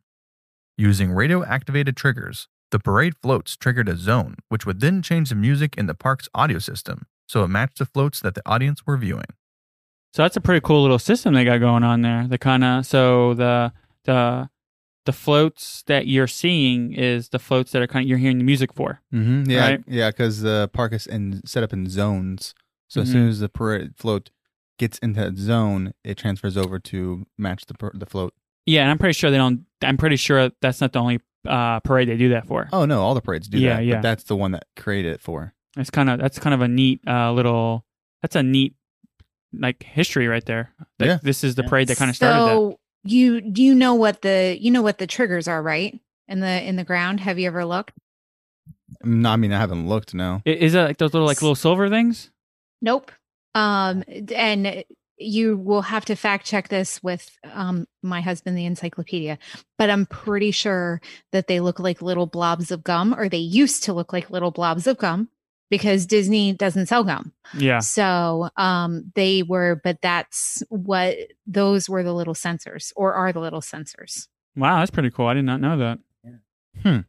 Using 0.78 1.12
radio 1.12 1.44
activated 1.44 1.96
triggers, 1.96 2.48
the 2.70 2.78
parade 2.78 3.14
floats 3.22 3.56
triggered 3.56 3.88
a 3.88 3.96
zone, 3.96 4.36
which 4.48 4.66
would 4.66 4.80
then 4.80 5.02
change 5.02 5.28
the 5.28 5.34
music 5.34 5.76
in 5.76 5.86
the 5.86 5.94
park's 5.94 6.28
audio 6.34 6.58
system 6.58 7.06
so 7.28 7.42
it 7.42 7.48
matched 7.48 7.78
the 7.78 7.86
floats 7.86 8.20
that 8.20 8.34
the 8.34 8.42
audience 8.46 8.86
were 8.86 8.96
viewing. 8.96 9.26
So 10.14 10.22
that's 10.22 10.36
a 10.36 10.40
pretty 10.40 10.60
cool 10.64 10.82
little 10.82 10.98
system 10.98 11.34
they 11.34 11.44
got 11.44 11.58
going 11.58 11.82
on 11.82 12.02
there. 12.02 12.26
The 12.26 12.38
kind 12.38 12.64
of 12.64 12.86
so 12.86 13.34
the 13.34 13.72
the 14.04 14.48
the 15.06 15.12
floats 15.12 15.82
that 15.86 16.06
you're 16.06 16.26
seeing 16.26 16.92
is 16.92 17.30
the 17.30 17.38
floats 17.38 17.72
that 17.72 17.80
are 17.82 17.86
kind 17.86 18.04
of 18.04 18.08
you're 18.08 18.18
hearing 18.18 18.38
the 18.38 18.44
music 18.44 18.72
for. 18.74 19.00
Mm-hmm. 19.14 19.50
Yeah, 19.50 19.60
Right. 19.68 19.84
yeah, 19.86 20.10
because 20.10 20.42
the 20.42 20.68
park 20.72 20.92
is 20.92 21.06
in, 21.06 21.40
set 21.46 21.62
up 21.62 21.72
in 21.72 21.88
zones. 21.88 22.54
So 22.88 23.00
as 23.00 23.08
Mhm. 23.08 23.12
soon 23.12 23.28
as 23.28 23.40
the 23.40 23.48
parade 23.48 23.92
float 23.96 24.30
gets 24.78 24.98
into 24.98 25.20
that 25.20 25.36
zone, 25.38 25.92
it 26.04 26.18
transfers 26.18 26.56
over 26.56 26.78
to 26.78 27.26
match 27.38 27.66
the 27.66 27.74
per- 27.74 27.92
the 27.94 28.06
float. 28.06 28.34
Yeah, 28.66 28.82
and 28.82 28.90
I'm 28.90 28.98
pretty 28.98 29.14
sure 29.14 29.30
they 29.30 29.36
don't. 29.38 29.64
I'm 29.82 29.96
pretty 29.96 30.16
sure 30.16 30.50
that's 30.60 30.80
not 30.80 30.92
the 30.92 30.98
only 31.00 31.20
uh, 31.48 31.78
parade 31.80 32.08
they 32.08 32.16
do 32.16 32.28
that 32.30 32.46
for. 32.46 32.68
Oh 32.72 32.84
no, 32.86 33.00
all 33.02 33.14
the 33.14 33.20
parades 33.20 33.46
do 33.48 33.58
Yeah, 33.58 33.76
that. 33.76 33.84
yeah. 33.84 33.94
But 33.96 34.02
that's 34.02 34.24
the 34.24 34.34
one 34.36 34.50
that 34.52 34.64
created 34.76 35.14
it 35.14 35.20
for. 35.20 35.54
It's 35.76 35.90
kind 35.90 36.10
of 36.10 36.18
that's 36.18 36.38
kind 36.40 36.52
of 36.54 36.60
a 36.60 36.68
neat 36.68 37.00
uh, 37.06 37.30
little. 37.32 37.84
That's 38.22 38.34
a 38.34 38.42
neat 38.42 38.74
like 39.52 39.82
history 39.84 40.26
right 40.26 40.44
there. 40.44 40.72
That 40.98 41.06
Yeah. 41.06 41.18
This 41.22 41.44
is 41.44 41.54
the 41.54 41.62
parade 41.62 41.86
that 41.88 41.96
kind 41.98 42.10
of 42.10 42.16
started 42.16 42.40
that. 42.72 42.76
So 43.08 43.40
do 43.40 43.62
you 43.62 43.74
know 43.74 43.94
what 43.94 44.22
the 44.22 44.56
you 44.60 44.70
know 44.70 44.82
what 44.82 44.98
the 44.98 45.06
triggers 45.06 45.48
are, 45.48 45.62
right? 45.62 45.98
In 46.28 46.40
the 46.40 46.62
in 46.62 46.76
the 46.76 46.84
ground. 46.84 47.20
Have 47.20 47.38
you 47.38 47.46
ever 47.46 47.64
looked? 47.64 47.92
No, 49.02 49.30
I 49.30 49.36
mean, 49.36 49.52
I 49.52 49.58
haven't 49.58 49.88
looked. 49.88 50.14
No. 50.14 50.42
Is 50.44 50.74
it 50.74 50.80
like 50.82 50.98
those 50.98 51.12
little 51.12 51.26
like 51.26 51.42
little 51.42 51.54
silver 51.54 51.88
things? 51.88 52.30
Nope. 52.82 53.10
Um, 53.54 54.04
and 54.34 54.84
you 55.18 55.56
will 55.56 55.82
have 55.82 56.04
to 56.04 56.14
fact 56.14 56.46
check 56.46 56.68
this 56.68 57.02
with 57.02 57.38
um 57.52 57.86
my 58.02 58.20
husband, 58.20 58.56
the 58.56 58.66
encyclopedia. 58.66 59.38
But 59.78 59.90
I'm 59.90 60.06
pretty 60.06 60.50
sure 60.50 61.00
that 61.32 61.46
they 61.46 61.60
look 61.60 61.78
like 61.80 62.02
little 62.02 62.26
blobs 62.26 62.70
of 62.70 62.84
gum, 62.84 63.14
or 63.16 63.28
they 63.28 63.38
used 63.38 63.84
to 63.84 63.92
look 63.92 64.12
like 64.12 64.30
little 64.30 64.50
blobs 64.50 64.86
of 64.86 64.98
gum, 64.98 65.28
because 65.70 66.06
Disney 66.06 66.52
doesn't 66.52 66.86
sell 66.86 67.04
gum. 67.04 67.32
Yeah. 67.56 67.80
So 67.80 68.50
um 68.56 69.12
they 69.14 69.42
were, 69.42 69.80
but 69.82 69.98
that's 70.02 70.62
what 70.68 71.16
those 71.46 71.88
were 71.88 72.02
the 72.02 72.14
little 72.14 72.34
sensors, 72.34 72.92
or 72.96 73.14
are 73.14 73.32
the 73.32 73.40
little 73.40 73.60
sensors. 73.60 74.28
Wow, 74.56 74.78
that's 74.78 74.90
pretty 74.90 75.10
cool. 75.10 75.26
I 75.26 75.34
did 75.34 75.44
not 75.44 75.60
know 75.60 75.78
that. 75.78 77.04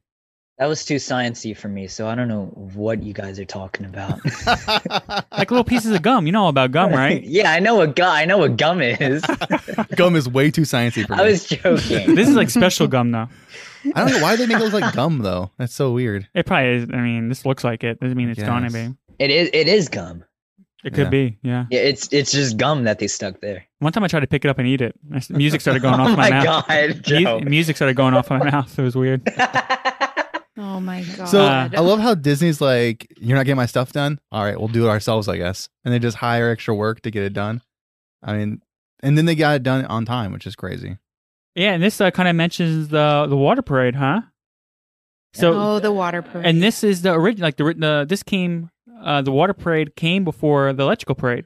That 0.58 0.66
was 0.66 0.84
too 0.84 0.96
sciencey 0.96 1.56
for 1.56 1.68
me, 1.68 1.86
so 1.86 2.08
I 2.08 2.16
don't 2.16 2.28
know 2.28 2.46
what 2.46 3.04
you 3.04 3.14
guys 3.14 3.40
are 3.40 3.46
talking 3.46 3.86
about. 3.86 4.20
Like 5.38 5.52
little 5.52 5.64
pieces 5.64 5.92
of 5.92 6.02
gum. 6.02 6.26
You 6.26 6.32
know 6.32 6.44
all 6.44 6.50
about 6.50 6.72
gum, 6.72 6.92
right? 6.92 7.24
yeah, 7.24 7.52
I 7.52 7.60
know 7.60 7.76
what 7.76 7.96
gum. 7.96 8.12
I 8.12 8.26
know 8.26 8.40
what 8.40 8.58
gum 8.58 8.82
is. 8.82 9.24
Gum 9.96 10.16
is 10.16 10.28
way 10.28 10.50
too 10.50 10.64
sciencey 10.64 11.06
for 11.06 11.14
me. 11.14 11.20
I 11.20 11.26
was 11.26 11.46
joking. 11.46 12.16
This 12.16 12.28
is 12.28 12.36
like 12.36 12.50
special 12.50 12.88
gum 12.88 13.12
though. 13.12 13.30
I 13.96 14.04
don't 14.04 14.12
know 14.12 14.22
why 14.24 14.36
they 14.36 14.46
make 14.46 14.58
it 14.58 14.64
look 14.64 14.74
like 14.74 14.94
gum 14.94 15.20
though. 15.20 15.52
That's 15.58 15.74
so 15.74 15.92
weird. 15.94 16.28
It 16.34 16.46
probably 16.46 16.70
is. 16.76 16.90
I 16.92 16.98
mean, 16.98 17.30
this 17.30 17.46
looks 17.46 17.64
like 17.64 17.84
it. 17.84 18.00
Doesn't 18.00 18.18
mean 18.18 18.30
it's 18.30 18.42
gonna 18.42 18.70
be. 18.70 18.94
It 19.20 19.30
is. 19.32 19.50
It 19.54 19.68
is 19.68 19.90
gum. 19.90 20.24
It 20.84 20.94
could 20.94 21.06
Yeah. 21.06 21.10
be. 21.10 21.38
Yeah. 21.42 21.66
Yeah, 21.72 21.80
it's 21.80 22.08
it's 22.12 22.32
just 22.32 22.58
gum 22.58 22.84
that 22.84 23.00
they 23.00 23.08
stuck 23.08 23.42
there. 23.42 23.66
One 23.80 23.92
time 23.92 24.04
I 24.04 24.08
tried 24.08 24.20
to 24.22 24.28
pick 24.28 24.46
it 24.46 24.48
up 24.50 24.60
and 24.60 24.68
eat 24.68 24.82
it. 24.82 24.96
I 25.12 25.18
s- 25.18 25.30
Music 25.30 25.60
started 25.62 25.82
going 25.82 25.96
oh 26.00 26.04
off 26.04 26.18
my, 26.18 26.30
my 26.30 26.44
mouth. 26.44 26.68
god, 26.68 26.88
Mu- 26.88 27.02
Joe. 27.24 27.40
music 27.42 27.76
started 27.76 27.96
going 27.96 28.14
off 28.14 28.30
my 28.30 28.44
mouth. 28.44 28.78
It 28.78 28.82
was 28.84 28.96
weird. 28.96 29.22
Oh 30.60 30.80
my 30.80 31.04
god! 31.18 31.28
So 31.30 31.42
Uh, 31.44 31.70
I 31.72 31.82
love 31.82 32.00
how 32.00 32.16
Disney's 32.16 32.60
like, 32.60 33.08
"You're 33.22 33.38
not 33.38 33.46
getting 33.46 33.58
my 33.58 33.68
stuff 33.68 33.92
done. 33.94 34.20
All 34.32 34.44
right, 34.44 34.58
we'll 34.58 34.68
do 34.70 34.86
it 34.88 34.90
ourselves, 34.90 35.28
I 35.28 35.38
guess." 35.38 35.70
And 35.86 35.94
they 35.94 36.00
just 36.00 36.18
hire 36.18 36.50
extra 36.50 36.74
work 36.74 37.02
to 37.02 37.12
get 37.12 37.24
it 37.24 37.34
done. 37.34 37.62
I 38.24 38.36
mean, 38.36 38.62
and 39.04 39.16
then 39.18 39.26
they 39.26 39.36
got 39.36 39.56
it 39.58 39.64
done 39.64 39.86
on 39.86 40.06
time, 40.06 40.32
which 40.32 40.48
is 40.48 40.56
crazy. 40.56 40.98
Yeah, 41.58 41.74
and 41.74 41.82
this 41.82 42.00
uh, 42.00 42.12
kind 42.12 42.30
of 42.30 42.36
mentions 42.36 42.90
the 42.90 43.26
the 43.28 43.36
water 43.36 43.62
parade, 43.62 43.96
huh? 43.96 44.22
So 45.34 45.54
oh, 45.54 45.80
the 45.80 45.92
water 45.92 46.22
parade. 46.22 46.46
and 46.46 46.62
this 46.64 46.84
is 46.84 47.02
the 47.02 47.14
original. 47.14 47.46
Like 47.48 47.58
the, 47.58 47.64
ri- 47.66 47.74
the 47.74 48.06
this 48.08 48.24
came. 48.24 48.70
Uh, 49.04 49.22
the 49.22 49.32
water 49.32 49.54
parade 49.54 49.96
came 49.96 50.24
before 50.24 50.74
the 50.74 50.84
electrical 50.84 51.16
parade. 51.16 51.46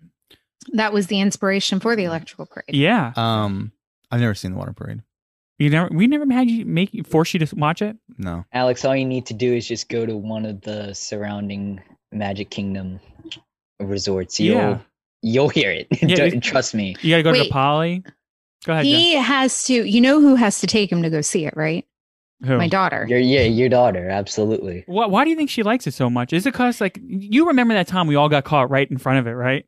that 0.73 0.93
was 0.93 1.07
the 1.07 1.19
inspiration 1.19 1.79
for 1.79 1.95
the 1.97 2.03
electrical 2.05 2.45
parade. 2.45 2.65
Yeah, 2.69 3.11
Um, 3.17 3.71
I've 4.09 4.21
never 4.21 4.33
seen 4.35 4.51
the 4.51 4.57
water 4.57 4.71
parade. 4.73 5.01
you 5.59 5.69
never. 5.69 5.89
We 5.93 6.07
never 6.07 6.25
had 6.31 6.49
you 6.49 6.65
make 6.65 7.05
force 7.07 7.33
you 7.33 7.39
to 7.45 7.55
watch 7.55 7.81
it. 7.81 7.97
No. 8.17 8.45
Alex, 8.53 8.85
all 8.85 8.95
you 8.95 9.05
need 9.05 9.25
to 9.27 9.33
do 9.33 9.53
is 9.53 9.67
just 9.67 9.89
go 9.89 10.05
to 10.05 10.15
one 10.15 10.45
of 10.45 10.61
the 10.61 10.93
surrounding 10.93 11.81
Magic 12.13 12.49
Kingdom 12.49 12.99
resorts. 13.79 14.39
You'll 14.39 14.55
Yeah. 14.57 14.77
you'll 15.21 15.49
hear 15.49 15.71
it. 15.71 15.87
Yeah, 16.01 16.25
you- 16.25 16.39
Trust 16.39 16.73
me. 16.73 16.95
You 17.01 17.11
got 17.11 17.17
to 17.17 17.23
go 17.23 17.33
to 17.33 17.43
the 17.43 17.49
Poly. 17.49 18.03
Go 18.65 18.73
ahead. 18.73 18.85
Jen. 18.85 18.95
He 18.95 19.13
has 19.15 19.63
to. 19.65 19.73
You 19.73 20.01
know 20.01 20.19
who 20.21 20.35
has 20.35 20.59
to 20.59 20.67
take 20.67 20.91
him 20.91 21.03
to 21.03 21.09
go 21.09 21.21
see 21.21 21.45
it, 21.45 21.53
right? 21.55 21.85
Who? 22.43 22.57
My 22.57 22.67
daughter. 22.67 23.05
Your 23.07 23.19
yeah, 23.19 23.43
your 23.43 23.69
daughter, 23.69 24.09
absolutely. 24.09 24.83
Why, 24.87 25.05
why 25.05 25.23
do 25.23 25.29
you 25.29 25.35
think 25.35 25.49
she 25.49 25.61
likes 25.61 25.85
it 25.85 25.93
so 25.93 26.09
much? 26.09 26.33
Is 26.33 26.45
it 26.45 26.53
because 26.53 26.81
like 26.81 26.99
you 27.03 27.47
remember 27.47 27.75
that 27.75 27.87
time 27.87 28.07
we 28.07 28.15
all 28.15 28.29
got 28.29 28.45
caught 28.45 28.71
right 28.71 28.89
in 28.89 28.97
front 28.97 29.19
of 29.19 29.27
it, 29.27 29.33
right? 29.33 29.65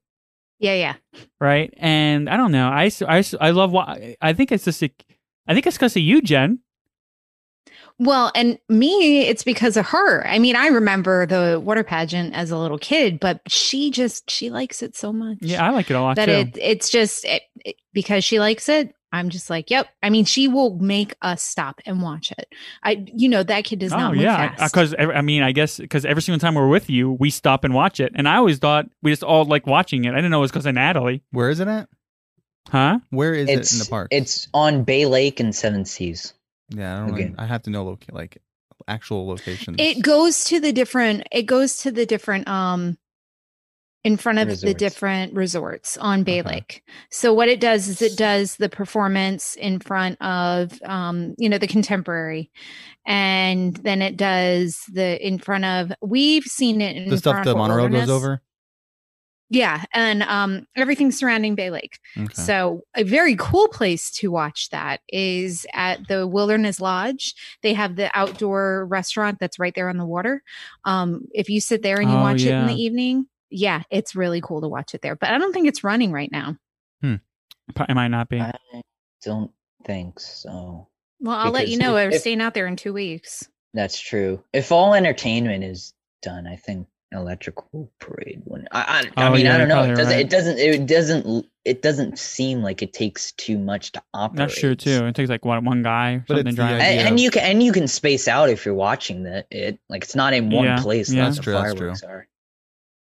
Yeah, 0.60 0.74
yeah. 0.74 0.96
Right. 1.40 1.74
And 1.78 2.30
I 2.30 2.38
don't 2.38 2.52
know. 2.52 2.70
I, 2.70 2.90
I, 3.08 3.24
I 3.42 3.50
love 3.52 3.72
what 3.72 4.00
I 4.22 4.34
think 4.34 4.52
it's 4.52 4.66
just. 4.66 4.82
A, 4.82 4.90
I 5.46 5.54
think 5.54 5.68
it's 5.68 5.78
because 5.78 5.96
of 5.96 6.02
you, 6.02 6.22
Jen. 6.22 6.60
Well, 8.04 8.32
and 8.36 8.58
me, 8.68 9.22
it's 9.22 9.44
because 9.44 9.78
of 9.78 9.86
her. 9.88 10.28
I 10.28 10.38
mean, 10.40 10.56
I 10.56 10.68
remember 10.68 11.26
the 11.26 11.60
water 11.64 11.84
pageant 11.84 12.34
as 12.34 12.52
a 12.52 12.58
little 12.58 12.78
kid, 12.78 13.20
but 13.20 13.42
she 13.48 13.92
just 13.92 14.30
she 14.30 14.50
likes 14.50 14.82
it 14.84 14.96
so 14.96 15.14
much. 15.14 15.38
Yeah, 15.42 15.66
I 15.66 15.70
like 15.70 15.90
it 15.90 15.94
a 15.96 16.02
lot 16.02 16.18
that 16.18 16.26
too. 16.26 16.32
it 16.32 16.58
it's 16.60 16.90
just 16.90 17.24
it, 17.26 17.44
it- 17.64 17.76
because 17.94 18.24
she 18.26 18.40
likes 18.40 18.68
it. 18.70 18.94
I'm 19.14 19.30
just 19.30 19.48
like, 19.52 19.70
yep. 19.70 19.88
I 20.02 20.10
mean, 20.10 20.26
she 20.26 20.48
will 20.48 20.76
make 20.80 21.14
us 21.22 21.44
stop 21.44 21.80
and 21.86 22.02
watch 22.02 22.32
it. 22.32 22.48
I, 22.82 23.06
you 23.14 23.30
know, 23.30 23.44
that 23.44 23.64
kid 23.64 23.78
does 23.78 23.94
oh 23.94 23.98
not 23.98 24.14
move 24.16 24.24
yeah, 24.24 24.56
fast. 24.56 24.74
because 24.74 24.96
I 24.98 25.22
mean, 25.22 25.44
I 25.44 25.52
guess 25.52 25.78
because 25.78 26.04
every 26.04 26.24
single 26.24 26.40
time 26.40 26.56
we're 26.56 26.68
with 26.68 26.90
you, 26.90 27.12
we 27.12 27.30
stop 27.30 27.64
and 27.64 27.76
watch 27.76 28.00
it, 28.00 28.12
and 28.16 28.28
I 28.28 28.38
always 28.38 28.58
thought 28.58 28.88
we 29.04 29.12
just 29.12 29.24
all 29.24 29.46
like 29.46 29.68
watching 29.68 30.06
it. 30.06 30.14
I 30.14 30.16
didn't 30.16 30.32
know 30.32 30.40
it 30.40 30.42
was 30.42 30.52
because 30.52 30.66
of 30.66 30.74
Natalie, 30.74 31.22
Where 31.32 31.52
is 31.52 31.60
it 31.60 31.68
at? 31.68 31.88
huh? 32.70 33.00
Where 33.12 33.34
is 33.36 33.48
it's 33.50 33.72
it 33.72 33.76
in 33.76 33.80
the 33.80 33.90
park? 33.90 34.08
It's 34.12 34.48
on 34.54 34.84
Bay 34.84 35.06
Lake 35.06 35.40
and 35.40 35.56
Seven 35.56 35.86
Seas. 35.86 36.34
Yeah, 36.74 36.96
I 36.96 37.00
don't. 37.00 37.14
Okay. 37.14 37.24
Really, 37.26 37.36
I 37.38 37.46
have 37.46 37.64
to 37.64 37.70
know 37.70 37.84
loca- 37.84 38.14
like 38.14 38.38
actual 38.88 39.28
locations. 39.28 39.78
it 39.80 40.02
goes 40.02 40.46
to 40.46 40.60
the 40.60 40.74
different. 40.74 41.28
It 41.32 41.44
goes 41.44 41.78
to 41.78 41.92
the 41.92 42.06
different. 42.06 42.48
Um, 42.48 42.98
in 44.04 44.18
front 44.18 44.38
of 44.40 44.60
the 44.60 44.74
different 44.74 45.34
resorts 45.34 45.96
on 45.98 46.24
Bay 46.24 46.42
Okay. 46.42 46.50
Lake. 46.50 46.84
So 47.10 47.34
what 47.34 47.48
it 47.48 47.62
does 47.62 47.88
is 47.88 48.02
it 48.02 48.18
does 48.18 48.58
the 48.58 48.68
performance 48.68 49.56
in 49.56 49.80
front 49.80 50.22
of 50.22 50.78
um, 50.84 51.36
you 51.38 51.48
know, 51.48 51.58
the 51.58 51.68
contemporary. 51.68 52.52
And 53.06 53.76
then 53.78 54.02
it 54.02 54.18
does 54.18 54.82
the 54.92 55.26
in 55.26 55.40
front 55.40 55.64
of 55.66 55.94
we've 56.02 56.44
seen 56.44 56.82
it 56.82 56.98
in 56.98 57.10
the 57.10 57.18
stuff 57.18 57.46
the 57.46 57.56
monorail 57.56 57.88
goes 57.88 58.10
over. 58.10 58.42
Yeah, 59.54 59.84
and 59.94 60.24
um 60.24 60.66
everything 60.76 61.12
surrounding 61.12 61.54
Bay 61.54 61.70
Lake. 61.70 62.00
Okay. 62.18 62.34
So 62.34 62.82
a 62.96 63.04
very 63.04 63.36
cool 63.38 63.68
place 63.68 64.10
to 64.18 64.32
watch 64.32 64.70
that 64.72 65.02
is 65.08 65.68
at 65.74 66.08
the 66.08 66.26
Wilderness 66.28 66.82
Lodge. 66.82 67.36
They 67.62 67.74
have 67.74 67.96
the 67.96 68.10
outdoor 68.18 68.88
restaurant 68.88 69.38
that's 69.40 69.60
right 69.60 69.74
there 69.76 69.90
on 69.90 69.98
the 69.98 70.06
water. 70.08 70.42
Um, 70.86 71.28
if 71.34 71.50
you 71.50 71.62
sit 71.62 71.84
there 71.84 72.00
and 72.02 72.10
you 72.10 72.18
Oh, 72.18 72.22
watch 72.22 72.42
it 72.42 72.50
in 72.52 72.66
the 72.66 72.74
evening, 72.82 73.28
yeah, 73.52 73.84
it's 73.92 74.16
really 74.16 74.42
cool 74.42 74.62
to 74.62 74.68
watch 74.68 74.96
it 74.96 75.04
there. 75.04 75.16
But 75.16 75.30
I 75.30 75.38
don't 75.38 75.54
think 75.54 75.68
it's 75.68 75.84
running 75.84 76.12
right 76.12 76.32
now. 76.32 76.58
Hmm. 77.02 77.16
It 77.88 77.94
might 77.94 78.08
not 78.08 78.30
be. 78.30 78.42
I 78.42 78.54
don't 79.24 79.52
think 79.86 80.20
so. 80.20 80.88
Well, 81.20 81.36
I'll 81.38 81.52
let 81.52 81.68
you 81.68 81.78
know. 81.78 81.96
if- 81.98 82.10
We're 82.10 82.16
if- 82.16 82.22
staying 82.22 82.42
out 82.42 82.56
there 82.56 82.66
in 82.66 82.76
two 82.76 82.92
weeks. 82.94 83.48
That's 83.76 84.00
true. 84.00 84.44
If 84.52 84.72
all 84.72 84.96
entertainment 84.96 85.64
is 85.64 85.94
done, 86.24 86.48
I 86.48 86.56
think 86.56 86.88
electrical 87.14 87.92
parade. 88.00 88.42
When 88.46 88.68
I, 88.72 88.82
I, 89.18 89.24
I 89.24 89.28
Oh, 89.28 89.32
mean, 89.34 89.46
yeah, 89.46 89.56
I 89.56 89.58
don't 89.60 89.68
know. 89.68 89.84
It 89.84 89.96
doesn't. 89.96 90.06
right. 90.14 90.20
It 90.26 90.30
doesn't. 90.30 90.58
It 90.60 90.86
doesn't. 90.88 91.46
It 91.66 91.82
doesn't 91.82 92.20
seem 92.20 92.62
like 92.62 92.82
it 92.82 92.92
takes 92.92 93.32
too 93.34 93.58
much 93.58 93.92
to 93.94 94.04
operate. 94.14 94.38
That's 94.38 94.60
true 94.60 94.76
too. 94.76 95.06
It 95.06 95.16
takes 95.16 95.30
like 95.30 95.46
what 95.46 95.64
one 95.64 95.82
guy 95.84 96.24
But 96.28 96.36
something 96.38 96.48
it's 96.48 96.58
the 96.58 96.62
driving. 96.64 96.82
idea- 96.82 97.00
And, 97.00 97.08
and 97.10 97.20
you 97.20 97.32
can 97.32 97.44
and 97.44 97.64
you 97.64 97.72
can 97.72 97.88
space 97.88 98.28
out 98.28 98.50
if 98.50 98.66
you're 98.66 98.76
watching 98.76 99.24
the 99.24 99.46
it. 99.50 99.80
Like 99.88 100.04
it's 100.04 100.16
not 100.16 100.34
in 100.34 100.50
one 100.50 100.66
Yeah, 100.66 100.82
place. 100.82 101.12
yeah. 101.14 101.24
That's 101.26 101.38
the 101.38 101.44
true, 101.44 101.54
that's 101.54 101.70
true. 101.74 101.78
fireworks 101.80 102.04
are. 102.04 102.28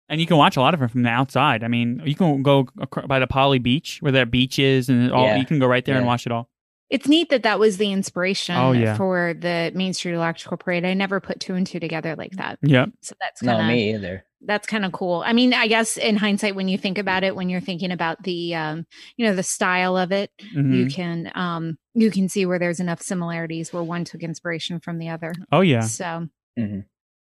And 0.09 0.19
you 0.19 0.25
can 0.25 0.37
watch 0.37 0.57
a 0.57 0.59
lot 0.59 0.73
of 0.73 0.81
it 0.81 0.89
from 0.89 1.03
the 1.03 1.09
outside. 1.09 1.63
I 1.63 1.67
mean, 1.67 2.01
you 2.03 2.15
can 2.15 2.41
go 2.41 2.67
by 3.05 3.19
the 3.19 3.27
Poly 3.27 3.59
Beach 3.59 3.99
where 4.01 4.11
that 4.13 4.31
beach 4.31 4.57
is, 4.57 4.89
and 4.89 5.11
all 5.11 5.25
Yeah, 5.27 5.35
you 5.37 5.45
can 5.45 5.59
go 5.59 5.67
right 5.67 5.85
there 5.85 5.97
and 5.97 6.07
watch 6.07 6.25
it 6.25 6.31
all. 6.31 6.48
It's 6.89 7.07
neat 7.07 7.29
that 7.29 7.43
that 7.43 7.59
was 7.59 7.77
the 7.77 7.91
inspiration 7.91 8.55
Oh, 8.57 8.71
yeah. 8.71 8.97
for 8.97 9.33
the 9.33 9.71
Main 9.75 9.93
Street 9.93 10.13
Electrical 10.15 10.57
Parade. 10.57 10.85
I 10.85 10.93
never 10.95 11.19
put 11.19 11.39
two 11.39 11.53
and 11.55 11.65
two 11.67 11.79
together 11.79 12.15
like 12.15 12.31
that. 12.33 12.57
Yeah. 12.63 12.87
So 13.01 13.15
that's 13.21 13.43
No, 13.43 13.51
kind 13.53 13.61
of 13.61 13.67
me 13.67 13.93
either. 13.93 14.25
that's 14.41 14.65
kind 14.65 14.83
of 14.85 14.91
cool. 14.91 15.21
I 15.25 15.33
mean, 15.33 15.53
I 15.53 15.67
guess 15.67 15.97
in 15.97 16.15
hindsight, 16.15 16.55
when 16.55 16.67
you 16.67 16.77
think 16.79 16.97
about 16.97 17.23
it, 17.23 17.35
when 17.35 17.47
you're 17.49 17.61
thinking 17.61 17.91
about 17.91 18.23
the, 18.23 18.55
um, 18.55 18.85
you 19.17 19.25
know, 19.27 19.35
the 19.35 19.43
style 19.43 19.97
of 19.97 20.11
it, 20.11 20.31
Mhm. 20.55 20.73
you 20.75 20.87
can, 20.87 21.31
um, 21.35 21.77
you 21.93 22.09
can 22.09 22.27
see 22.27 22.45
where 22.47 22.57
there's 22.57 22.79
enough 22.79 23.01
similarities 23.01 23.71
where 23.71 23.83
one 23.83 24.03
took 24.03 24.23
inspiration 24.23 24.79
from 24.79 24.97
the 24.97 25.09
other. 25.09 25.33
Oh 25.51 25.61
yeah. 25.61 25.81
So 25.81 26.27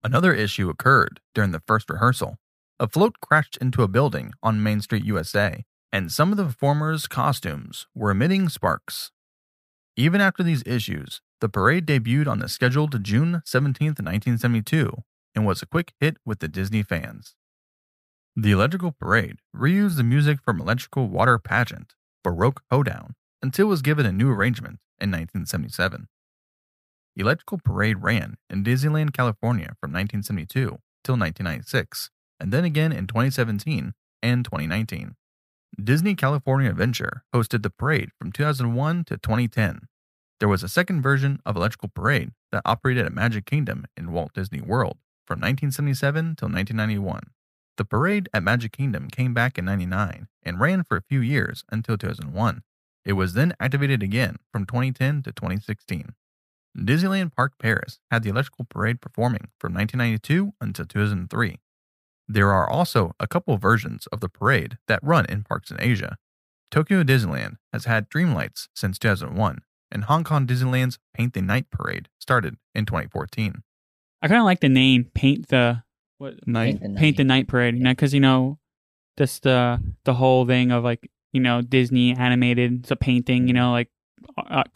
Another 0.02 0.34
issue 0.34 0.68
occurred 0.68 1.20
during 1.34 1.52
the 1.52 1.62
first 1.66 1.88
rehearsal. 1.88 2.38
A 2.78 2.88
float 2.88 3.20
crashed 3.22 3.56
into 3.58 3.82
a 3.82 3.88
building 3.88 4.32
on 4.42 4.62
Main 4.62 4.80
Street, 4.82 5.04
USA, 5.04 5.64
and 5.92 6.10
some 6.12 6.30
of 6.30 6.36
the 6.36 6.44
performers' 6.44 7.06
costumes 7.06 7.86
were 7.94 8.10
emitting 8.10 8.48
sparks. 8.48 9.12
Even 9.96 10.20
after 10.20 10.42
these 10.42 10.64
issues, 10.66 11.20
the 11.40 11.48
parade 11.48 11.86
debuted 11.86 12.26
on 12.26 12.40
the 12.40 12.48
scheduled 12.48 13.02
June 13.04 13.42
17, 13.44 13.88
1972, 13.88 15.04
and 15.34 15.46
was 15.46 15.62
a 15.62 15.66
quick 15.66 15.92
hit 16.00 16.16
with 16.24 16.40
the 16.40 16.48
Disney 16.48 16.82
fans. 16.82 17.36
The 18.34 18.50
Electrical 18.50 18.90
Parade 18.90 19.38
reused 19.54 19.96
the 19.96 20.02
music 20.02 20.38
from 20.44 20.60
Electrical 20.60 21.06
Water 21.06 21.38
Pageant, 21.38 21.94
Baroque 22.24 22.62
Hoedown, 22.72 23.14
until 23.40 23.66
it 23.66 23.70
was 23.70 23.82
given 23.82 24.04
a 24.04 24.10
new 24.10 24.32
arrangement 24.32 24.80
in 25.00 25.10
1977. 25.12 26.08
Electrical 27.16 27.58
Parade 27.58 28.02
ran 28.02 28.36
in 28.50 28.64
Disneyland, 28.64 29.12
California 29.12 29.76
from 29.80 29.92
1972 29.92 30.78
till 31.04 31.16
1996, 31.16 32.10
and 32.40 32.52
then 32.52 32.64
again 32.64 32.90
in 32.90 33.06
2017 33.06 33.94
and 34.24 34.44
2019. 34.44 35.14
Disney 35.82 36.14
California 36.14 36.70
Adventure 36.70 37.24
hosted 37.34 37.62
the 37.62 37.70
parade 37.70 38.10
from 38.18 38.30
2001 38.30 39.04
to 39.04 39.16
2010. 39.16 39.88
There 40.38 40.48
was 40.48 40.62
a 40.62 40.68
second 40.68 41.02
version 41.02 41.40
of 41.44 41.56
Electrical 41.56 41.88
Parade 41.88 42.30
that 42.52 42.62
operated 42.64 43.06
at 43.06 43.12
Magic 43.12 43.44
Kingdom 43.44 43.86
in 43.96 44.12
Walt 44.12 44.32
Disney 44.34 44.60
World 44.60 44.98
from 45.26 45.40
1977 45.40 46.36
till 46.36 46.48
1991. 46.48 47.30
The 47.76 47.84
parade 47.84 48.28
at 48.32 48.42
Magic 48.42 48.72
Kingdom 48.72 49.08
came 49.08 49.34
back 49.34 49.58
in 49.58 49.64
99 49.64 50.28
and 50.44 50.60
ran 50.60 50.84
for 50.84 50.96
a 50.96 51.02
few 51.02 51.20
years 51.20 51.64
until 51.72 51.98
2001. 51.98 52.62
It 53.04 53.14
was 53.14 53.34
then 53.34 53.54
activated 53.58 54.02
again 54.02 54.36
from 54.52 54.66
2010 54.66 55.22
to 55.22 55.32
2016. 55.32 56.14
Disneyland 56.76 57.34
Park 57.34 57.54
Paris 57.58 57.98
had 58.10 58.22
the 58.22 58.30
electrical 58.30 58.64
parade 58.68 59.00
performing 59.00 59.48
from 59.58 59.74
1992 59.74 60.52
until 60.60 60.86
2003. 60.86 61.58
There 62.28 62.50
are 62.50 62.68
also 62.68 63.14
a 63.20 63.26
couple 63.26 63.56
versions 63.58 64.06
of 64.08 64.20
the 64.20 64.28
parade 64.28 64.78
that 64.88 65.02
run 65.02 65.26
in 65.26 65.42
parks 65.42 65.70
in 65.70 65.76
Asia. 65.80 66.16
Tokyo 66.70 67.02
Disneyland 67.02 67.56
has 67.72 67.84
had 67.84 68.08
Dreamlights 68.08 68.68
since 68.74 68.98
2001, 68.98 69.60
and 69.92 70.04
Hong 70.04 70.24
Kong 70.24 70.46
Disneyland's 70.46 70.98
Paint 71.12 71.34
the 71.34 71.42
Night 71.42 71.70
parade 71.70 72.08
started 72.18 72.56
in 72.74 72.86
2014. 72.86 73.62
I 74.22 74.28
kind 74.28 74.40
of 74.40 74.44
like 74.44 74.60
the 74.60 74.68
name 74.68 75.10
Paint 75.14 75.48
the 75.48 75.82
what 76.18 76.46
Night. 76.48 76.80
the 76.80 76.94
Paint 76.96 77.18
the 77.18 77.24
Night. 77.24 77.36
Night 77.36 77.48
Parade, 77.48 77.76
you 77.76 77.82
know, 77.82 77.90
because 77.90 78.14
you 78.14 78.20
know, 78.20 78.58
just 79.18 79.42
the 79.42 79.80
the 80.04 80.14
whole 80.14 80.46
thing 80.46 80.72
of 80.72 80.82
like 80.82 81.10
you 81.32 81.40
know 81.40 81.60
Disney 81.60 82.16
animated, 82.16 82.80
it's 82.80 82.90
a 82.90 82.96
painting, 82.96 83.46
you 83.46 83.54
know, 83.54 83.70
like 83.72 83.90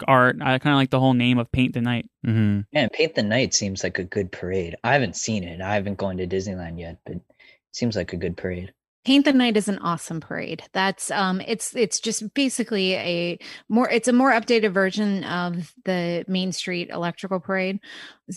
art. 0.07 0.37
I 0.41 0.59
kind 0.59 0.73
of 0.73 0.77
like 0.77 0.91
the 0.91 0.99
whole 0.99 1.13
name 1.15 1.39
of 1.39 1.51
Paint 1.51 1.73
the 1.73 1.81
Night. 1.81 2.05
Mm-hmm. 2.25 2.61
Man, 2.71 2.89
Paint 2.89 3.15
the 3.15 3.23
Night 3.23 3.53
seems 3.53 3.83
like 3.83 3.99
a 3.99 4.03
good 4.03 4.31
parade. 4.31 4.75
I 4.83 4.93
haven't 4.93 5.15
seen 5.15 5.43
it. 5.43 5.61
I 5.61 5.73
haven't 5.73 5.97
gone 5.97 6.17
to 6.17 6.27
Disneyland 6.27 6.79
yet, 6.79 6.99
but 7.05 7.15
it 7.15 7.21
seems 7.71 7.95
like 7.95 8.13
a 8.13 8.17
good 8.17 8.37
parade. 8.37 8.73
Paint 9.05 9.23
the 9.25 9.33
Night 9.33 9.55
is 9.55 9.69
an 9.69 9.79
awesome 9.79 10.19
parade. 10.19 10.61
That's 10.73 11.09
um 11.09 11.39
it's 11.41 11.73
it's 11.75 12.01
just 12.01 12.33
basically 12.33 12.93
a 12.95 13.39
more 13.69 13.89
it's 13.89 14.09
a 14.09 14.13
more 14.13 14.31
updated 14.31 14.73
version 14.73 15.23
of 15.23 15.73
the 15.85 16.25
Main 16.27 16.51
Street 16.51 16.89
Electrical 16.89 17.39
Parade. 17.39 17.79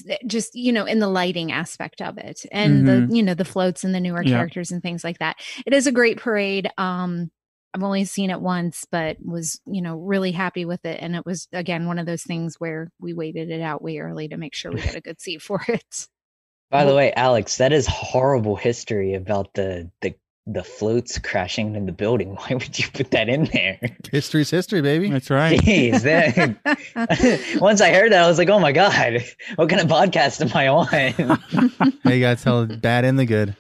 Eh, 0.08 0.18
Just 0.26 0.54
you 0.54 0.72
know 0.72 0.84
in 0.84 1.00
the 1.00 1.08
lighting 1.08 1.50
aspect 1.50 2.00
of 2.00 2.16
it 2.16 2.46
and 2.52 2.86
the 2.86 3.08
you 3.14 3.24
know 3.24 3.34
the 3.34 3.44
floats 3.44 3.82
and 3.82 3.92
the 3.94 4.00
newer 4.00 4.22
Yeah. 4.22 4.30
characters 4.36 4.70
and 4.70 4.80
things 4.80 5.02
like 5.02 5.18
that. 5.18 5.36
It 5.66 5.74
is 5.74 5.86
a 5.88 5.92
great 5.92 6.18
parade. 6.18 6.70
Um 6.78 7.30
I've 7.74 7.82
only 7.82 8.04
seen 8.04 8.30
it 8.30 8.40
once 8.40 8.86
but 8.90 9.16
was 9.20 9.60
you 9.66 9.82
know 9.82 9.96
really 9.96 10.30
happy 10.30 10.64
with 10.64 10.84
it 10.84 10.98
and 11.02 11.16
it 11.16 11.26
was 11.26 11.48
again 11.52 11.86
one 11.86 11.98
of 11.98 12.06
those 12.06 12.22
things 12.22 12.56
where 12.60 12.90
we 13.00 13.14
waited 13.14 13.50
it 13.50 13.62
out 13.62 13.82
way 13.82 13.98
early 13.98 14.28
to 14.28 14.36
make 14.36 14.54
sure 14.54 14.70
we 14.70 14.80
got 14.86 14.94
a 14.94 15.00
good 15.00 15.20
seat 15.20 15.42
for 15.42 15.60
it. 15.68 16.06
By 16.72 16.85
the 16.87 16.94
way, 16.94 17.12
Alex, 17.12 17.58
that 17.58 17.72
is 17.72 17.87
horrible 17.87 18.56
history 18.56 19.12
about 19.14 19.52
the 19.54 19.90
the 20.00 20.14
the 20.46 20.64
floats 20.64 21.18
crashing 21.18 21.76
in 21.76 21.87
the 21.87 21.92
building. 21.92 22.35
Why 22.37 22.54
would 22.54 22.78
you 22.78 22.88
put 22.92 23.11
that 23.12 23.28
in 23.28 23.44
there? 23.44 23.78
History's 24.11 24.50
history, 24.50 24.80
baby. 24.80 25.11
That's 25.11 25.30
right. 25.30 25.61
Jeez, 25.61 26.02
that, 26.02 27.61
once 27.61 27.80
I 27.80 27.92
heard 27.92 28.12
that, 28.12 28.24
I 28.24 28.26
was 28.26 28.38
like, 28.38 28.48
"Oh 28.48 28.58
my 28.58 28.72
god, 28.72 29.22
what 29.56 29.68
kind 29.68 29.82
of 29.82 29.88
podcast 29.88 30.40
am 30.40 30.56
I 30.56 30.68
on?" 30.68 30.87
hey, 32.02 32.16
you 32.16 32.20
gotta 32.20 32.42
tell 32.42 32.66
the 32.66 32.76
bad 32.76 33.04
and 33.04 33.18
the 33.18 33.26
good. 33.26 33.54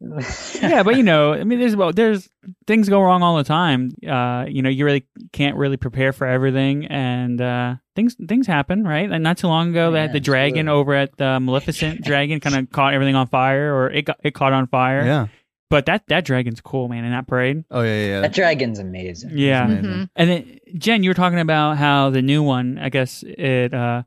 Yeah, 0.00 0.82
but 0.82 0.96
you 0.96 1.02
know, 1.02 1.32
I 1.32 1.44
mean, 1.44 1.58
there's 1.58 1.74
well, 1.74 1.92
there's 1.92 2.28
things 2.66 2.88
go 2.88 3.00
wrong 3.00 3.22
all 3.22 3.36
the 3.36 3.44
time. 3.44 3.92
Uh, 4.06 4.44
you 4.46 4.60
know, 4.60 4.68
you 4.68 4.84
really 4.84 5.06
can't 5.32 5.56
really 5.56 5.78
prepare 5.78 6.12
for 6.12 6.26
everything, 6.26 6.86
and 6.86 7.40
uh, 7.40 7.76
things 7.94 8.14
things 8.28 8.46
happen, 8.46 8.84
right? 8.84 9.10
And 9.10 9.22
not 9.22 9.38
too 9.38 9.46
long 9.46 9.70
ago, 9.70 9.90
they 9.90 10.00
had 10.00 10.12
the 10.12 10.20
dragon 10.20 10.68
absolutely. 10.68 10.80
over 10.80 10.94
at 10.94 11.16
the 11.16 11.40
Maleficent 11.40 12.02
dragon, 12.02 12.40
kind 12.40 12.56
of 12.56 12.70
caught 12.72 12.92
everything 12.92 13.14
on 13.14 13.26
fire, 13.28 13.74
or 13.74 13.90
it 13.90 14.02
got 14.02 14.18
it 14.22 14.34
caught 14.34 14.52
on 14.52 14.66
fire. 14.66 15.04
Yeah. 15.04 15.26
But 15.70 15.86
that 15.86 16.04
that 16.08 16.24
dragon's 16.24 16.60
cool, 16.60 16.88
man, 16.88 17.04
in 17.04 17.12
that 17.12 17.26
parade. 17.26 17.64
Oh 17.70 17.80
yeah, 17.80 17.88
yeah. 17.88 18.06
yeah. 18.06 18.20
that 18.20 18.34
dragon's 18.34 18.78
amazing. 18.78 19.30
Yeah. 19.32 19.64
Amazing. 19.64 19.84
Mhm. 19.84 20.10
And 20.14 20.30
then 20.30 20.58
Jen, 20.76 21.02
you 21.02 21.10
were 21.10 21.14
talking 21.14 21.40
about 21.40 21.78
how 21.78 22.10
the 22.10 22.22
new 22.22 22.42
one, 22.42 22.78
I 22.78 22.90
guess 22.90 23.24
it 23.26 23.72
uh 23.72 24.02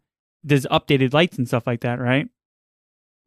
does 0.46 0.66
updated 0.72 1.14
lights 1.14 1.38
and 1.38 1.48
stuff 1.48 1.66
like 1.68 1.82
that, 1.82 2.00
right? 2.00 2.30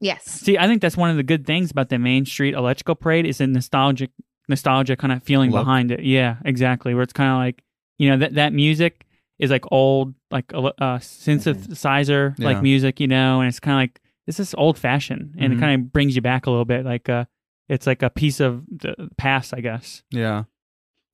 Yes. 0.02 0.24
See, 0.24 0.58
I 0.58 0.66
think 0.66 0.82
that's 0.82 0.96
one 0.96 1.08
of 1.10 1.16
the 1.16 1.22
good 1.22 1.46
things 1.46 1.70
about 1.70 1.88
the 1.88 1.98
Main 1.98 2.26
Street 2.26 2.54
Electrical 2.54 2.94
Parade 2.96 3.24
is 3.24 3.38
the 3.38 3.46
nostalgic 3.46 4.10
nostalgia 4.48 4.96
kind 4.96 5.12
of 5.12 5.22
feeling 5.22 5.50
Look. 5.52 5.60
behind 5.64 5.90
it. 5.92 6.00
Yeah, 6.02 6.36
exactly. 6.44 6.92
Where 6.92 7.04
it's 7.04 7.12
kind 7.12 7.30
of 7.30 7.36
like, 7.38 7.62
you 7.98 8.10
know, 8.10 8.16
that 8.18 8.34
that 8.34 8.52
music 8.52 9.06
is 9.38 9.50
like 9.50 9.64
old, 9.72 10.14
like 10.30 10.52
ele- 10.52 10.74
uh, 10.78 10.98
synthesizer 10.98 12.38
like 12.38 12.56
Yeah. 12.56 12.60
music, 12.60 13.00
you 13.00 13.06
know, 13.06 13.40
and 13.40 13.48
it's 13.48 13.60
kind 13.60 13.74
of 13.76 13.78
like 13.82 14.00
this 14.26 14.38
is 14.40 14.54
old 14.58 14.78
fashioned, 14.78 15.34
and 15.38 15.52
Mhm. 15.52 15.56
it 15.56 15.60
kind 15.60 15.80
of 15.80 15.92
brings 15.92 16.14
you 16.16 16.22
back 16.22 16.46
a 16.46 16.50
little 16.50 16.64
bit, 16.64 16.84
like 16.84 17.08
uh, 17.08 17.24
it's 17.68 17.86
like 17.86 18.02
a 18.02 18.10
piece 18.10 18.40
of 18.40 18.64
the 18.68 19.08
past, 19.16 19.52
I 19.54 19.60
guess. 19.60 20.02
Yeah. 20.10 20.44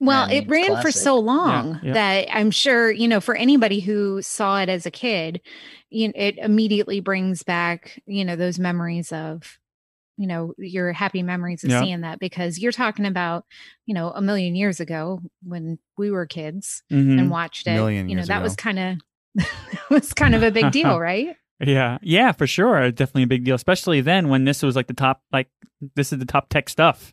Well, 0.00 0.28
Yeah, 0.30 0.38
it 0.38 0.48
ran 0.48 0.76
for 0.80 0.92
so 0.92 1.18
long 1.18 1.80
yeah. 1.82 1.92
that 1.94 2.28
I'm 2.32 2.50
sure, 2.50 2.90
you 2.90 3.08
know, 3.08 3.20
for 3.20 3.34
anybody 3.34 3.80
who 3.80 4.22
saw 4.22 4.60
it 4.60 4.68
as 4.68 4.86
a 4.86 4.90
kid, 4.90 5.40
you 5.90 6.08
know, 6.08 6.14
it 6.16 6.38
immediately 6.38 7.00
brings 7.00 7.42
back, 7.42 8.00
you 8.06 8.24
know, 8.24 8.36
those 8.36 8.58
memories 8.58 9.10
of, 9.12 9.58
you 10.16 10.26
know, 10.26 10.54
your 10.58 10.92
happy 10.92 11.22
memories 11.22 11.64
of 11.64 11.70
Yeah. 11.70 11.80
seeing 11.80 12.00
that 12.02 12.20
because 12.20 12.58
you're 12.58 12.72
talking 12.72 13.06
about, 13.06 13.44
you 13.86 13.94
know, 13.94 14.10
a 14.10 14.20
million 14.22 14.54
years 14.54 14.78
ago 14.80 15.20
when 15.42 15.78
we 15.96 16.10
were 16.10 16.26
kids 16.26 16.82
Mhm. 16.90 17.18
and 17.18 17.30
watched 17.30 17.66
it. 17.66 17.72
Million 17.74 18.08
you 18.08 18.14
know, 18.16 18.24
that 18.24 18.42
was 18.42 18.54
kind 18.54 18.78
of 18.78 18.96
was 19.90 20.12
kind 20.12 20.34
of 20.34 20.42
a 20.42 20.50
big 20.50 20.70
deal, 20.72 20.98
right? 21.00 21.36
Yeah, 21.60 21.98
yeah, 22.02 22.30
for 22.30 22.46
sure, 22.46 22.90
definitely 22.92 23.24
a 23.24 23.26
big 23.28 23.44
deal, 23.44 23.56
especially 23.56 24.00
then 24.00 24.28
when 24.28 24.44
this 24.44 24.62
was 24.62 24.76
like 24.76 24.86
the 24.86 24.94
top, 24.94 25.22
like 25.32 25.48
this 25.96 26.12
is 26.12 26.20
the 26.20 26.24
top 26.24 26.48
tech 26.50 26.68
stuff. 26.68 27.12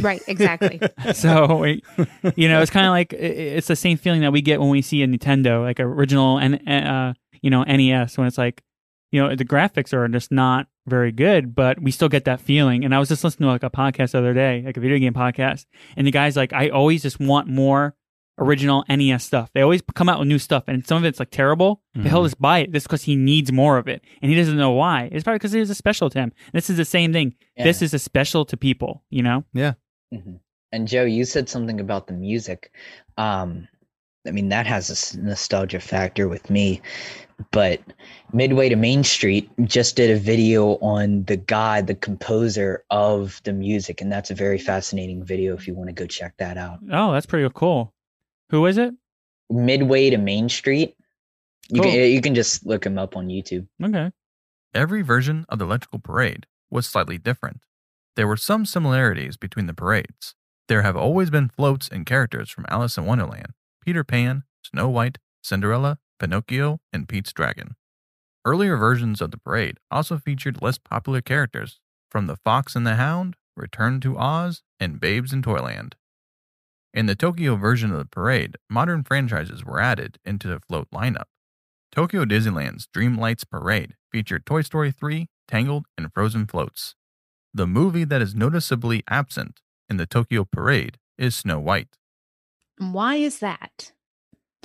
Right, 0.00 0.22
exactly. 0.26 0.80
So 1.14 1.64
you 1.64 2.48
know, 2.48 2.60
it's 2.60 2.70
kind 2.70 2.86
of 2.86 2.90
like 2.90 3.12
it's 3.12 3.68
the 3.68 3.76
same 3.76 3.96
feeling 3.96 4.20
that 4.22 4.32
we 4.32 4.42
get 4.42 4.60
when 4.60 4.70
we 4.70 4.82
see 4.82 5.02
a 5.02 5.06
Nintendo, 5.06 5.62
like 5.62 5.80
original 5.80 6.38
and 6.38 6.68
uh, 6.68 7.14
you 7.42 7.50
know 7.50 7.62
NES, 7.62 8.18
when 8.18 8.26
it's 8.26 8.38
like, 8.38 8.62
you 9.12 9.22
know, 9.22 9.34
the 9.34 9.44
graphics 9.44 9.92
are 9.92 10.08
just 10.08 10.32
not 10.32 10.66
very 10.86 11.12
good, 11.12 11.54
but 11.54 11.80
we 11.80 11.90
still 11.90 12.08
get 12.08 12.24
that 12.24 12.40
feeling. 12.40 12.84
And 12.84 12.94
I 12.94 12.98
was 12.98 13.08
just 13.08 13.24
listening 13.24 13.46
to 13.46 13.52
like 13.52 13.62
a 13.62 13.70
podcast 13.70 14.12
the 14.12 14.18
other 14.18 14.34
day, 14.34 14.62
like 14.64 14.76
a 14.76 14.80
video 14.80 14.98
game 14.98 15.14
podcast, 15.14 15.66
and 15.96 16.06
the 16.06 16.10
guy's 16.12 16.36
like, 16.36 16.52
I 16.52 16.68
always 16.68 17.02
just 17.02 17.20
want 17.20 17.48
more 17.48 17.94
original 18.38 18.84
NES 18.88 19.24
stuff. 19.24 19.50
They 19.54 19.62
always 19.62 19.82
come 19.94 20.08
out 20.08 20.18
with 20.18 20.28
new 20.28 20.38
stuff, 20.38 20.64
and 20.66 20.86
some 20.86 20.98
of 20.98 21.04
it's 21.04 21.18
like 21.18 21.30
terrible, 21.30 21.82
but 21.94 22.06
he'll 22.06 22.20
Mhm. 22.22 22.26
just 22.26 22.40
buy 22.40 22.58
it 22.60 22.72
just 22.72 22.86
because 22.86 23.02
he 23.04 23.16
needs 23.16 23.50
more 23.52 23.78
of 23.78 23.88
it, 23.88 24.02
and 24.20 24.30
he 24.30 24.36
doesn't 24.36 24.56
know 24.56 24.72
why. 24.72 25.08
It's 25.12 25.24
probably 25.24 25.38
because 25.38 25.54
it 25.54 25.60
is 25.60 25.70
a 25.70 25.74
special 25.74 26.10
to 26.10 26.18
him. 26.18 26.32
This 26.52 26.68
is 26.68 26.76
the 26.76 26.84
same 26.84 27.12
thing. 27.12 27.34
This 27.56 27.80
is 27.82 27.94
a 27.94 27.98
special 27.98 28.44
to 28.44 28.56
people, 28.56 29.02
you 29.10 29.22
know. 29.22 29.44
Yeah. 29.54 29.74
Mhm. 30.12 30.40
And 30.72 30.86
Joe, 30.88 31.04
you 31.04 31.24
said 31.24 31.48
something 31.48 31.80
about 31.80 32.06
the 32.08 32.12
music. 32.12 32.70
Um, 33.16 33.68
I 34.26 34.32
mean, 34.32 34.48
that 34.48 34.66
has 34.66 35.14
a 35.14 35.20
nostalgia 35.20 35.78
factor 35.80 36.28
with 36.28 36.50
me. 36.50 36.82
But 37.52 37.80
Midway 38.32 38.68
to 38.70 38.76
Main 38.76 39.04
Street 39.04 39.48
just 39.64 39.94
did 39.96 40.10
a 40.10 40.16
video 40.18 40.76
on 40.78 41.24
the 41.24 41.36
guy, 41.36 41.80
the 41.82 41.94
composer 41.94 42.82
of 42.90 43.40
the 43.44 43.52
music, 43.52 44.00
and 44.00 44.10
that's 44.10 44.30
a 44.30 44.34
very 44.34 44.58
fascinating 44.58 45.22
video 45.22 45.54
if 45.54 45.68
you 45.68 45.74
want 45.74 45.88
to 45.88 45.92
go 45.94 46.06
check 46.06 46.34
that 46.38 46.56
out. 46.56 46.78
Oh, 46.90 47.12
that's 47.12 47.26
pretty 47.26 47.48
cool. 47.54 47.92
Who 48.50 48.64
is 48.66 48.78
it? 48.78 48.94
Midway 49.50 50.10
to 50.10 50.18
Main 50.18 50.48
Street. 50.48 50.94
You 51.68 51.82
Cool. 51.82 51.90
can 51.90 52.10
you 52.10 52.20
can 52.20 52.34
just 52.34 52.64
look 52.66 52.84
him 52.86 52.98
up 52.98 53.16
on 53.16 53.28
YouTube. 53.28 53.66
Okay. 53.82 54.10
Every 54.74 55.02
version 55.02 55.46
of 55.48 55.58
the 55.58 55.64
electrical 55.64 55.98
parade 55.98 56.46
was 56.70 56.86
slightly 56.86 57.18
different. 57.18 57.60
There 58.14 58.26
were 58.26 58.36
some 58.36 58.64
similarities 58.66 59.36
between 59.36 59.66
the 59.66 59.74
parades. 59.74 60.34
There 60.68 60.82
have 60.82 60.96
always 60.96 61.30
been 61.30 61.48
floats 61.48 61.88
and 61.88 62.06
characters 62.06 62.50
from 62.50 62.66
Alice 62.68 62.96
in 62.98 63.04
Wonderland, 63.04 63.52
Peter 63.84 64.04
Pan, 64.04 64.44
Snow 64.64 64.88
White, 64.88 65.18
Cinderella, 65.42 65.98
Pinocchio, 66.18 66.80
and 66.92 67.08
Pete's 67.08 67.32
Dragon. 67.32 67.76
Earlier 68.44 68.76
versions 68.76 69.20
of 69.20 69.30
the 69.32 69.38
parade 69.38 69.78
also 69.90 70.18
featured 70.18 70.62
less 70.62 70.78
popular 70.78 71.20
characters 71.20 71.78
from 72.10 72.26
The 72.26 72.36
Fox 72.36 72.74
and 72.76 72.86
the 72.86 72.94
Hound, 72.96 73.36
Return 73.56 74.00
to 74.00 74.16
Oz, 74.18 74.62
and 74.80 75.00
Babes 75.00 75.32
in 75.32 75.42
Toyland. 75.42 75.96
In 76.96 77.04
the 77.04 77.14
Tokyo 77.14 77.56
version 77.56 77.92
of 77.92 77.98
the 77.98 78.06
parade, 78.06 78.56
modern 78.70 79.04
franchises 79.04 79.62
were 79.62 79.78
added 79.78 80.18
into 80.24 80.48
the 80.48 80.60
float 80.60 80.88
lineup. 80.90 81.26
Tokyo 81.92 82.24
Disneyland's 82.24 82.86
Dream 82.86 83.18
Lights 83.18 83.44
Parade 83.44 83.96
featured 84.10 84.46
Toy 84.46 84.62
Story 84.62 84.92
3, 84.92 85.28
Tangled, 85.46 85.84
and 85.98 86.10
Frozen 86.10 86.46
floats. 86.46 86.94
The 87.52 87.66
movie 87.66 88.04
that 88.04 88.22
is 88.22 88.34
noticeably 88.34 89.04
absent 89.10 89.60
in 89.90 89.98
the 89.98 90.06
Tokyo 90.06 90.46
Parade 90.50 90.96
is 91.18 91.36
Snow 91.36 91.60
White. 91.60 91.98
Why 92.78 93.16
is 93.16 93.40
that? 93.40 93.92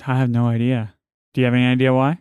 I 0.06 0.16
have 0.16 0.30
no 0.30 0.46
idea. 0.46 0.94
Do 1.34 1.42
you 1.42 1.44
have 1.44 1.52
any 1.52 1.66
idea 1.66 1.92
why? 1.92 2.20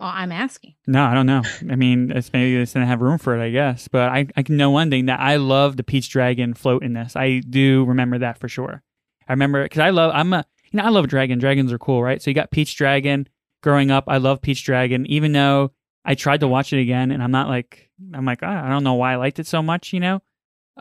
Well, 0.00 0.12
I'm 0.14 0.32
asking. 0.32 0.76
No, 0.86 1.04
I 1.04 1.12
don't 1.12 1.26
know. 1.26 1.42
I 1.70 1.76
mean, 1.76 2.10
it's 2.10 2.32
maybe 2.32 2.54
they 2.54 2.62
just 2.62 2.72
didn't 2.72 2.88
have 2.88 3.02
room 3.02 3.18
for 3.18 3.38
it, 3.38 3.44
I 3.44 3.50
guess. 3.50 3.86
But 3.86 4.08
I, 4.08 4.28
I 4.34 4.42
can 4.42 4.56
know 4.56 4.70
one 4.70 4.88
thing 4.88 5.06
that 5.06 5.20
I 5.20 5.36
love 5.36 5.76
the 5.76 5.84
Pete's 5.84 6.08
Dragon 6.08 6.54
float 6.54 6.82
in 6.82 6.94
this. 6.94 7.16
I 7.16 7.40
do 7.40 7.84
remember 7.84 8.16
that 8.16 8.38
for 8.38 8.48
sure. 8.48 8.82
I 9.28 9.32
remember 9.32 9.62
because 9.64 9.80
I 9.80 9.90
love. 9.90 10.12
I'm 10.14 10.32
a 10.32 10.44
you 10.70 10.78
know 10.78 10.84
I 10.84 10.88
love 10.90 11.08
dragon. 11.08 11.38
Dragons 11.38 11.72
are 11.72 11.78
cool, 11.78 12.02
right? 12.02 12.20
So 12.22 12.30
you 12.30 12.34
got 12.34 12.50
Pete's 12.50 12.72
Dragon. 12.74 13.28
Growing 13.62 13.90
up, 13.90 14.04
I 14.06 14.18
love 14.18 14.42
Pete's 14.42 14.60
Dragon. 14.60 15.06
Even 15.06 15.32
though 15.32 15.72
I 16.04 16.14
tried 16.14 16.40
to 16.40 16.48
watch 16.48 16.72
it 16.72 16.80
again, 16.80 17.10
and 17.10 17.22
I'm 17.22 17.30
not 17.32 17.48
like 17.48 17.90
I'm 18.14 18.24
like 18.24 18.40
"Ah, 18.42 18.66
I 18.66 18.68
don't 18.68 18.84
know 18.84 18.94
why 18.94 19.12
I 19.14 19.16
liked 19.16 19.38
it 19.38 19.46
so 19.46 19.62
much, 19.62 19.92
you 19.92 20.00
know. 20.00 20.22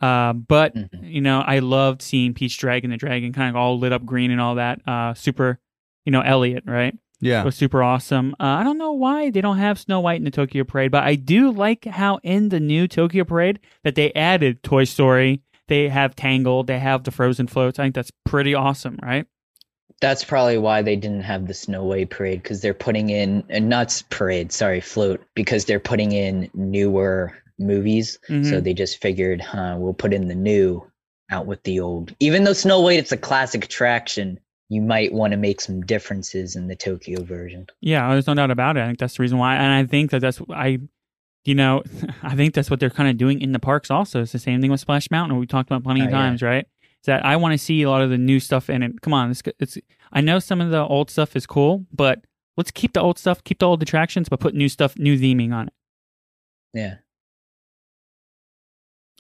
Uh, 0.01 0.33
but 0.33 0.75
Mhm. 0.75 0.89
you 1.03 1.21
know, 1.21 1.39
I 1.39 1.59
loved 1.59 2.01
seeing 2.01 2.33
Pete's 2.33 2.57
Dragon, 2.57 2.89
the 2.91 2.97
dragon 2.97 3.31
kind 3.33 3.49
of 3.49 3.55
all 3.55 3.79
lit 3.79 3.93
up 3.93 4.05
green 4.05 4.29
and 4.31 4.41
all 4.41 4.55
that. 4.55 4.81
Uh, 4.87 5.13
super, 5.13 5.59
you 6.05 6.11
know, 6.11 6.21
Elliot, 6.21 6.63
right? 6.67 6.95
Yeah. 7.21 7.41
it 7.41 7.45
was 7.45 7.55
super 7.55 7.81
awesome. 7.81 8.35
Uh, 8.41 8.43
I 8.43 8.63
don't 8.63 8.77
know 8.77 8.91
why 8.91 9.29
they 9.29 9.39
don't 9.39 9.57
have 9.57 9.79
Snow 9.79 10.01
White 10.01 10.17
in 10.17 10.25
the 10.25 10.31
Tokyo 10.31 10.65
Parade, 10.65 10.91
but 10.91 11.05
I 11.05 11.15
do 11.15 11.49
like 11.49 11.85
how 11.85 12.19
in 12.23 12.49
the 12.49 12.59
new 12.59 12.89
Tokyo 12.89 13.23
Parade 13.23 13.59
that 13.85 13.95
they 13.95 14.11
added 14.13 14.61
Toy 14.63 14.83
Story. 14.83 15.41
They 15.67 15.89
have 15.89 16.15
Tangled. 16.15 16.67
They 16.67 16.79
have 16.79 17.03
the 17.03 17.11
Frozen 17.11 17.47
floats. 17.47 17.79
I 17.79 17.83
think 17.83 17.95
that's 17.95 18.11
pretty 18.23 18.53
awesome, 18.53 18.97
right? 19.01 19.25
That's 20.01 20.23
probably 20.23 20.57
why 20.57 20.81
they 20.81 20.95
didn't 20.95 21.21
have 21.23 21.47
the 21.47 21.53
Snow 21.53 21.83
White 21.83 22.09
parade 22.09 22.43
because 22.43 22.61
they're 22.61 22.73
putting 22.73 23.09
in 23.09 23.43
a 23.49 23.59
nuts 23.59 24.03
parade, 24.09 24.51
sorry, 24.51 24.81
float 24.81 25.23
because 25.35 25.65
they're 25.65 25.79
putting 25.79 26.11
in 26.11 26.49
newer 26.53 27.33
movies. 27.57 28.19
So 28.27 28.33
Mhm. 28.33 28.63
they 28.63 28.73
just 28.73 29.01
figured, 29.01 29.39
huh, 29.41 29.77
we'll 29.79 29.93
put 29.93 30.13
in 30.13 30.27
the 30.27 30.35
new 30.35 30.83
out 31.31 31.47
with 31.47 31.63
the 31.63 31.79
old. 31.79 32.13
Even 32.19 32.43
though 32.43 32.53
Snow 32.53 32.81
White 32.81 32.99
it's 32.99 33.13
a 33.13 33.17
classic 33.17 33.65
attraction, 33.65 34.37
you 34.69 34.81
might 34.81 35.13
want 35.13 35.31
to 35.31 35.37
make 35.37 35.61
some 35.61 35.81
differences 35.81 36.55
in 36.55 36.67
the 36.67 36.75
Tokyo 36.75 37.23
version. 37.23 37.65
Yeah, 37.81 38.09
there's 38.11 38.27
no 38.27 38.33
doubt 38.35 38.51
about 38.51 38.77
it. 38.77 38.81
I 38.81 38.87
think 38.87 38.99
that's 38.99 39.15
the 39.17 39.21
reason 39.23 39.37
why, 39.37 39.55
and 39.55 39.71
I 39.71 39.85
think 39.89 40.11
that 40.11 40.19
that's 40.21 40.41
I, 40.49 40.79
you 41.45 41.55
know, 41.55 41.83
I 42.23 42.35
think 42.35 42.53
that's 42.53 42.69
what 42.69 42.79
they're 42.79 42.89
kind 42.89 43.09
of 43.09 43.17
doing 43.17 43.41
in 43.41 43.51
the 43.53 43.59
parks. 43.59 43.89
Also, 43.91 44.21
it's 44.23 44.31
the 44.33 44.39
same 44.39 44.61
thing 44.61 44.71
with 44.71 44.79
Splash 44.81 45.09
Mountain. 45.11 45.37
We 45.39 45.45
talked 45.47 45.69
about 45.69 45.83
plenty 45.83 46.01
of 46.01 46.07
Oh, 46.07 46.09
yeah. 46.09 46.15
times, 46.17 46.41
right? 46.41 46.65
Is 46.83 47.05
that 47.05 47.23
I 47.25 47.35
want 47.37 47.53
to 47.53 47.57
see 47.57 47.81
a 47.83 47.89
lot 47.89 48.01
of 48.01 48.09
the 48.09 48.17
new 48.17 48.39
stuff 48.39 48.69
in 48.69 48.81
it. 48.83 49.01
Come 49.01 49.13
on, 49.13 49.31
it's, 49.31 49.43
it's 49.59 49.77
I 50.11 50.21
know 50.21 50.39
some 50.39 50.59
of 50.61 50.71
the 50.71 50.83
old 50.83 51.09
stuff 51.11 51.35
is 51.35 51.45
cool, 51.45 51.85
but 51.93 52.25
let's 52.57 52.71
keep 52.71 52.93
the 52.93 53.01
old 53.01 53.19
stuff, 53.19 53.43
keep 53.43 53.59
the 53.59 53.67
old 53.67 53.81
attractions, 53.83 54.27
but 54.27 54.39
put 54.39 54.53
new 54.55 54.69
stuff, 54.69 54.97
new 54.97 55.17
theming 55.17 55.53
on 55.53 55.67
it. 55.67 55.73
Yeah. 56.73 56.95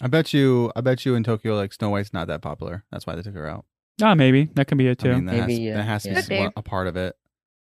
I 0.01 0.07
bet 0.07 0.33
you. 0.33 0.71
I 0.75 0.81
bet 0.81 1.05
you 1.05 1.15
in 1.15 1.23
Tokyo, 1.23 1.55
like 1.55 1.71
Snow 1.73 1.89
White's 1.89 2.11
not 2.13 2.27
that 2.27 2.41
popular. 2.41 2.83
That's 2.91 3.07
why 3.07 3.15
they 3.15 3.21
took 3.21 3.35
her 3.35 3.47
out. 3.47 3.65
Oh, 4.01 4.13
maybe 4.13 4.49
that 4.55 4.67
can 4.67 4.77
be 4.77 4.87
it 4.87 4.99
too. 4.99 5.11
I 5.11 5.15
mean, 5.15 5.25
that 5.25 5.47
Maybe, 5.47 5.53
has, 5.53 5.59
yeah, 5.61 5.77
that 5.77 5.83
has 5.83 6.03
to 6.03 6.09
yeah. 6.09 6.15
be 6.15 6.21
Could 6.21 6.29
be. 6.29 6.39
one- 6.39 6.51
a 6.57 6.61
part 6.61 6.87
of 6.87 6.97
it. 6.97 7.15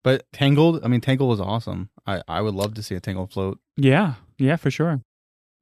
But 0.03 0.25
Tangled, 0.33 0.83
I 0.83 0.87
mean, 0.87 0.99
Tangled 0.99 1.29
was 1.29 1.39
awesome. 1.39 1.89
I, 2.05 2.21
I 2.27 2.41
would 2.41 2.53
love 2.53 2.73
to 2.75 2.83
see 2.83 2.95
a 2.95 2.99
Tangled 2.99 3.31
float. 3.31 3.59
yeah, 3.77 4.15
yeah, 4.37 4.55
for 4.55 4.71
sure. 4.71 5.01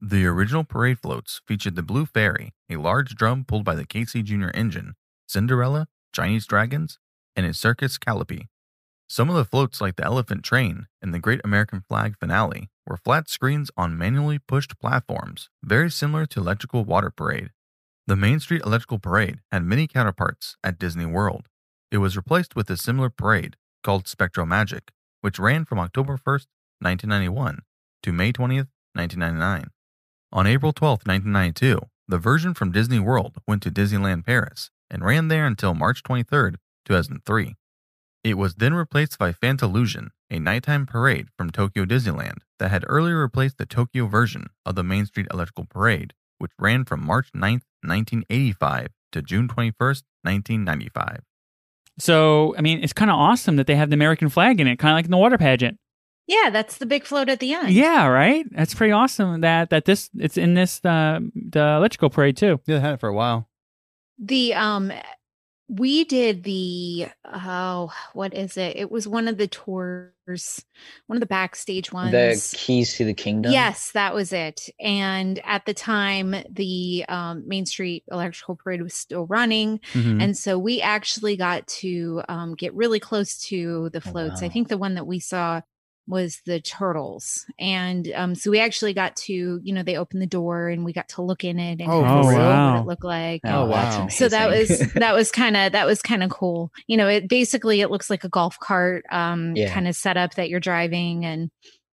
The 0.01 0.25
original 0.25 0.63
parade 0.63 0.99
floats 0.99 1.41
featured 1.47 1.75
the 1.75 1.83
Blue 1.83 2.07
Fairy, 2.07 2.53
a 2.69 2.77
large 2.77 3.13
drum 3.13 3.45
pulled 3.45 3.63
by 3.63 3.75
the 3.75 3.85
Casey 3.85 4.23
Jr. 4.23 4.49
engine, 4.53 4.93
Cinderella, 5.27 5.87
Chinese 6.13 6.47
dragons, 6.47 6.97
and 7.35 7.45
a 7.45 7.53
circus 7.53 7.99
calliope. 7.99 8.47
Some 9.07 9.29
of 9.29 9.35
the 9.35 9.45
floats, 9.45 9.79
like 9.81 9.97
the 9.97 10.05
Elephant 10.05 10.43
Train 10.43 10.87
and 11.01 11.13
the 11.13 11.19
Great 11.19 11.41
American 11.43 11.81
Flag 11.81 12.15
finale, 12.19 12.69
were 12.87 12.97
flat 12.97 13.29
screens 13.29 13.69
on 13.77 13.97
manually 13.97 14.39
pushed 14.39 14.79
platforms, 14.79 15.49
very 15.61 15.91
similar 15.91 16.25
to 16.27 16.39
Electrical 16.39 16.83
Water 16.83 17.11
Parade. 17.11 17.51
The 18.07 18.15
Main 18.15 18.39
Street 18.39 18.63
Electrical 18.65 18.99
Parade 18.99 19.41
had 19.51 19.63
many 19.63 19.85
counterparts 19.85 20.55
at 20.63 20.79
Disney 20.79 21.05
World. 21.05 21.47
It 21.91 21.97
was 21.99 22.17
replaced 22.17 22.55
with 22.55 22.69
a 22.69 22.77
similar 22.77 23.09
parade 23.09 23.57
called 23.83 24.05
SpectroMagic, 24.05 24.89
which 25.21 25.39
ran 25.39 25.65
from 25.65 25.79
October 25.79 26.17
1st, 26.17 26.47
1991 26.79 27.59
to 28.03 28.11
May 28.11 28.31
20th, 28.31 28.67
1999. 28.93 29.69
On 30.33 30.47
April 30.47 30.73
12, 30.73 31.01
1992, 31.05 31.79
the 32.07 32.17
version 32.17 32.53
from 32.53 32.71
Disney 32.71 32.99
World 32.99 33.37
went 33.47 33.63
to 33.63 33.71
Disneyland 33.71 34.25
Paris 34.25 34.69
and 34.89 35.05
ran 35.05 35.27
there 35.27 35.45
until 35.45 35.73
March 35.73 36.03
23, 36.03 36.53
2003. 36.85 37.55
It 38.23 38.37
was 38.37 38.55
then 38.55 38.73
replaced 38.73 39.17
by 39.17 39.31
Fantillusion, 39.31 40.09
a 40.29 40.39
nighttime 40.39 40.85
parade 40.85 41.29
from 41.37 41.49
Tokyo 41.49 41.85
Disneyland 41.85 42.39
that 42.59 42.69
had 42.69 42.85
earlier 42.87 43.19
replaced 43.19 43.57
the 43.57 43.65
Tokyo 43.65 44.05
version 44.05 44.47
of 44.65 44.75
the 44.75 44.83
Main 44.83 45.05
Street 45.05 45.27
Electrical 45.33 45.65
Parade, 45.65 46.13
which 46.37 46.51
ran 46.59 46.85
from 46.85 47.03
March 47.03 47.29
9, 47.33 47.61
1985 47.83 48.89
to 49.11 49.21
June 49.21 49.47
21, 49.47 49.73
1995. 50.23 51.21
So, 51.99 52.55
I 52.57 52.61
mean, 52.61 52.83
it's 52.83 52.93
kind 52.93 53.11
of 53.11 53.15
awesome 53.15 53.57
that 53.57 53.67
they 53.67 53.75
have 53.75 53.89
the 53.89 53.95
American 53.95 54.29
flag 54.29 54.59
in 54.59 54.67
it, 54.67 54.77
kind 54.79 54.91
of 54.93 54.97
like 54.97 55.05
in 55.05 55.11
the 55.11 55.17
water 55.17 55.37
pageant. 55.37 55.77
Yeah, 56.27 56.49
that's 56.49 56.77
the 56.77 56.85
big 56.85 57.03
float 57.03 57.29
at 57.29 57.39
the 57.39 57.53
end. 57.53 57.71
Yeah, 57.71 58.07
right. 58.07 58.45
That's 58.51 58.73
pretty 58.73 58.93
awesome 58.93 59.41
that 59.41 59.69
that 59.69 59.85
this 59.85 60.09
it's 60.17 60.37
in 60.37 60.53
this 60.53 60.79
uh, 60.85 61.19
the 61.35 61.75
electrical 61.77 62.09
parade 62.09 62.37
too. 62.37 62.59
Yeah, 62.65 62.75
they 62.75 62.81
had 62.81 62.93
it 62.93 62.99
for 62.99 63.09
a 63.09 63.13
while. 63.13 63.49
The 64.17 64.53
um 64.53 64.93
we 65.73 66.03
did 66.03 66.43
the 66.43 67.07
oh 67.23 67.93
what 68.13 68.33
is 68.33 68.57
it? 68.57 68.75
It 68.75 68.91
was 68.91 69.07
one 69.07 69.29
of 69.29 69.37
the 69.37 69.47
tours, 69.47 70.65
one 71.07 71.15
of 71.15 71.21
the 71.21 71.25
backstage 71.25 71.93
ones. 71.93 72.11
The 72.11 72.57
keys 72.57 72.95
to 72.97 73.05
the 73.05 73.13
kingdom. 73.13 73.53
Yes, 73.53 73.91
that 73.93 74.13
was 74.13 74.33
it. 74.33 74.69
And 74.81 75.39
at 75.45 75.65
the 75.65 75.73
time, 75.73 76.35
the 76.49 77.05
um, 77.07 77.47
Main 77.47 77.65
Street 77.65 78.03
Electrical 78.11 78.57
Parade 78.57 78.81
was 78.81 78.93
still 78.93 79.25
running. 79.27 79.79
Mhm. 79.93 80.21
And 80.21 80.37
so 80.37 80.59
we 80.59 80.81
actually 80.81 81.37
got 81.37 81.65
to 81.67 82.21
um, 82.27 82.53
get 82.55 82.73
really 82.73 82.99
close 82.99 83.39
to 83.45 83.89
the 83.91 84.03
Oh, 84.05 84.11
floats. 84.11 84.43
I 84.43 84.49
think 84.49 84.67
the 84.67 84.77
one 84.77 84.95
that 84.95 85.07
we 85.07 85.19
saw 85.19 85.61
was 86.11 86.41
the 86.45 86.59
turtles. 86.59 87.45
And 87.57 88.11
um, 88.13 88.35
so 88.35 88.51
we 88.51 88.59
actually 88.59 88.93
got 88.93 89.15
to, 89.15 89.59
you 89.63 89.73
know, 89.73 89.81
they 89.81 89.97
opened 89.97 90.21
the 90.21 90.27
door 90.27 90.67
and 90.69 90.85
we 90.85 90.93
got 90.93 91.09
to 91.09 91.21
look 91.23 91.43
in 91.43 91.57
it 91.57 91.79
and 91.79 91.89
Oh, 91.89 92.03
kind 92.03 92.19
of 92.19 92.25
for 92.25 92.33
see 92.33 92.37
real? 92.37 92.71
what 92.71 92.81
it 92.81 92.85
looked 92.85 93.03
like. 93.03 93.41
Oh, 93.45 93.67
that's 93.67 93.97
wow. 93.97 94.07
So 94.09 94.27
that 94.29 94.47
was 94.49 94.93
that 94.93 95.15
was 95.15 95.31
kind 95.31 95.57
of 95.57 95.71
that 95.71 95.87
was 95.87 96.01
kind 96.03 96.21
of 96.21 96.29
cool. 96.29 96.71
You 96.87 96.97
know, 96.97 97.07
it 97.07 97.27
basically 97.27 97.81
it 97.81 97.89
looks 97.89 98.09
like 98.09 98.23
a 98.23 98.29
golf 98.29 98.59
cart 98.59 99.05
um 99.09 99.55
Yeah. 99.55 99.73
kind 99.73 99.87
of 99.87 99.95
setup 99.95 100.35
that 100.35 100.49
you're 100.49 100.59
driving 100.59 101.25
and 101.25 101.49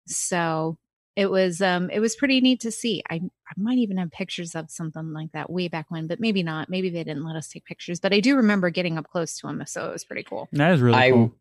so 0.08 0.78
it 1.16 1.30
was 1.32 1.62
um 1.62 1.90
it 1.90 2.00
was 2.00 2.16
pretty 2.16 2.42
neat 2.42 2.60
to 2.62 2.72
see. 2.72 3.04
I 3.10 3.16
I 3.16 3.54
might 3.56 3.78
even 3.78 3.98
have 3.98 4.12
pictures 4.12 4.56
of 4.56 4.70
something 4.70 5.14
like 5.14 5.32
that 5.34 5.50
way 5.50 5.68
back 5.68 5.86
when, 5.90 6.08
but 6.08 6.20
maybe 6.20 6.44
not. 6.44 6.70
Maybe 6.70 6.90
they 6.90 7.04
didn't 7.04 7.24
let 7.26 7.36
us 7.36 7.48
take 7.50 7.66
pictures, 7.66 8.00
but 8.00 8.14
I 8.14 8.20
do 8.20 8.36
remember 8.36 8.70
getting 8.70 8.98
up 8.98 9.10
close 9.10 9.38
to 9.40 9.48
them, 9.48 9.64
so 9.66 9.88
it 9.90 9.94
was 9.94 10.04
pretty 10.06 10.24
cool. 10.24 10.48
That 10.52 10.74
is 10.74 10.82
really 10.82 10.98
I 10.98 11.12
cool. 11.12 11.36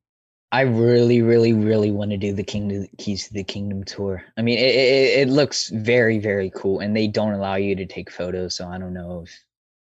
I 0.52 0.60
really, 0.62 1.22
really, 1.22 1.52
really 1.52 1.90
want 1.90 2.12
to 2.12 2.16
do 2.16 2.32
the 2.32 2.44
Kingdom 2.44 2.86
Keys 2.98 3.26
to 3.28 3.34
the 3.34 3.42
Kingdom 3.44 3.84
tour. 3.84 4.22
I 4.36 4.42
mean, 4.42 4.58
it, 4.58 4.74
it 4.74 5.20
it 5.20 5.28
looks 5.28 5.68
very, 5.70 6.18
very 6.18 6.50
cool, 6.54 6.80
and 6.80 6.96
they 6.96 7.08
don't 7.08 7.32
allow 7.32 7.56
you 7.56 7.74
to 7.76 7.86
take 7.86 8.10
photos, 8.10 8.56
so 8.56 8.66
I 8.68 8.78
don't 8.78 8.94
know 8.94 9.22
if 9.26 9.38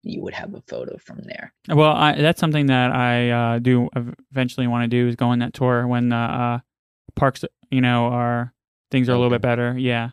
you 0.03 0.21
would 0.23 0.35
have 0.35 0.55
a 0.55 0.63
photo 0.67 0.97
from 0.99 1.21
there. 1.23 1.53
Well, 1.69 1.93
I, 1.93 2.21
that's 2.21 2.41
something 2.41 2.67
that 2.67 2.91
I 2.93 3.31
uh, 3.31 3.59
do 3.61 3.89
eventually 4.33 4.67
want 4.67 4.85
to 4.85 4.89
do 4.89 5.09
is 5.09 5.17
go 5.17 5.29
on 5.29 5.39
that 5.41 5.55
tour 5.55 5.87
when 5.87 6.09
the 6.09 6.17
uh, 6.17 6.59
parks, 7.15 7.45
you 7.71 7.81
know, 7.81 8.07
are 8.07 8.53
things 8.91 9.09
are 9.09 9.13
a 9.13 9.17
little 9.17 9.31
bit 9.31 9.43
better. 9.43 9.77
Yeah. 9.79 10.11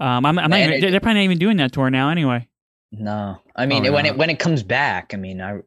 Um, 0.00 0.26
I'm, 0.26 0.38
I'm 0.38 0.50
not 0.50 0.60
even, 0.60 0.72
it- 0.84 0.90
they're 0.90 1.00
probably 1.00 1.20
not 1.20 1.24
even 1.24 1.38
doing 1.38 1.56
that 1.58 1.72
tour 1.72 1.90
now 1.90 2.10
anyway. 2.10 2.48
No, 2.92 3.38
I 3.54 3.66
mean 3.66 3.86
Oh, 3.86 3.92
when 3.92 4.06
it 4.06 4.16
when 4.16 4.30
it 4.30 4.38
comes 4.38 4.62
back, 4.62 5.12
I 5.12 5.16
mean 5.16 5.40
I 5.40 5.60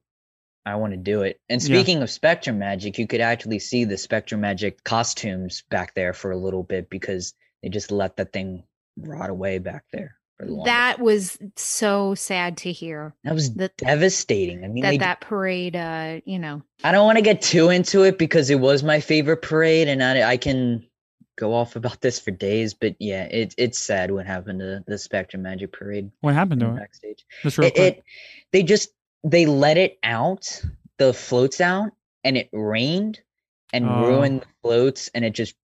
I 0.69 0.75
want 0.75 0.93
to 0.93 0.97
do 0.97 1.21
it. 1.23 1.39
And 1.49 1.61
Yeah. 1.61 1.65
speaking 1.65 2.01
of 2.01 2.09
SpectroMagic, 2.09 2.97
you 2.97 3.07
could 3.07 3.21
actually 3.21 3.59
see 3.59 3.85
the 3.85 3.95
SpectroMagic 3.95 4.83
costumes 4.83 5.63
back 5.69 5.93
there 5.95 6.13
for 6.13 6.31
a 6.31 6.37
little 6.37 6.63
bit 6.63 6.89
because 6.89 7.33
they 7.61 7.69
just 7.69 7.91
let 7.91 8.15
that 8.17 8.31
thing 8.31 8.63
rot 8.97 9.29
away 9.29 9.59
back 9.59 9.83
there 9.91 10.15
for 10.37 10.45
the 10.45 10.51
longest. 10.51 10.65
That 10.65 10.99
was 10.99 11.37
so 11.55 12.15
sad 12.15 12.57
to 12.57 12.71
hear 12.71 13.13
that 13.23 13.33
was 13.33 13.53
that 13.55 13.75
devastating. 13.77 14.63
I 14.63 14.67
mean, 14.67 14.83
that 14.83 14.91
they, 14.91 14.97
that 14.97 15.21
parade 15.21 15.75
uh 15.75 16.21
you 16.25 16.39
know 16.39 16.61
I 16.83 16.91
don't 16.91 17.05
want 17.05 17.17
to 17.17 17.23
get 17.23 17.41
too 17.41 17.69
into 17.69 18.03
it 18.03 18.17
because 18.17 18.49
it 18.49 18.59
was 18.59 18.83
my 18.83 18.99
favorite 18.99 19.41
parade, 19.41 19.87
and 19.87 20.03
I 20.03 20.31
I 20.31 20.37
can 20.37 20.85
go 21.37 21.53
off 21.53 21.75
about 21.75 22.01
this 22.01 22.19
for 22.19 22.31
days. 22.31 22.73
But 22.73 22.95
yeah, 22.99 23.23
it 23.23 23.55
it's 23.57 23.79
sad 23.79 24.11
what 24.11 24.25
happened 24.25 24.59
to 24.59 24.83
the 24.87 24.95
SpectroMagic 24.95 25.71
parade 25.71 26.11
What 26.21 26.33
happened 26.35 26.61
to 26.61 26.67
the 26.67 26.73
it? 26.73 26.79
backstage. 26.79 27.25
Just 27.43 27.57
real 27.57 27.67
it, 27.67 27.75
quick. 27.75 27.97
it 27.97 28.03
they 28.51 28.63
just 28.63 28.91
they 29.23 29.45
let 29.45 29.77
it 29.77 29.97
out 30.03 30.61
the 30.97 31.13
floats 31.13 31.59
out 31.61 31.91
and 32.23 32.37
it 32.37 32.49
rained 32.53 33.19
and 33.73 33.85
Oh. 33.87 34.07
ruined 34.07 34.41
the 34.41 34.47
floats 34.63 35.09
and 35.13 35.23
it 35.25 35.33
just 35.33 35.55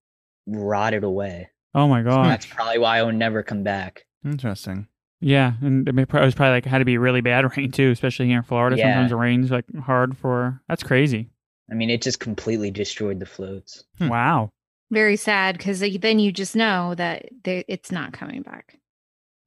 rotted 0.48 1.04
away 1.04 1.50
oh 1.74 1.88
my 1.88 2.02
god. 2.04 2.26
that's 2.28 2.46
probably 2.46 2.78
why 2.78 3.00
i 3.00 3.04
will 3.04 3.12
never 3.12 3.44
come 3.44 3.64
back 3.64 4.06
Interesting. 4.24 4.88
Yeah, 5.22 5.54
and 5.62 5.88
it 5.88 5.96
was 5.96 6.34
probably 6.36 6.50
like 6.50 6.66
had 6.66 6.80
to 6.80 6.86
be 6.86 6.98
really 6.98 7.22
bad 7.22 7.46
rain 7.58 7.72
too, 7.72 7.92
especially 7.92 8.26
here 8.28 8.38
in 8.38 8.44
Florida. 8.44 8.76
Yeah. 8.76 8.86
Sometimes 8.94 9.12
it 9.12 9.16
rains 9.16 9.52
like 9.52 9.66
hard 9.84 10.18
for. 10.18 10.62
That's 10.68 10.82
crazy. 10.84 11.30
i 11.72 11.74
mean 11.76 11.90
it 11.92 12.02
just 12.02 12.20
completely 12.20 12.70
destroyed 12.72 13.20
the 13.20 13.26
floats 13.26 13.84
Hmm. 14.00 14.10
Wow. 14.10 14.52
very 14.92 15.16
sad 15.16 15.58
because 15.58 15.80
then 15.80 16.18
you 16.20 16.32
just 16.32 16.56
know 16.56 16.96
that 16.96 17.26
they, 17.44 17.64
it's 17.68 17.92
not 17.92 18.14
coming 18.14 18.42
back. 18.42 18.78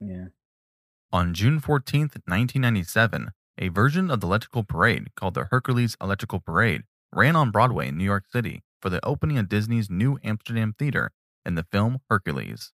yeah 0.01 0.27
On 1.13 1.35
June 1.35 1.61
14th, 1.61 2.15
1997, 2.27 3.31
a 3.59 3.69
version 3.69 4.09
of 4.09 4.21
the 4.21 4.27
Electrical 4.27 4.63
Parade 4.63 5.09
called 5.17 5.35
the 5.35 5.49
Hercules 5.51 5.97
Electrical 6.01 6.39
Parade 6.39 6.85
ran 7.13 7.35
on 7.35 7.51
Broadway 7.51 7.89
in 7.89 7.99
New 7.99 8.05
York 8.05 8.25
City 8.31 8.63
for 8.81 8.89
the 8.89 9.05
opening 9.05 9.37
of 9.37 9.49
Disney's 9.49 9.91
New 9.91 10.17
Amsterdam 10.23 10.75
Theatre 10.79 11.11
in 11.45 11.57
the 11.57 11.65
film 11.65 11.99
Hercules. 12.09 12.73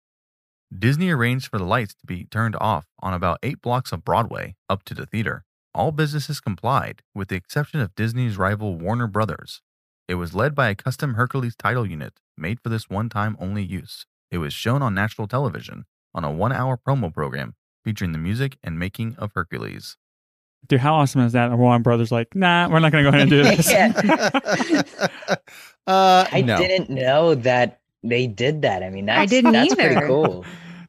Disney 0.76 1.10
arranged 1.10 1.48
for 1.48 1.58
the 1.58 1.64
lights 1.64 1.94
to 1.94 2.06
be 2.06 2.24
turned 2.24 2.56
off 2.60 2.86
on 2.98 3.14
about 3.14 3.38
eight 3.44 3.60
blocks 3.62 3.92
of 3.92 4.04
Broadway 4.04 4.56
up 4.68 4.82
to 4.84 4.94
the 4.94 5.06
theater. 5.06 5.44
All 5.72 5.92
businesses 5.92 6.40
complied, 6.40 7.02
with 7.14 7.28
the 7.28 7.36
exception 7.36 7.80
of 7.80 7.94
Disney's 7.94 8.36
rival 8.36 8.76
Warner 8.76 9.06
Brothers. 9.06 9.62
It 10.08 10.16
was 10.16 10.34
led 10.34 10.54
by 10.54 10.68
a 10.68 10.74
custom 10.74 11.14
Hercules 11.14 11.54
title 11.54 11.86
unit 11.86 12.18
made 12.36 12.58
for 12.60 12.70
this 12.70 12.90
one 12.90 13.08
time 13.08 13.36
only 13.38 13.62
use. 13.62 14.06
It 14.32 14.38
was 14.38 14.52
shown 14.52 14.82
on 14.82 14.94
national 14.94 15.28
television 15.28 15.84
on 16.12 16.24
a 16.24 16.32
one 16.32 16.52
hour 16.52 16.76
promo 16.76 17.12
program 17.12 17.54
featuring 17.84 18.12
the 18.12 18.18
music 18.18 18.58
and 18.64 18.78
making 18.78 19.14
of 19.16 19.32
Hercules. 19.34 19.96
Dude, 20.68 20.80
how 20.80 20.94
awesome 20.94 21.22
is 21.22 21.32
that? 21.32 21.50
Warner 21.52 21.82
Brothers 21.82 22.12
like, 22.12 22.34
nah, 22.34 22.68
we're 22.68 22.78
not 22.78 22.92
gonna 22.92 23.02
go 23.04 23.08
ahead 23.08 23.22
and 23.22 23.30
do 23.30 23.42
this. 23.42 23.72
Uh, 25.86 26.24
I 26.30 26.42
no. 26.42 26.58
didn't 26.58 26.90
know 26.90 27.34
that 27.34 27.80
they 28.04 28.26
did 28.26 28.62
that. 28.62 28.82
I 28.82 28.90
mean, 28.90 29.06
that's, 29.06 29.30
didn't 29.30 29.52
that's 29.52 29.72
either. 29.72 29.94
pretty 29.94 30.06
cool. 30.06 30.44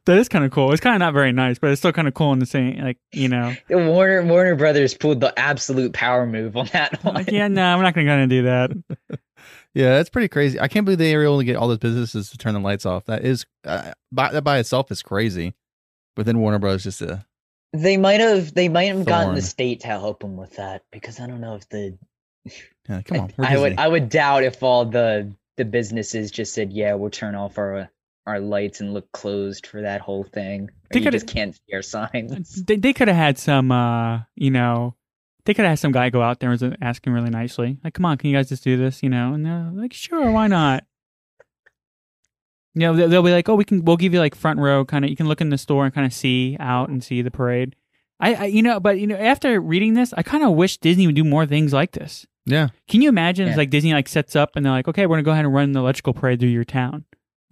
That 0.06 0.18
is 0.18 0.28
kind 0.28 0.44
of 0.44 0.50
cool. 0.50 0.70
It's 0.72 0.80
kind 0.80 0.94
of 0.94 1.00
not 1.00 1.14
very 1.14 1.32
nice, 1.32 1.58
but 1.58 1.70
it's 1.70 1.80
still 1.80 1.92
kind 1.92 2.06
of 2.06 2.14
cool 2.14 2.32
in 2.32 2.38
the 2.38 2.46
same, 2.46 2.78
like 2.78 2.98
you 3.12 3.28
know. 3.28 3.54
Warner 3.70 4.22
Warner 4.22 4.54
Brothers 4.54 4.94
pulled 4.94 5.20
the 5.20 5.36
absolute 5.38 5.94
power 5.94 6.26
move 6.26 6.56
on 6.56 6.66
that 6.72 7.02
one. 7.02 7.14
Like, 7.14 7.30
yeah, 7.30 7.48
no, 7.48 7.64
I'm 7.64 7.82
not 7.82 7.94
gonna, 7.94 8.06
gonna 8.06 8.26
do 8.26 8.42
that. 8.42 8.70
Yeah, 9.72 9.96
that's 9.96 10.10
pretty 10.10 10.28
crazy. 10.28 10.60
I 10.60 10.68
can't 10.68 10.84
believe 10.84 10.98
they 10.98 11.16
were 11.16 11.24
able 11.24 11.38
to 11.38 11.44
get 11.44 11.56
all 11.56 11.66
those 11.66 11.78
businesses 11.78 12.30
to 12.30 12.38
turn 12.38 12.54
the 12.54 12.60
lights 12.60 12.86
off. 12.86 13.06
That 13.06 13.24
is, 13.24 13.44
uh, 13.64 13.92
by, 14.12 14.30
that 14.30 14.42
by 14.42 14.58
itself 14.58 14.92
is 14.92 15.02
crazy. 15.02 15.54
But 16.14 16.26
then 16.26 16.38
Warner 16.38 16.60
Brothers 16.60 16.84
just 16.84 17.02
uh, 17.02 17.18
They 17.74 17.96
might 17.96 18.20
have 18.20 18.54
they 18.54 18.68
might 18.68 18.84
have 18.84 19.04
gotten 19.04 19.34
the 19.34 19.42
state 19.42 19.80
to 19.80 19.88
help 19.88 20.20
them 20.20 20.36
with 20.36 20.56
that 20.56 20.84
because 20.92 21.18
I 21.18 21.26
don't 21.26 21.40
know 21.40 21.56
if 21.56 21.68
the 21.68 21.98
yeah, 22.88 23.02
come 23.02 23.20
on. 23.20 23.32
I, 23.38 23.56
I 23.56 23.58
would 23.58 23.78
I 23.78 23.88
would 23.88 24.08
doubt 24.08 24.44
if 24.44 24.62
all 24.62 24.84
the 24.84 25.34
the 25.56 25.64
businesses 25.64 26.30
just 26.30 26.54
said 26.54 26.72
yeah 26.72 26.94
we'll 26.94 27.10
turn 27.10 27.34
off 27.34 27.58
our 27.58 27.90
our 28.26 28.40
lights 28.40 28.80
and 28.80 28.94
look 28.94 29.10
closed 29.12 29.66
for 29.66 29.82
that 29.82 30.00
whole 30.00 30.24
thing. 30.24 30.70
They 30.90 31.00
you 31.00 31.10
just 31.10 31.26
can't 31.26 31.54
see 31.54 31.74
our 31.74 31.82
signs. 31.82 32.62
They, 32.64 32.76
they 32.76 32.92
could 32.92 33.08
have 33.08 33.16
had 33.16 33.38
some, 33.38 33.70
uh, 33.70 34.20
you 34.34 34.50
know, 34.50 34.94
they 35.44 35.52
could 35.52 35.64
have 35.64 35.72
had 35.72 35.78
some 35.78 35.92
guy 35.92 36.10
go 36.10 36.22
out 36.22 36.40
there 36.40 36.50
and 36.52 36.78
ask 36.80 37.06
him 37.06 37.12
really 37.12 37.30
nicely, 37.30 37.78
like, 37.84 37.94
"Come 37.94 38.06
on, 38.06 38.16
can 38.16 38.30
you 38.30 38.36
guys 38.36 38.48
just 38.48 38.64
do 38.64 38.76
this?" 38.76 39.02
You 39.02 39.10
know, 39.10 39.34
and 39.34 39.44
they're 39.44 39.70
like, 39.74 39.92
"Sure, 39.92 40.30
why 40.30 40.46
not?" 40.46 40.84
You 42.74 42.80
know, 42.80 42.96
they'll, 42.96 43.08
they'll 43.08 43.22
be 43.22 43.30
like, 43.32 43.48
"Oh, 43.48 43.54
we 43.54 43.64
can, 43.64 43.84
we'll 43.84 43.96
give 43.96 44.12
you 44.12 44.18
like 44.20 44.34
front 44.34 44.58
row, 44.58 44.84
kind 44.84 45.04
of. 45.04 45.10
You 45.10 45.16
can 45.16 45.28
look 45.28 45.40
in 45.40 45.50
the 45.50 45.58
store 45.58 45.84
and 45.84 45.94
kind 45.94 46.06
of 46.06 46.12
see 46.12 46.56
out 46.60 46.88
and 46.88 47.02
see 47.02 47.22
the 47.22 47.30
parade." 47.30 47.76
I, 48.20 48.34
I, 48.34 48.44
you 48.46 48.62
know, 48.62 48.78
but 48.80 48.98
you 49.00 49.06
know, 49.06 49.16
after 49.16 49.60
reading 49.60 49.94
this, 49.94 50.12
I 50.16 50.22
kind 50.22 50.44
of 50.44 50.52
wish 50.52 50.78
Disney 50.78 51.06
would 51.06 51.16
do 51.16 51.24
more 51.24 51.46
things 51.46 51.72
like 51.72 51.92
this. 51.92 52.26
yeah. 52.46 52.68
Can 52.88 53.02
you 53.02 53.08
imagine? 53.08 53.46
It's 53.48 53.54
Yeah. 53.54 53.58
like 53.58 53.70
Disney 53.70 53.92
like 53.92 54.08
sets 54.08 54.34
up 54.36 54.50
and 54.56 54.64
they're 54.64 54.72
like, 54.72 54.88
"Okay, 54.88 55.06
we're 55.06 55.16
gonna 55.16 55.22
go 55.24 55.32
ahead 55.32 55.44
and 55.44 55.54
run 55.54 55.72
the 55.72 55.80
electrical 55.80 56.12
parade 56.14 56.40
through 56.40 56.48
your 56.50 56.64
town." 56.64 57.04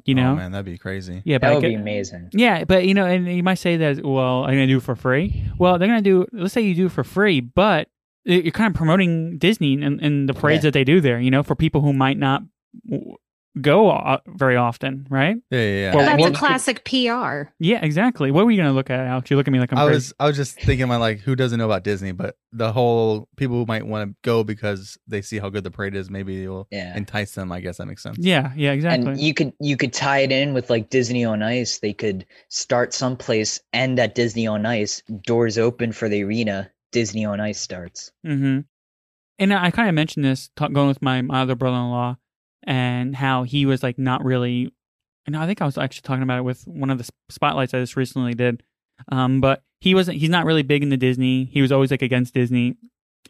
You 0.04 0.16
know, 0.16 0.32
Oh, 0.32 0.36
man, 0.36 0.50
that'd 0.50 0.64
be 0.66 0.78
crazy. 0.78 1.22
yeah, 1.24 1.38
but 1.38 1.42
That 1.46 1.52
I 1.52 1.54
would 1.54 1.60
get- 1.60 1.68
be 1.68 1.74
amazing. 1.76 2.30
yeah, 2.32 2.64
but 2.64 2.84
you 2.86 2.92
know, 2.94 3.06
and 3.06 3.28
you 3.28 3.44
might 3.44 3.54
say 3.54 3.76
that, 3.76 4.04
well, 4.04 4.42
I'm 4.42 4.54
going 4.54 4.66
to 4.66 4.72
do 4.74 4.78
it 4.78 4.82
for 4.82 4.96
free. 4.96 5.44
Well, 5.58 5.78
they're 5.78 5.86
going 5.86 6.02
to 6.02 6.10
do, 6.10 6.26
let's 6.32 6.52
say 6.52 6.60
you 6.62 6.74
do 6.74 6.86
it 6.86 6.92
for 6.92 7.04
free, 7.04 7.38
but 7.40 7.86
you're 8.24 8.50
kind 8.50 8.66
of 8.68 8.74
promoting 8.76 9.38
Disney 9.38 9.74
and, 9.80 10.00
and 10.00 10.28
the 10.28 10.34
parades 10.34 10.64
Yeah. 10.64 10.68
that 10.70 10.72
they 10.74 10.82
do 10.82 11.00
there, 11.00 11.20
you 11.20 11.30
know, 11.30 11.44
for 11.44 11.54
people 11.54 11.82
who 11.82 11.92
might 11.92 12.18
not 12.18 12.42
w- 12.90 13.14
go 13.60 13.90
uh, 13.90 14.18
very 14.26 14.56
often, 14.56 15.06
right? 15.10 15.36
Yeah, 15.50 15.58
yeah, 15.58 15.66
yeah. 15.66 15.94
Well, 15.96 16.06
That's 16.06 16.20
what- 16.20 16.32
a 16.32 16.34
classic 16.34 16.84
PR. 16.84 17.50
Yeah, 17.58 17.84
exactly. 17.84 18.30
What 18.30 18.44
were 18.44 18.50
you 18.50 18.56
going 18.56 18.68
to 18.70 18.74
look 18.74 18.88
at, 18.90 19.00
Alex? 19.06 19.30
You 19.30 19.36
look 19.36 19.46
at 19.46 19.52
me 19.52 19.58
like 19.60 19.72
I'm 19.72 19.78
I 19.78 19.82
crazy. 19.84 19.94
was 19.96 20.14
I 20.20 20.26
was 20.26 20.36
just 20.36 20.58
thinking 20.60 20.84
about 20.84 21.00
like 21.00 21.20
who 21.20 21.36
doesn't 21.36 21.58
know 21.58 21.66
about 21.66 21.84
Disney, 21.84 22.12
but 22.12 22.36
the 22.52 22.72
whole 22.72 23.28
people 23.36 23.56
who 23.56 23.66
might 23.66 23.86
want 23.86 24.10
to 24.10 24.16
go 24.22 24.42
because 24.44 24.96
they 25.06 25.20
see 25.22 25.38
how 25.38 25.48
good 25.50 25.64
the 25.64 25.70
parade 25.70 25.94
is, 25.94 26.08
maybe 26.10 26.44
it 26.44 26.48
will 26.48 26.66
Yeah. 26.70 26.96
entice 26.96 27.34
them. 27.34 27.52
I 27.52 27.60
guess 27.60 27.76
that 27.76 27.86
makes 27.86 28.02
sense. 28.02 28.18
Yeah, 28.20 28.52
yeah, 28.56 28.72
exactly. 28.72 29.10
And 29.12 29.20
you 29.20 29.34
could 29.34 29.52
you 29.60 29.76
could 29.76 29.92
tie 29.92 30.20
it 30.20 30.32
in 30.32 30.54
with 30.54 30.70
like 30.70 30.88
Disney 30.90 31.24
on 31.24 31.42
Ice. 31.42 31.78
They 31.78 31.92
could 31.92 32.24
start 32.48 32.94
someplace, 32.94 33.60
end 33.72 33.98
at 33.98 34.14
Disney 34.14 34.46
on 34.46 34.64
Ice. 34.66 35.02
Doors 35.26 35.58
open 35.58 35.92
for 35.92 36.08
the 36.08 36.22
arena. 36.24 36.70
Disney 36.92 37.24
on 37.24 37.40
Ice 37.40 37.60
starts. 37.60 38.12
Mm-hmm. 38.26 38.60
And 39.38 39.54
I 39.54 39.70
kind 39.70 39.88
of 39.88 39.94
mentioned 39.94 40.24
this 40.24 40.50
talk, 40.56 40.72
going 40.72 40.88
with 40.88 41.00
my, 41.02 41.20
my 41.22 41.40
other 41.42 41.54
brother-in-law 41.56 42.16
and 42.64 43.14
how 43.16 43.42
he 43.44 43.66
was 43.66 43.82
like 43.82 43.98
not 43.98 44.24
really. 44.24 44.72
And 45.26 45.36
I 45.36 45.46
think 45.46 45.62
I 45.62 45.66
was 45.66 45.78
actually 45.78 46.02
talking 46.02 46.22
about 46.24 46.38
it 46.38 46.42
with 46.42 46.66
one 46.66 46.90
of 46.90 46.98
the 46.98 47.08
spotlights 47.30 47.74
I 47.74 47.78
just 47.80 47.96
recently 47.96 48.34
did. 48.34 48.62
Um, 49.08 49.40
but 49.40 49.62
he 49.80 49.94
wasn't. 49.94 50.18
He's 50.18 50.30
not 50.30 50.44
really 50.46 50.62
big 50.62 50.82
into 50.82 50.96
Disney. 50.96 51.44
He 51.44 51.62
was 51.62 51.72
always 51.72 51.90
like 51.90 52.02
against 52.02 52.34
Disney. 52.34 52.76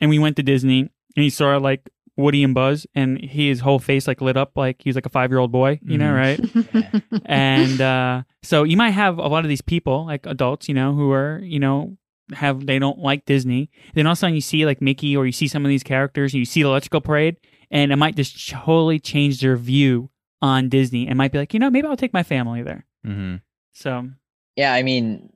And 0.01 0.09
we 0.11 0.18
went 0.18 0.37
to 0.37 0.42
Disney, 0.42 0.81
and 0.81 1.23
he 1.23 1.31
saw 1.31 1.57
like 1.59 1.88
Woody 2.16 2.42
and 2.45 2.55
Buzz, 2.55 2.87
and 2.95 3.18
he, 3.18 3.49
his 3.49 3.61
whole 3.61 3.79
face 3.79 4.07
like 4.07 4.21
lit 4.21 4.37
up 4.37 4.53
like 4.57 4.83
he 4.83 4.88
was 4.88 4.97
like 4.97 5.07
a 5.07 5.11
five-year-old 5.11 5.53
boy. 5.53 5.81
You 5.83 5.99
know, 5.99 6.12
Mhm. 6.12 6.16
right? 6.75 7.03
and 7.27 7.81
uh, 7.81 8.23
so 8.42 8.64
you 8.64 8.77
might 8.77 8.90
have 8.90 9.18
a 9.18 9.29
lot 9.29 9.45
of 9.45 9.49
these 9.49 9.62
people, 9.62 10.07
like 10.07 10.27
adults, 10.27 10.68
you 10.68 10.75
know, 10.75 10.95
who 10.95 11.11
are, 11.12 11.40
you 11.42 11.59
know, 11.59 11.97
have 12.35 12.66
they 12.66 12.79
don't 12.79 12.99
like 12.99 13.25
Disney. 13.27 13.71
Then 13.95 14.07
all 14.07 14.12
of 14.12 14.16
a 14.16 14.21
sudden 14.21 14.35
you 14.35 14.40
see 14.40 14.64
like 14.66 14.81
Mickey 14.81 15.16
or 15.16 15.27
you 15.27 15.33
see 15.33 15.49
some 15.49 15.64
of 15.64 15.68
these 15.68 15.83
characters, 15.83 16.33
and 16.33 16.38
you 16.38 16.45
see 16.47 16.62
the 16.62 16.68
electrical 16.68 17.01
parade, 17.01 17.37
and 17.72 17.90
it 17.90 17.96
might 17.96 18.14
just 18.14 18.48
totally 18.48 19.00
change 19.00 19.40
their 19.40 19.56
view 19.56 20.11
on 20.40 20.68
Disney. 20.68 21.08
and 21.08 21.16
might 21.16 21.32
be 21.32 21.38
like, 21.38 21.54
you 21.54 21.61
know, 21.61 21.70
maybe 21.70 21.88
I'll 21.88 21.96
take 21.96 22.12
my 22.12 22.22
family 22.22 22.62
there. 22.62 22.85
Mm-hmm. 23.04 23.37
So 23.72 24.08
Yeah, 24.54 24.72
I 24.72 24.82
mean, 24.82 25.32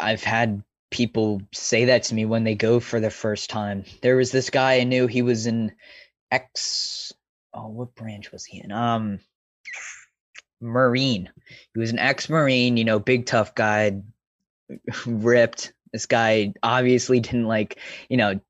I've 0.00 0.24
had 0.24 0.64
people 0.90 1.42
say 1.52 1.84
that 1.84 2.04
to 2.04 2.14
me 2.14 2.24
when 2.24 2.44
they 2.44 2.54
go 2.54 2.80
for 2.80 2.98
the 2.98 3.10
first 3.10 3.50
time. 3.50 3.84
There 4.02 4.16
was 4.16 4.32
this 4.32 4.50
guy 4.50 4.80
I 4.80 4.84
knew. 4.84 5.06
He 5.06 5.22
was 5.22 5.46
in 5.46 5.72
X. 6.30 7.12
Oh, 7.52 7.68
what 7.68 7.94
branch 7.94 8.32
was 8.32 8.44
he 8.44 8.62
in? 8.62 8.72
Um, 8.72 9.20
Marine. 10.60 11.30
He 11.74 11.80
was 11.80 11.90
an 11.90 11.98
ex-Marine. 11.98 12.76
You 12.76 12.84
know, 12.84 12.98
big 12.98 13.26
tough 13.26 13.54
guy, 13.54 14.00
ripped. 15.06 15.72
This 15.92 16.06
guy 16.06 16.54
obviously 16.62 17.20
didn't 17.20 17.46
like. 17.46 17.78
You 18.08 18.16
know, 18.16 18.40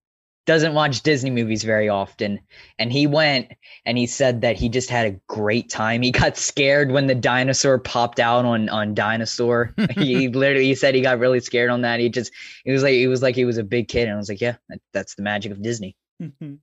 doesn't 0.51 0.75
watch 0.75 1.03
Disney 1.03 1.31
movies 1.31 1.63
very 1.63 1.89
often. 1.89 2.41
And 2.81 2.93
he 2.93 3.07
went 3.07 3.53
and 3.87 3.97
he 3.97 4.09
said 4.09 4.41
that 4.41 4.57
he 4.57 4.69
just 4.69 4.91
had 4.91 5.07
a 5.07 5.13
great 5.29 5.71
time. 5.71 6.03
He 6.03 6.11
got 6.11 6.37
scared 6.37 6.91
when 6.91 7.07
the 7.07 7.15
dinosaur 7.15 7.79
popped 7.79 8.19
out 8.19 8.45
on 8.45 8.69
on 8.69 8.93
Dinosaur. 8.93 9.73
he 9.97 10.27
literally 10.27 10.65
he 10.65 10.75
said 10.75 10.97
he 10.97 11.03
got 11.03 11.21
really 11.21 11.39
scared 11.39 11.71
on 11.71 11.83
that. 11.83 12.01
He 12.01 12.09
just 12.09 12.33
it 12.65 12.73
was 12.73 12.83
like 12.83 12.95
it 12.95 13.07
was 13.07 13.23
like 13.23 13.37
he 13.37 13.45
was 13.45 13.59
a 13.59 13.63
big 13.63 13.87
kid 13.87 14.09
and 14.09 14.15
I 14.15 14.17
was 14.17 14.29
like, 14.29 14.41
yeah, 14.41 14.57
that, 14.69 14.81
that's 14.93 15.15
the 15.15 15.23
magic 15.23 15.53
of 15.53 15.63
Disney. 15.63 15.95
Mm-hmm. 16.21 16.55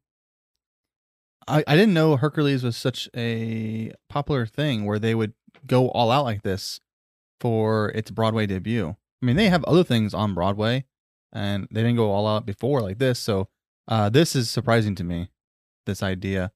I, 1.48 1.64
I 1.66 1.78
didn't 1.78 1.94
know 1.94 2.18
Hercules 2.18 2.66
was 2.66 2.76
such 2.76 3.08
a 3.16 3.94
popular 4.10 4.46
thing 4.46 4.84
where 4.84 5.00
they 5.00 5.16
would 5.16 5.32
go 5.66 5.88
all 5.92 6.12
out 6.12 6.26
like 6.26 6.42
this 6.42 6.82
for 7.40 7.90
its 7.92 8.12
Broadway 8.12 8.48
debut. 8.48 8.98
I 9.22 9.26
mean, 9.26 9.38
they 9.38 9.48
have 9.48 9.64
other 9.64 9.86
things 9.86 10.14
on 10.14 10.34
Broadway, 10.34 10.84
and 11.32 11.70
they 11.72 11.84
didn't 11.84 11.96
go 11.96 12.12
all 12.12 12.28
out 12.28 12.46
before 12.46 12.82
like 12.82 12.98
this. 12.98 13.18
So 13.18 13.48
uh, 13.88 14.10
this 14.10 14.36
is 14.36 14.50
surprising 14.50 14.96
to 14.96 15.04
me. 15.04 15.30
This 15.86 16.04
idea. 16.04 16.52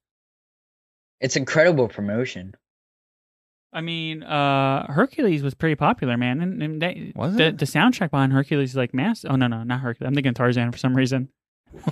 It's 1.19 1.35
incredible 1.35 1.87
promotion. 1.87 2.55
I 3.73 3.79
mean, 3.81 4.23
uh, 4.23 4.91
Hercules 4.91 5.41
was 5.43 5.53
pretty 5.53 5.75
popular, 5.75 6.17
man, 6.17 6.41
and, 6.41 6.61
and 6.61 6.81
they, 6.81 7.13
Was 7.15 7.35
the 7.35 7.47
it? 7.47 7.57
the 7.59 7.65
soundtrack 7.65 8.11
behind 8.11 8.33
Hercules 8.33 8.71
is 8.71 8.75
like 8.75 8.93
mass. 8.93 9.23
Oh 9.23 9.35
no, 9.37 9.47
no, 9.47 9.63
not 9.63 9.79
Hercules. 9.79 10.07
I'm 10.07 10.13
thinking 10.15 10.33
Tarzan 10.33 10.71
for 10.73 10.77
some 10.77 10.93
reason. 10.93 11.29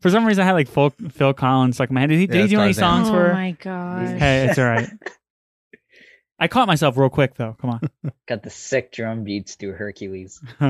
for 0.00 0.10
some 0.10 0.26
reason, 0.26 0.42
I 0.42 0.46
had 0.46 0.52
like 0.54 0.66
Phil, 0.66 0.90
Phil 1.10 1.32
Collins 1.34 1.76
stuck 1.76 1.90
in 1.90 1.94
my 1.94 2.00
head. 2.00 2.08
Did 2.10 2.18
he, 2.18 2.26
did 2.26 2.34
Yeah, 2.34 2.38
he 2.40 2.44
it's 2.46 2.52
do 2.52 2.60
any 2.60 2.72
songs 2.72 3.08
oh 3.08 3.12
for? 3.12 3.30
Oh 3.30 3.34
my 3.34 3.52
god! 3.52 4.18
Hey, 4.18 4.48
it's 4.48 4.58
all 4.58 4.64
right. 4.64 4.88
I 6.40 6.48
caught 6.48 6.66
myself 6.66 6.96
real 6.96 7.10
quick 7.10 7.36
though. 7.36 7.56
Come 7.60 7.70
on. 7.70 8.12
Got 8.26 8.42
the 8.42 8.50
sick 8.50 8.90
drum 8.90 9.22
beats 9.22 9.54
through 9.54 9.74
Hercules. 9.74 10.42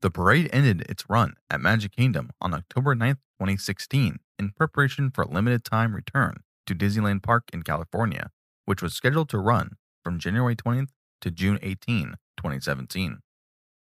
The 0.00 0.10
parade 0.10 0.48
ended 0.52 0.82
its 0.82 1.10
run 1.10 1.34
at 1.50 1.60
Magic 1.60 1.90
Kingdom 1.90 2.30
on 2.40 2.54
October 2.54 2.94
9, 2.94 3.14
2016, 3.40 4.20
in 4.38 4.50
preparation 4.50 5.10
for 5.10 5.22
a 5.22 5.28
limited 5.28 5.64
time 5.64 5.92
return 5.92 6.44
to 6.66 6.74
Disneyland 6.74 7.24
Park 7.24 7.50
in 7.52 7.64
California, 7.64 8.30
which 8.64 8.80
was 8.80 8.94
scheduled 8.94 9.28
to 9.30 9.38
run 9.38 9.72
from 10.04 10.20
January 10.20 10.54
20th 10.54 10.90
to 11.20 11.32
June 11.32 11.58
18, 11.62 12.14
2017. 12.36 13.18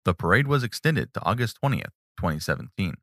The 0.04 0.14
parade 0.14 0.48
was 0.48 0.64
extended 0.64 1.14
to 1.14 1.22
August 1.22 1.58
20th, 1.62 1.92
2017. 2.18 2.94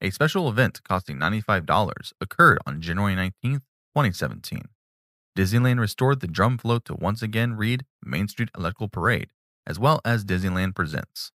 A 0.00 0.10
special 0.10 0.48
event 0.48 0.82
costing 0.82 1.18
$95 1.18 2.12
occurred 2.20 2.58
on 2.66 2.80
January 2.80 3.14
19th, 3.14 3.62
2017. 3.94 4.62
Disneyland 5.38 5.78
restored 5.78 6.18
the 6.20 6.26
drum 6.26 6.58
float 6.58 6.86
to 6.86 6.94
once 6.94 7.22
again 7.22 7.54
read 7.54 7.84
Main 8.02 8.26
Street 8.26 8.48
Electrical 8.58 8.88
Parade, 8.88 9.30
as 9.64 9.78
well 9.78 10.00
as 10.04 10.24
Disneyland 10.24 10.74
Presents. 10.74 11.30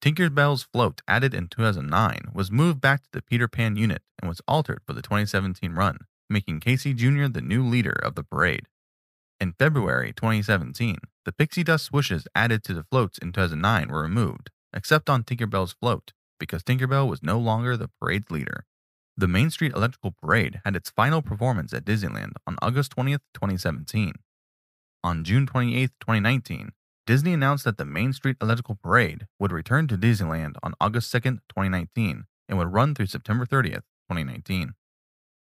Tinkerbell's 0.00 0.62
float, 0.62 1.02
added 1.08 1.34
in 1.34 1.48
2009, 1.48 2.30
was 2.32 2.52
moved 2.52 2.80
back 2.80 3.02
to 3.02 3.08
the 3.12 3.22
Peter 3.22 3.48
Pan 3.48 3.76
unit 3.76 4.02
and 4.20 4.28
was 4.28 4.40
altered 4.46 4.80
for 4.86 4.92
the 4.92 5.02
2017 5.02 5.72
run, 5.72 5.98
making 6.30 6.60
Casey 6.60 6.94
Jr. 6.94 7.26
the 7.26 7.40
new 7.40 7.64
leader 7.64 7.98
of 8.02 8.14
the 8.14 8.22
parade. 8.22 8.66
In 9.40 9.54
February 9.58 10.12
2017, 10.12 10.98
the 11.24 11.32
pixie 11.32 11.64
dust 11.64 11.90
swooshes 11.90 12.26
added 12.34 12.62
to 12.64 12.74
the 12.74 12.84
floats 12.84 13.18
in 13.18 13.32
2009 13.32 13.88
were 13.88 14.02
removed, 14.02 14.50
except 14.72 15.10
on 15.10 15.24
Tinkerbell's 15.24 15.74
float, 15.80 16.12
because 16.38 16.62
Tinkerbell 16.62 17.08
was 17.08 17.22
no 17.22 17.38
longer 17.38 17.76
the 17.76 17.90
parade's 18.00 18.30
leader. 18.30 18.64
The 19.16 19.28
Main 19.28 19.50
Street 19.50 19.72
Electrical 19.74 20.12
Parade 20.12 20.60
had 20.64 20.76
its 20.76 20.90
final 20.90 21.22
performance 21.22 21.72
at 21.72 21.84
Disneyland 21.84 22.34
on 22.46 22.56
August 22.62 22.92
20, 22.92 23.12
2017. 23.34 24.12
On 25.02 25.24
June 25.24 25.46
28, 25.46 25.90
2019, 26.00 26.70
Disney 27.08 27.32
announced 27.32 27.64
that 27.64 27.78
the 27.78 27.86
Main 27.86 28.12
Street 28.12 28.36
Electrical 28.38 28.74
Parade 28.74 29.28
would 29.38 29.50
return 29.50 29.88
to 29.88 29.96
Disneyland 29.96 30.56
on 30.62 30.74
August 30.78 31.10
2nd, 31.10 31.38
2019, 31.48 32.24
and 32.50 32.58
would 32.58 32.70
run 32.70 32.94
through 32.94 33.06
September 33.06 33.46
30th, 33.46 33.86
2019. 34.10 34.74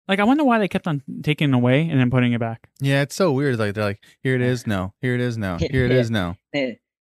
like, 0.10 0.20
I 0.20 0.26
wonder 0.26 0.44
why 0.44 0.60
they 0.60 0.68
kept 0.68 0.86
on 0.86 1.02
taking 1.24 1.52
it 1.52 1.56
away 1.56 1.88
and 1.88 1.98
then 1.98 2.12
putting 2.12 2.34
it 2.34 2.42
back. 2.42 2.68
Yeah, 2.82 3.04
it's 3.04 3.16
so 3.16 3.32
weird. 3.32 3.58
Like 3.58 3.74
they're 3.74 3.86
like, 3.86 4.04
here 4.22 4.36
it 4.36 4.42
is, 4.42 4.68
no. 4.68 4.94
Here 5.00 5.16
it 5.16 5.22
is, 5.22 5.38
no. 5.38 5.56
Here 5.72 5.86
it 5.86 5.92
is, 5.92 6.12
no. 6.12 6.36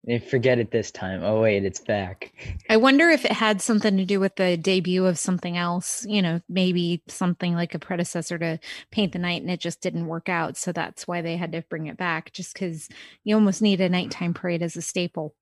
Eh, 0.06 0.18
They 0.18 0.18
forget 0.18 0.58
it 0.58 0.70
this 0.70 0.90
time. 0.90 1.22
Oh 1.22 1.40
wait, 1.42 1.64
it's 1.64 1.80
back. 1.80 2.32
I 2.70 2.76
wonder 2.76 3.08
if 3.08 3.24
it 3.24 3.32
had 3.32 3.60
something 3.62 3.96
to 3.96 4.04
do 4.04 4.20
with 4.20 4.36
the 4.36 4.56
debut 4.56 5.06
of 5.06 5.18
something 5.18 5.56
else, 5.56 6.04
you 6.08 6.22
know, 6.22 6.40
maybe 6.48 7.02
something 7.08 7.54
like 7.54 7.74
a 7.74 7.78
predecessor 7.78 8.38
to 8.38 8.60
Paint 8.90 9.12
the 9.12 9.18
Night 9.18 9.42
and 9.42 9.50
it 9.50 9.60
just 9.60 9.80
didn't 9.80 10.06
work 10.06 10.28
out. 10.28 10.56
So 10.56 10.72
that's 10.72 11.08
why 11.08 11.20
they 11.22 11.36
had 11.36 11.52
to 11.52 11.62
bring 11.68 11.86
it 11.86 11.96
back, 11.96 12.32
just 12.32 12.52
because 12.54 12.88
you 13.24 13.34
almost 13.34 13.62
need 13.62 13.80
a 13.80 13.88
nighttime 13.88 14.34
parade 14.34 14.62
as 14.62 14.76
a 14.76 14.82
staple. 14.82 15.34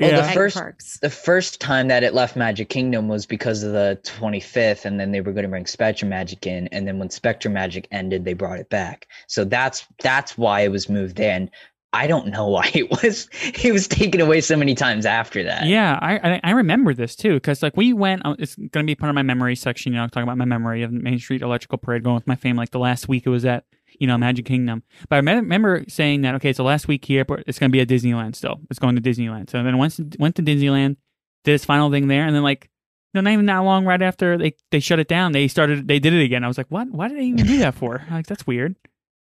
Well, 0.00 0.10
Yeah. 0.10 0.26
the 0.26 0.32
first 0.32 0.56
parks. 0.56 0.98
the 0.98 1.10
first 1.10 1.60
time 1.60 1.86
that 1.86 2.02
it 2.02 2.14
left 2.14 2.34
Magic 2.34 2.68
Kingdom 2.68 3.06
was 3.06 3.26
because 3.26 3.62
of 3.62 3.72
the 3.72 3.96
25th, 4.02 4.84
and 4.86 4.98
then 4.98 5.12
they 5.12 5.20
were 5.20 5.30
going 5.32 5.44
to 5.44 5.48
bring 5.48 5.66
SpectroMagic 5.66 6.46
in, 6.48 6.66
and 6.72 6.84
then 6.88 6.98
when 6.98 7.10
SpectroMagic 7.10 7.86
ended, 7.92 8.24
they 8.24 8.32
brought 8.34 8.58
it 8.58 8.68
back. 8.68 9.06
So 9.28 9.44
that's 9.44 9.86
that's 10.02 10.36
why 10.36 10.62
it 10.62 10.72
was 10.72 10.88
moved 10.88 11.16
there. 11.16 11.48
And 11.94 12.02
I 12.02 12.06
don't 12.06 12.26
know 12.28 12.48
why 12.48 12.70
it 12.74 12.90
was 12.90 13.28
it 13.62 13.72
was 13.72 13.86
taken 13.88 14.20
away 14.20 14.40
so 14.40 14.56
many 14.56 14.74
times 14.74 15.06
after 15.06 15.42
that. 15.44 15.66
Yeah, 15.66 15.98
I 16.00 16.18
I, 16.18 16.40
I 16.44 16.50
remember 16.52 16.94
this 16.94 17.14
too 17.16 17.34
because 17.34 17.62
like 17.62 17.76
we 17.76 17.92
went. 17.92 18.22
uh, 18.24 18.34
It's 18.38 18.56
going 18.56 18.84
to 18.84 18.90
be 18.90 18.94
part 18.94 19.10
of 19.10 19.14
my 19.14 19.22
memory 19.22 19.56
section. 19.56 19.92
You 19.92 19.98
know, 20.00 20.06
talking 20.08 20.22
about 20.24 20.38
my 20.38 20.44
memory 20.44 20.82
of 20.82 20.92
Main 20.92 21.18
Street 21.18 21.42
Electrical 21.42 21.78
Parade 21.78 22.02
going 22.04 22.14
with 22.16 22.26
my 22.26 22.36
family. 22.36 22.62
Like 22.62 22.70
the 22.70 22.78
last 22.78 23.08
week 23.08 23.26
it 23.26 23.30
was 23.30 23.44
at 23.44 23.64
you 23.98 24.06
know 24.06 24.18
Magic 24.18 24.44
Kingdom. 24.44 24.82
But 25.08 25.16
I 25.16 25.20
me- 25.20 25.32
remember 25.34 25.84
saying 25.88 26.22
that 26.22 26.34
okay, 26.36 26.50
it's 26.50 26.56
the 26.58 26.64
last 26.64 26.88
week 26.88 27.04
here, 27.04 27.24
but 27.24 27.44
it's 27.46 27.58
going 27.58 27.70
to 27.70 27.72
be 27.72 27.80
at 27.80 27.88
Disneyland 27.88 28.34
still. 28.36 28.60
It's 28.70 28.78
going 28.78 28.96
to 28.96 29.02
Disneyland. 29.02 29.50
So 29.50 29.62
then 29.62 29.78
once 29.78 30.00
went 30.18 30.36
to 30.36 30.42
Disneyland, 30.42 30.96
did 31.44 31.52
his 31.52 31.64
final 31.64 31.90
thing 31.90 32.08
there, 32.08 32.26
and 32.26 32.34
then 32.34 32.42
like. 32.42 32.70
No, 33.16 33.20
not 33.20 33.32
even 33.32 33.46
that 33.46 33.58
long. 33.58 33.84
Right 33.84 34.02
after 34.02 34.36
they, 34.36 34.56
they 34.72 34.80
shut 34.80 34.98
it 34.98 35.06
down, 35.06 35.30
they 35.30 35.46
started. 35.46 35.86
They 35.86 36.00
did 36.00 36.12
it 36.14 36.24
again. 36.24 36.42
I 36.42 36.48
was 36.48 36.58
like, 36.58 36.66
"What? 36.68 36.88
Why 36.90 37.06
did 37.06 37.16
they 37.16 37.26
even 37.26 37.46
do 37.46 37.58
that 37.58 37.76
for?" 37.76 38.02
Like, 38.10 38.26
that's 38.26 38.44
weird. 38.44 38.74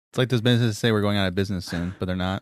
It's 0.10 0.18
like 0.18 0.30
those 0.30 0.42
businesses 0.42 0.80
say 0.80 0.92
we're 0.92 1.02
going 1.04 1.16
out 1.18 1.28
of 1.28 1.36
business 1.36 1.66
soon, 1.68 1.94
but 2.00 2.08
they're 2.08 2.16
not. 2.16 2.42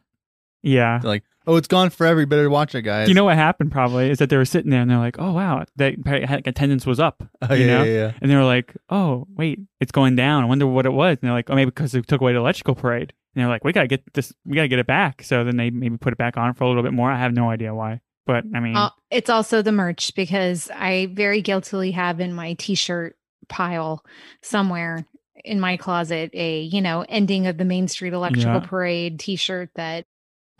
Yeah. 0.63 0.99
They're 0.99 1.09
like, 1.09 1.23
oh, 1.47 1.55
it's 1.55 1.67
gone 1.67 1.89
forever. 1.89 2.19
You 2.19 2.25
better 2.27 2.49
watch 2.49 2.75
it, 2.75 2.83
guys. 2.83 3.07
You 3.09 3.13
know 3.15 3.23
what 3.25 3.35
happened? 3.35 3.71
Probably 3.71 4.09
is 4.09 4.19
that 4.19 4.29
they 4.29 4.37
were 4.37 4.45
sitting 4.45 4.69
there 4.71 4.81
and 4.81 4.89
they're 4.89 4.97
like, 4.97 5.17
"Oh 5.19 5.31
wow, 5.31 5.65
that 5.77 5.95
like, 6.05 6.47
attendance 6.47 6.85
was 6.85 6.99
up." 6.99 7.23
Oh, 7.49 7.53
you 7.53 7.65
yeah, 7.65 7.77
know? 7.77 7.83
yeah, 7.83 7.91
yeah. 7.93 8.11
And 8.21 8.29
they 8.29 8.35
were 8.35 8.43
like, 8.43 8.75
"Oh, 8.89 9.27
wait, 9.35 9.59
it's 9.79 9.91
going 9.91 10.15
down. 10.15 10.43
I 10.43 10.45
wonder 10.45 10.67
what 10.67 10.85
it 10.85 10.93
was." 10.93 11.17
And 11.21 11.27
they're 11.27 11.33
like, 11.33 11.49
"Oh, 11.49 11.55
maybe 11.55 11.69
because 11.71 11.91
they 11.93 12.01
took 12.01 12.21
away 12.21 12.33
the 12.33 12.39
electrical 12.39 12.75
parade." 12.75 13.13
And 13.33 13.41
they're 13.41 13.49
like, 13.49 13.63
"We 13.63 13.73
gotta 13.73 13.87
get 13.87 14.03
this. 14.13 14.31
We 14.45 14.55
gotta 14.55 14.67
get 14.67 14.79
it 14.79 14.87
back." 14.87 15.23
So 15.23 15.43
then 15.43 15.57
they 15.57 15.69
maybe 15.71 15.97
put 15.97 16.13
it 16.13 16.17
back 16.17 16.37
on 16.37 16.53
for 16.53 16.63
a 16.63 16.67
little 16.67 16.83
bit 16.83 16.93
more. 16.93 17.09
I 17.11 17.17
have 17.17 17.33
no 17.33 17.49
idea 17.49 17.73
why, 17.73 18.01
but 18.27 18.43
I 18.53 18.59
mean, 18.59 18.75
Uh, 18.77 18.89
it's 19.09 19.29
also 19.29 19.61
the 19.61 19.71
merch 19.71 20.13
because 20.15 20.69
I 20.75 21.07
very 21.11 21.41
guiltily 21.41 21.91
have 21.91 22.19
in 22.19 22.33
my 22.33 22.53
t-shirt 22.53 23.17
pile 23.49 24.03
somewhere 24.41 25.05
in 25.43 25.59
my 25.59 25.75
closet 25.75 26.29
a 26.33 26.61
you 26.61 26.81
know 26.81 27.03
ending 27.09 27.47
of 27.47 27.57
the 27.57 27.65
Main 27.65 27.87
Street 27.87 28.13
Electrical 28.13 28.61
Yeah. 28.61 28.67
Parade 28.67 29.19
t-shirt 29.19 29.71
that 29.75 30.05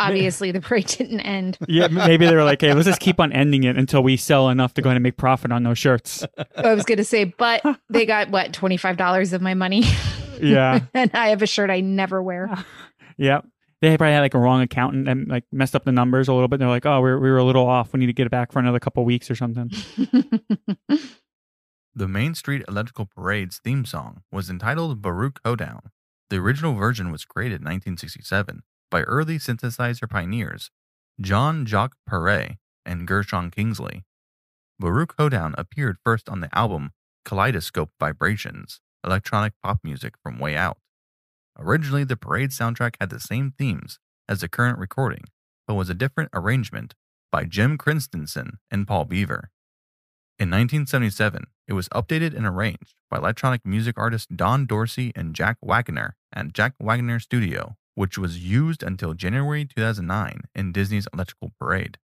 obviously 0.08 0.52
the 0.52 0.62
parade 0.62 0.88
didn't 0.88 1.22
end. 1.22 1.58
yeah, 1.68 1.88
maybe 1.88 2.26
they 2.26 2.36
were 2.36 2.44
like, 2.44 2.62
"Hey, 2.62 2.74
let's 2.74 2.88
just 2.88 3.00
keep 3.00 3.20
on 3.20 3.32
ending 3.32 3.64
it 3.64 3.78
until 3.78 4.04
we 4.04 4.18
sell 4.18 4.50
enough 4.50 4.74
to 4.76 4.82
go 4.82 4.90
ahead 4.90 4.98
and 4.98 5.04
make 5.04 5.18
profit 5.18 5.52
on 5.52 5.64
those 5.64 5.78
shirts." 5.78 6.26
I 6.56 6.74
was 6.74 6.84
gonna 6.84 7.04
say, 7.04 7.26
but 7.26 7.64
they 7.90 8.06
got 8.06 8.30
what 8.30 8.54
twenty 8.54 8.78
five 8.78 8.98
dollars 8.98 9.34
of 9.34 9.42
my 9.42 9.54
money. 9.54 9.84
Yeah. 10.42 10.80
and 10.94 11.12
I 11.14 11.30
have 11.30 11.44
a 11.44 11.48
shirt 11.48 11.70
I 11.70 11.82
never 11.82 12.22
wear. 12.22 12.50
Yep. 13.18 13.46
They 13.82 13.96
probably 13.98 14.14
had 14.14 14.22
like 14.22 14.34
a 14.34 14.40
wrong 14.40 14.62
accountant 14.62 15.08
and 15.08 15.28
like 15.28 15.44
messed 15.52 15.76
up 15.76 15.86
the 15.86 15.92
numbers 15.92 16.28
a 16.28 16.34
little 16.34 16.48
bit. 16.48 16.60
They're 16.60 16.68
like, 16.68 16.86
"Oh, 16.86 17.00
we're, 17.02 17.20
we 17.20 17.30
were 17.30 17.38
a 17.38 17.44
little 17.44 17.68
off. 17.68 17.94
We 17.94 18.00
need 18.00 18.08
to 18.08 18.14
get 18.14 18.26
it 18.26 18.32
back 18.32 18.52
for 18.52 18.60
another 18.60 18.80
couple 18.80 19.06
weeks 19.06 19.30
or 19.30 19.36
something." 19.36 19.72
The 21.94 22.08
Main 22.08 22.36
Street 22.36 22.64
Electrical 22.70 23.06
Parade's 23.06 23.60
theme 23.60 23.84
song 23.84 24.22
was 24.32 24.50
entitled 24.50 25.02
Baroque 25.02 25.42
Hoedown. 25.44 25.92
The 26.30 26.38
original 26.38 26.74
version 26.74 27.12
was 27.12 27.26
created 27.26 27.56
in 27.62 27.66
1967 27.66 28.64
by 28.92 29.02
early 29.04 29.40
synthesizer 29.40 30.08
pioneers 30.08 30.70
John 31.20 31.66
Jacques 31.66 31.98
Perrey 32.08 32.58
and 32.86 33.08
Gershon 33.08 33.50
Kingsley. 33.50 34.04
Baroque 34.80 35.16
Hoedown 35.18 35.56
appeared 35.58 35.98
first 36.04 36.30
on 36.30 36.42
the 36.42 36.56
album 36.56 36.92
Kaleidoscope 37.26 37.92
Vibrations, 38.00 38.82
electronic 39.04 39.54
pop 39.64 39.80
music 39.84 40.16
from 40.22 40.40
Way 40.40 40.56
Out. 40.56 40.78
Originally, 41.58 42.04
the 42.04 42.18
parade 42.18 42.50
soundtrack 42.52 42.96
had 43.00 43.10
the 43.10 43.20
same 43.20 43.54
themes 43.58 44.00
as 44.28 44.42
the 44.42 44.50
current 44.50 44.78
recording, 44.78 45.24
but 45.68 45.76
was 45.76 45.90
a 45.90 45.96
different 45.96 46.30
arrangement 46.34 46.96
by 47.32 47.44
Jim 47.44 47.78
Christensen 47.78 48.58
and 48.70 48.88
Paul 48.88 49.06
Beaver. 49.06 49.50
In 50.40 50.50
1977, 50.50 51.46
it 51.68 51.74
was 51.74 51.88
updated 51.90 52.36
and 52.36 52.48
arranged 52.48 52.96
by 53.10 53.18
electronic 53.18 53.64
music 53.64 53.98
artist 53.98 54.36
Don 54.36 54.66
Dorsey 54.66 55.12
and 55.16 55.36
Jack 55.36 55.58
Wagner 55.62 56.16
at 56.34 56.54
Jack 56.54 56.74
Wagner 56.80 57.20
Studio, 57.20 57.76
which 58.02 58.18
was 58.18 58.44
used 58.44 58.82
until 58.82 59.14
January 59.14 59.64
2009 59.64 60.42
in 60.56 60.72
Disney's 60.72 61.08
Electrical 61.14 61.52
Parade. 61.60 62.00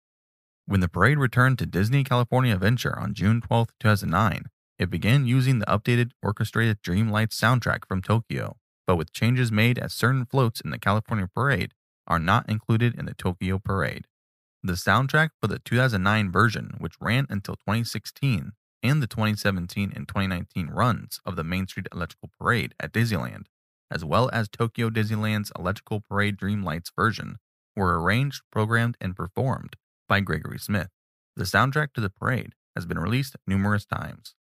When 0.68 0.80
the 0.80 0.88
parade 0.88 1.18
returned 1.18 1.58
to 1.58 1.66
Disney 1.66 2.04
California 2.04 2.54
Adventure 2.54 3.00
on 3.00 3.16
June 3.16 3.42
12, 3.42 3.70
2009, 3.80 4.44
it 4.78 4.92
began 4.92 5.26
using 5.26 5.58
the 5.58 5.66
updated 5.66 6.12
orchestrated 6.22 6.84
Dreamlight 6.84 7.30
soundtrack 7.30 7.88
from 7.88 8.04
Tokyo, 8.04 8.58
but 8.86 8.96
with 8.96 9.12
changes 9.12 9.52
made 9.52 9.80
as 9.80 9.92
certain 9.92 10.28
floats 10.28 10.62
in 10.62 10.70
the 10.70 10.78
California 10.78 11.28
Parade 11.34 11.74
are 12.06 12.20
not 12.20 12.48
included 12.48 12.94
in 12.94 13.06
the 13.06 13.16
Tokyo 13.16 13.58
Parade. 13.58 14.06
The 14.62 14.74
soundtrack 14.74 15.30
for 15.42 15.48
the 15.48 15.58
2009 15.58 16.32
version, 16.32 16.76
which 16.78 16.94
ran 17.02 17.26
until 17.28 17.56
2016, 17.56 18.52
and 18.84 19.02
the 19.02 19.08
2017 19.08 19.94
and 19.96 20.08
2019 20.08 20.68
runs 20.68 21.20
of 21.26 21.36
the 21.36 21.44
Main 21.44 21.66
Street 21.66 21.88
Electrical 21.92 22.30
Parade 22.40 22.76
at 22.80 22.94
Disneyland, 22.94 23.46
as 23.92 24.04
well 24.04 24.30
as 24.32 24.50
Tokyo 24.50 24.90
Disneyland's 24.90 25.52
Electrical 25.58 26.02
Parade 26.02 26.38
Dreamlights 26.38 26.92
version, 26.96 27.38
were 27.76 28.02
arranged, 28.02 28.42
programmed, 28.52 28.98
and 29.00 29.16
performed 29.16 29.76
by 30.08 30.20
Gregory 30.20 30.60
Smith. 30.60 30.90
The 31.36 31.44
soundtrack 31.44 31.94
to 31.94 32.02
the 32.02 32.10
parade 32.10 32.54
has 32.76 32.86
been 32.86 33.00
released 33.00 33.36
numerous 33.46 33.86
times. 33.86 34.36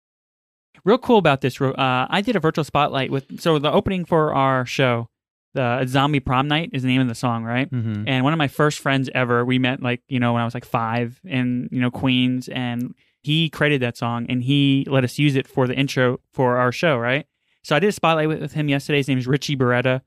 Real 0.83 0.97
cool 0.97 1.17
about 1.17 1.41
this. 1.41 1.59
Uh, 1.59 1.73
I 1.77 2.21
did 2.21 2.35
a 2.35 2.39
virtual 2.39 2.63
spotlight 2.63 3.11
with 3.11 3.39
so 3.39 3.59
the 3.59 3.71
opening 3.71 4.05
for 4.05 4.33
our 4.33 4.65
show, 4.65 5.09
the 5.53 5.85
Zombie 5.87 6.19
Prom 6.19 6.47
Night 6.47 6.69
is 6.73 6.83
the 6.83 6.89
name 6.89 7.01
of 7.01 7.07
the 7.07 7.15
song, 7.15 7.43
right? 7.43 7.71
Mm-hmm. 7.71 8.07
And 8.07 8.23
one 8.23 8.33
of 8.33 8.37
my 8.37 8.49
first 8.49 8.79
friends 8.79 9.09
ever, 9.15 9.45
we 9.45 9.57
met 9.57 9.81
like, 9.81 10.01
you 10.07 10.19
know, 10.19 10.33
when 10.33 10.41
I 10.41 10.45
was 10.45 10.53
like 10.53 10.65
five 10.65 11.19
in, 11.23 11.69
you 11.71 11.79
know, 11.79 11.91
Queens 11.91 12.49
and 12.49 12.93
he 13.21 13.49
created 13.49 13.81
that 13.81 13.97
song 13.97 14.25
and 14.27 14.43
he 14.43 14.85
let 14.89 15.03
us 15.03 15.17
use 15.17 15.35
it 15.35 15.47
for 15.47 15.65
the 15.65 15.73
intro 15.73 16.19
for 16.33 16.57
our 16.57 16.71
show, 16.71 16.97
right? 16.97 17.25
So 17.65 17.75
I 17.75 17.79
did 17.79 17.87
a 17.87 17.91
spotlight 17.91 18.27
with, 18.27 18.41
with 18.41 18.53
him 18.53 18.69
yesterday. 18.69 18.97
His 18.99 19.07
name 19.07 19.17
is 19.17 19.25
Richie 19.25 19.57
Beretta. 19.57 20.01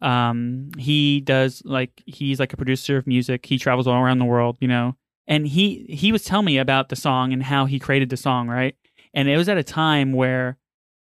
Um, 0.00 0.70
he 0.78 1.20
does 1.20 1.60
like 1.64 2.02
he's 2.06 2.38
like 2.38 2.52
a 2.52 2.56
producer 2.56 2.96
of 2.96 3.06
music. 3.08 3.46
He 3.46 3.58
travels 3.58 3.88
all 3.88 4.00
around 4.00 4.20
the 4.20 4.24
world, 4.24 4.58
you 4.60 4.68
know. 4.68 4.94
And 5.26 5.44
he 5.48 5.86
he 5.88 6.12
was 6.12 6.22
telling 6.22 6.46
me 6.46 6.56
about 6.58 6.88
the 6.88 6.94
song 6.94 7.32
and 7.32 7.42
how 7.42 7.66
he 7.66 7.80
created 7.80 8.10
the 8.10 8.16
song, 8.16 8.46
right? 8.48 8.76
And 9.12 9.28
it 9.28 9.36
was 9.36 9.48
at 9.48 9.58
a 9.58 9.64
time 9.64 10.12
where 10.12 10.56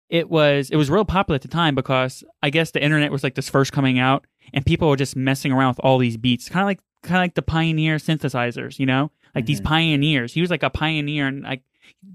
it 0.09 0.31
was 0.31 0.71
it 0.71 0.77
was 0.77 0.89
real 0.89 1.05
popular 1.05 1.35
at 1.37 1.43
the 1.43 1.49
time 1.49 1.75
because 1.75 2.25
I 2.43 2.49
guess 2.49 2.71
the 2.71 2.83
internet 2.83 3.13
was 3.13 3.23
like 3.23 3.35
this 3.35 3.51
first 3.51 3.73
coming 3.73 3.99
out 3.99 4.27
and 4.55 4.65
people 4.65 4.89
were 4.89 4.97
just 4.97 5.15
messing 5.15 5.53
around 5.53 5.73
with 5.73 5.81
all 5.81 5.99
these 5.99 6.17
beats, 6.17 6.49
kind 6.49 6.63
of 6.63 6.69
like 6.69 6.81
kind 7.03 7.19
of 7.19 7.23
like 7.25 7.35
the 7.35 7.43
pioneer 7.43 7.97
synthesizers, 7.97 8.79
you 8.79 8.87
know, 8.87 9.11
like 9.35 9.45
these 9.45 9.61
Mhm. 9.61 9.65
pioneers. 9.65 10.33
He 10.33 10.41
was 10.41 10.51
like 10.51 10.63
a 10.63 10.71
pioneer, 10.71 11.27
and 11.27 11.43
like 11.43 11.63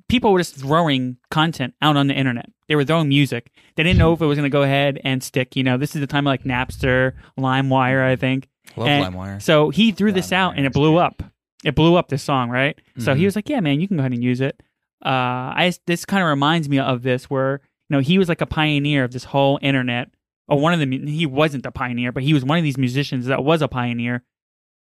people 0.09 0.31
were 0.33 0.39
just 0.39 0.55
throwing 0.55 1.17
content 1.31 1.73
out 1.81 1.97
on 1.97 2.07
the 2.07 2.13
internet. 2.13 2.49
They 2.67 2.75
were 2.75 2.83
throwing 2.85 3.09
music. 3.09 3.51
They 3.75 3.83
didn't 3.83 3.97
know 3.99 4.13
if 4.13 4.21
it 4.21 4.25
was 4.25 4.37
going 4.37 4.49
to 4.49 4.53
go 4.53 4.63
ahead 4.63 4.99
and 5.03 5.23
stick. 5.23 5.55
You 5.55 5.63
know, 5.63 5.77
this 5.77 5.95
is 5.95 6.01
the 6.01 6.07
time 6.07 6.27
of 6.27 6.31
like 6.31 6.43
Napster, 6.43 7.13
LimeWire, 7.39 8.03
I 8.03 8.15
think. 8.15 8.47
Love 8.75 8.87
And 8.87 9.15
LimeWire. 9.15 9.41
So 9.41 9.69
he 9.69 9.91
threw 9.91 10.11
this 10.11 10.31
out, 10.31 10.57
and 10.57 10.65
it 10.65 10.73
blew 10.73 10.97
up. 10.97 11.23
It 11.63 11.75
blew 11.75 11.95
up 11.95 12.09
this 12.09 12.21
song, 12.23 12.49
right? 12.49 12.79
So 12.99 13.13
he 13.15 13.23
Mhm. 13.23 13.25
was 13.25 13.35
like, 13.35 13.49
"Yeah, 13.49 13.59
man, 13.61 13.79
you 13.79 13.87
can 13.87 13.97
go 13.97 14.01
ahead 14.01 14.11
and 14.13 14.23
use 14.23 14.41
it." 14.41 14.61
Uh, 15.05 15.09
I 15.55 15.73
this 15.85 16.05
kind 16.05 16.21
of 16.23 16.27
reminds 16.29 16.67
me 16.69 16.79
of 16.79 17.03
this, 17.03 17.29
where 17.29 17.61
you 17.89 17.95
know 17.95 17.99
he 17.99 18.17
was 18.17 18.27
like 18.29 18.41
a 18.41 18.45
pioneer 18.45 19.03
of 19.03 19.11
this 19.11 19.23
whole 19.25 19.57
internet, 19.61 20.09
or 20.47 20.59
one 20.59 20.73
of 20.73 20.79
the 20.79 21.07
he 21.09 21.25
wasn't 21.25 21.63
the 21.63 21.71
pioneer, 21.71 22.11
but 22.11 22.23
he 22.23 22.33
was 22.33 22.43
one 22.43 22.57
of 22.57 22.63
these 22.63 22.77
musicians 22.77 23.25
that 23.27 23.43
was 23.43 23.61
a 23.61 23.67
pioneer 23.67 24.23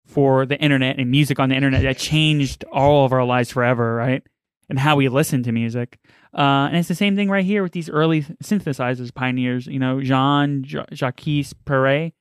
for 0.06 0.44
the 0.46 0.58
internet 0.60 0.98
and 0.98 1.10
music 1.10 1.38
on 1.40 1.48
the 1.48 1.54
internet 1.56 1.82
that 1.82 1.96
changed 1.98 2.64
all 2.70 3.04
of 3.06 3.12
our 3.12 3.24
lives 3.24 3.50
forever, 3.50 3.94
right? 3.94 4.22
And 4.70 4.78
how 4.78 4.96
we 4.96 5.08
listen 5.08 5.42
to 5.42 5.52
music. 5.52 5.98
Uh, 6.32 6.66
and 6.68 6.76
it's 6.76 6.88
the 6.88 6.94
same 6.94 7.16
thing 7.16 7.28
right 7.28 7.44
here 7.44 7.62
with 7.62 7.72
these 7.72 7.90
early 7.90 8.22
synthesizers 8.42 9.14
pioneers. 9.14 9.66
You 9.66 9.78
know, 9.78 10.00
Jean 10.00 10.64
Ja- 10.66 10.86
Jacques 10.92 11.20
Perrey 11.66 12.12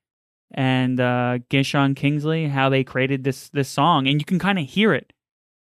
and 0.53 0.99
uh, 0.99 1.39
Gershon 1.49 1.95
Kingsley, 1.95 2.47
how 2.47 2.69
they 2.69 2.83
created 2.83 3.23
this 3.23 3.49
this 3.49 3.69
song, 3.69 4.07
and 4.07 4.19
you 4.19 4.25
can 4.25 4.39
kind 4.39 4.59
of 4.59 4.65
hear 4.67 4.93
it 4.93 5.13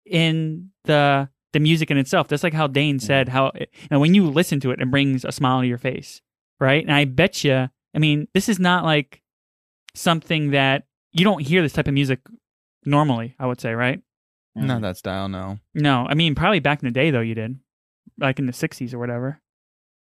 in 0.04 0.70
the 0.84 1.28
the 1.52 1.60
music 1.60 1.90
in 1.90 1.96
itself. 1.96 2.28
That's 2.28 2.42
like 2.42 2.52
how 2.52 2.66
Dane 2.66 2.98
said 2.98 3.28
how 3.28 3.46
it, 3.54 3.70
you 3.80 3.88
know, 3.90 4.00
when 4.00 4.14
you 4.14 4.28
listen 4.28 4.60
to 4.60 4.70
it, 4.72 4.80
it 4.80 4.90
brings 4.90 5.24
a 5.24 5.32
smile 5.32 5.60
to 5.60 5.66
your 5.66 5.78
face, 5.78 6.20
right? 6.60 6.82
And 6.84 6.92
I 6.94 7.04
bet 7.04 7.44
you, 7.44 7.70
I 7.94 7.98
mean, 7.98 8.28
this 8.34 8.48
is 8.48 8.58
not 8.58 8.84
like 8.84 9.22
something 9.94 10.50
that 10.50 10.84
you 11.12 11.24
don't 11.24 11.46
hear 11.46 11.62
this 11.62 11.72
type 11.72 11.88
of 11.88 11.94
music 11.94 12.20
normally. 12.84 13.34
I 13.38 13.46
would 13.46 13.60
say, 13.60 13.72
right? 13.72 14.02
Not 14.56 14.82
that 14.82 14.96
style, 14.96 15.28
no. 15.28 15.58
No, 15.74 16.06
I 16.08 16.14
mean 16.14 16.34
probably 16.34 16.60
back 16.60 16.82
in 16.82 16.86
the 16.86 16.92
day 16.92 17.10
though 17.10 17.20
you 17.20 17.34
did, 17.34 17.58
like 18.18 18.38
in 18.38 18.46
the 18.46 18.52
'60s 18.52 18.94
or 18.94 18.98
whatever. 18.98 19.40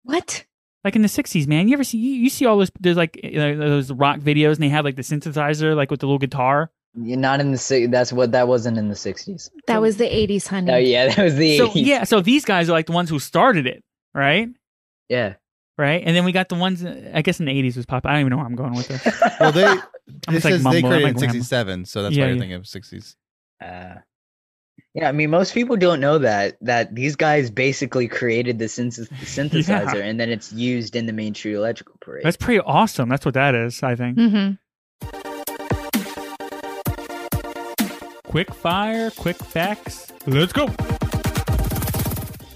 What? 0.04 0.46
Like 0.84 0.96
in 0.98 1.02
the 1.02 1.08
'60s, 1.08 1.48
man. 1.48 1.68
You 1.70 1.76
ever 1.76 1.84
see 1.86 1.98
you, 1.98 2.14
you 2.16 2.30
see 2.30 2.46
all 2.46 2.58
those 2.58 2.72
there's 2.80 2.98
like 2.98 3.18
uh, 3.24 3.30
those 3.56 3.92
rock 3.92 4.20
videos 4.20 4.54
and 4.56 4.64
they 4.64 4.70
have 4.70 4.84
like 4.84 4.98
the 4.98 5.02
synthesizer 5.02 5.76
like 5.76 5.90
with 5.92 6.02
the 6.02 6.06
little 6.08 6.20
guitar 6.20 6.72
You're 6.94 7.18
not 7.18 7.40
in 7.40 7.52
the 7.52 7.58
si- 7.58 7.86
that's 7.88 8.12
what 8.12 8.34
that 8.34 8.48
wasn't 8.50 8.78
in 8.78 8.90
the 8.90 8.96
60s. 8.96 9.50
That 9.68 9.82
was 9.82 9.96
the 9.98 10.04
80s, 10.10 10.48
honey. 10.48 10.72
Oh 10.74 10.78
yeah, 10.78 11.08
that 11.16 11.24
was 11.24 11.36
the 11.36 11.58
So 11.58 11.70
80s. 11.70 11.86
yeah, 11.86 12.04
so 12.04 12.20
these 12.20 12.44
guys 12.44 12.70
are 12.70 12.74
like 12.74 12.88
the 12.88 12.92
ones 12.92 13.10
who 13.10 13.20
started 13.20 13.66
it, 13.66 13.82
right? 14.14 14.50
Yeah. 15.08 15.36
Right, 15.78 16.04
and 16.06 16.16
then 16.16 16.24
we 16.26 16.32
got 16.34 16.50
the 16.50 16.56
ones. 16.56 16.86
I 16.86 17.24
guess 17.24 17.40
in 17.40 17.48
the 17.48 17.52
'80s 17.64 17.78
was 17.78 17.86
pop. 17.88 18.06
I 18.06 18.12
don't 18.12 18.20
even 18.20 18.30
know 18.30 18.38
where 18.38 18.46
I'm 18.46 18.56
going 18.56 18.74
with 18.76 18.90
this. 18.90 19.04
Well, 19.40 19.52
they 19.52 19.66
I'm 19.68 19.80
it 19.80 20.42
just 20.42 20.46
like 20.46 20.54
says 20.54 20.64
they 20.64 20.82
created 20.84 21.04
like 21.04 21.14
in 21.14 21.18
'67, 21.20 21.86
so 21.86 22.04
that's 22.04 22.16
Yeah, 22.16 22.26
why 22.26 22.28
you're 22.28 22.36
yeah. 22.36 22.40
thinking 22.42 22.56
of 22.58 22.64
'60s. 22.66 23.16
Uh, 23.60 23.96
yeah, 24.94 25.10
I 25.10 25.12
mean, 25.12 25.30
most 25.30 25.54
people 25.54 25.76
don't 25.76 26.00
know 26.00 26.18
that 26.20 26.58
that 26.62 26.94
these 26.94 27.16
guys 27.16 27.50
basically 27.50 28.08
created 28.08 28.60
the 28.60 28.66
synth- 28.66 29.10
synthesizer, 29.22 30.02
and 30.02 30.20
then 30.20 30.30
it's 30.30 30.52
used 30.54 30.96
in 30.96 31.06
the 31.06 31.14
Main 31.14 31.34
Street 31.36 31.56
Electrical 31.56 31.96
Parade. 32.02 32.24
That's 32.24 32.38
pretty 32.38 32.60
awesome. 32.60 33.10
That's 33.10 33.26
what 33.26 33.34
that 33.34 33.56
is. 33.56 33.82
I 33.84 33.96
think. 33.96 34.18
hmm 34.18 34.52
Quick 38.26 38.52
fire, 38.54 39.12
quick 39.12 39.36
facts. 39.38 40.12
Let's 40.26 40.54
go. 40.54 40.68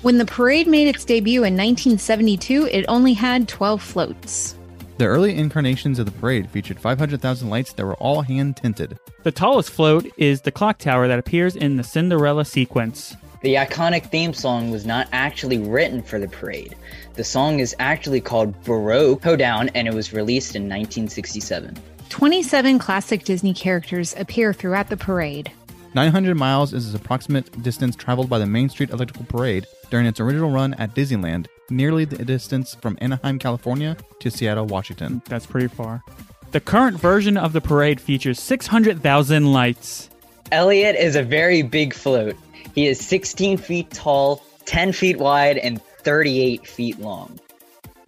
When 0.02 0.18
the 0.18 0.26
parade 0.26 0.68
made 0.68 0.88
its 0.88 1.06
debut 1.06 1.42
in 1.44 1.54
1972, 1.56 2.68
it 2.72 2.86
only 2.88 3.14
had 3.14 3.48
12 3.48 3.82
floats. 3.82 4.57
The 4.98 5.06
early 5.06 5.38
incarnations 5.38 6.00
of 6.00 6.08
the 6.08 6.12
parade 6.12 6.50
featured 6.50 6.80
500,000 6.80 7.52
lights 7.52 7.72
that 7.74 7.86
were 7.86 7.94
all 7.98 8.24
hand 8.24 8.58
tinted. 8.58 8.98
The 9.22 9.32
tallest 9.32 9.70
float 9.70 10.08
is 10.18 10.42
the 10.42 10.52
clock 10.52 10.80
tower 10.80 11.08
that 11.08 11.20
appears 11.20 11.56
in 11.56 11.78
the 11.78 11.84
Cinderella 11.84 12.46
sequence. 12.46 13.16
The 13.44 13.56
iconic 13.56 14.10
theme 14.10 14.34
song 14.34 14.72
was 14.72 14.88
not 14.88 15.08
actually 15.12 15.60
written 15.60 16.02
for 16.02 16.18
the 16.18 16.28
parade. 16.28 16.76
The 17.14 17.24
song 17.24 17.60
is 17.60 17.76
actually 17.78 18.22
called 18.22 18.60
Baroque 18.64 19.24
Hoedown, 19.24 19.70
and 19.76 19.88
it 19.88 19.94
was 19.94 20.14
released 20.14 20.56
in 20.56 20.64
1967. 20.64 21.78
27 22.10 22.80
classic 22.80 23.24
Disney 23.24 23.54
characters 23.54 24.16
appear 24.18 24.52
throughout 24.52 24.90
the 24.90 24.98
parade. 24.98 25.52
900 25.94 26.36
miles 26.36 26.74
is 26.74 26.92
the 26.92 26.98
approximate 26.98 27.62
distance 27.62 27.96
traveled 27.96 28.30
by 28.30 28.40
the 28.40 28.48
Main 28.48 28.70
Street 28.70 28.90
Electrical 28.90 29.26
Parade 29.26 29.68
during 29.92 30.08
its 30.08 30.20
original 30.20 30.50
run 30.50 30.74
at 30.76 30.96
Disneyland, 30.96 31.46
nearly 31.70 32.06
the 32.06 32.24
distance 32.24 32.76
from 32.76 32.98
Anaheim, 33.02 33.40
California 33.40 33.98
to 34.20 34.32
Seattle, 34.32 34.66
Washington. 34.66 35.22
That's 35.28 35.46
pretty 35.46 35.68
far. 35.68 36.04
The 36.52 36.60
current 36.60 37.00
version 37.00 37.38
of 37.38 37.54
the 37.54 37.62
parade 37.62 38.00
features 38.00 38.40
600,000 38.40 39.52
lights. 39.52 40.10
Elliot 40.52 40.96
is 40.96 41.16
a 41.16 41.24
very 41.24 41.62
big 41.62 41.94
float. 41.94 42.36
He 42.74 42.88
is 42.88 43.00
16 43.00 43.58
feet 43.58 43.92
tall, 43.92 44.44
10 44.66 44.94
feet 44.94 45.18
wide, 45.18 45.58
and 45.58 45.82
38 45.82 46.66
feet 46.66 47.00
long. 47.00 47.40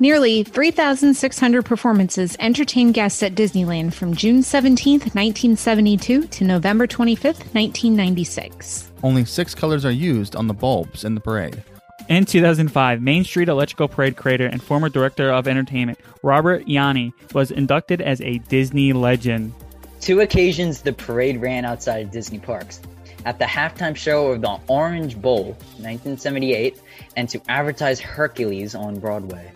Nearly 0.02 0.44
3,600 0.44 1.66
performances 1.66 2.38
entertain 2.40 2.94
guests 2.94 3.22
at 3.22 3.36
Disneyland 3.36 3.94
from 3.94 4.16
June 4.16 4.42
17, 4.42 5.00
1972 5.00 6.28
to 6.28 6.44
November 6.46 6.88
25, 6.88 7.26
1996. 7.54 8.92
Only 9.04 9.26
six 9.26 9.54
colors 9.54 9.84
are 9.84 9.92
used 9.92 10.38
on 10.38 10.48
the 10.48 10.54
bulbs 10.54 11.04
in 11.04 11.16
the 11.16 11.22
parade. 11.22 11.62
In 12.10 12.26
2005, 12.26 13.04
Main 13.04 13.24
Street 13.24 13.50
Electrical 13.50 13.88
Parade 13.88 14.18
creator 14.18 14.48
and 14.48 14.64
former 14.64 14.90
director 14.90 15.32
of 15.32 15.48
entertainment 15.48 16.00
Robert 16.24 16.68
Jani 16.68 17.14
was 17.36 17.52
inducted 17.52 18.02
as 18.02 18.20
a 18.22 18.40
Disney 18.40 18.94
legend. 18.94 19.54
Two 20.02 20.20
occasions 20.22 20.82
the 20.82 20.92
parade 20.92 21.40
ran 21.40 21.66
outside 21.66 22.08
of 22.08 22.12
Disney 22.12 22.40
parks. 22.40 22.82
At 23.26 23.38
the 23.38 23.46
halftime 23.46 23.96
show 23.96 24.32
of 24.32 24.42
the 24.42 24.58
Orange 24.66 25.22
Bowl, 25.22 25.50
1978, 25.78 26.82
and 27.16 27.30
to 27.30 27.40
advertise 27.48 28.00
Hercules 28.00 28.74
on 28.74 29.00
Broadway. 29.00 29.52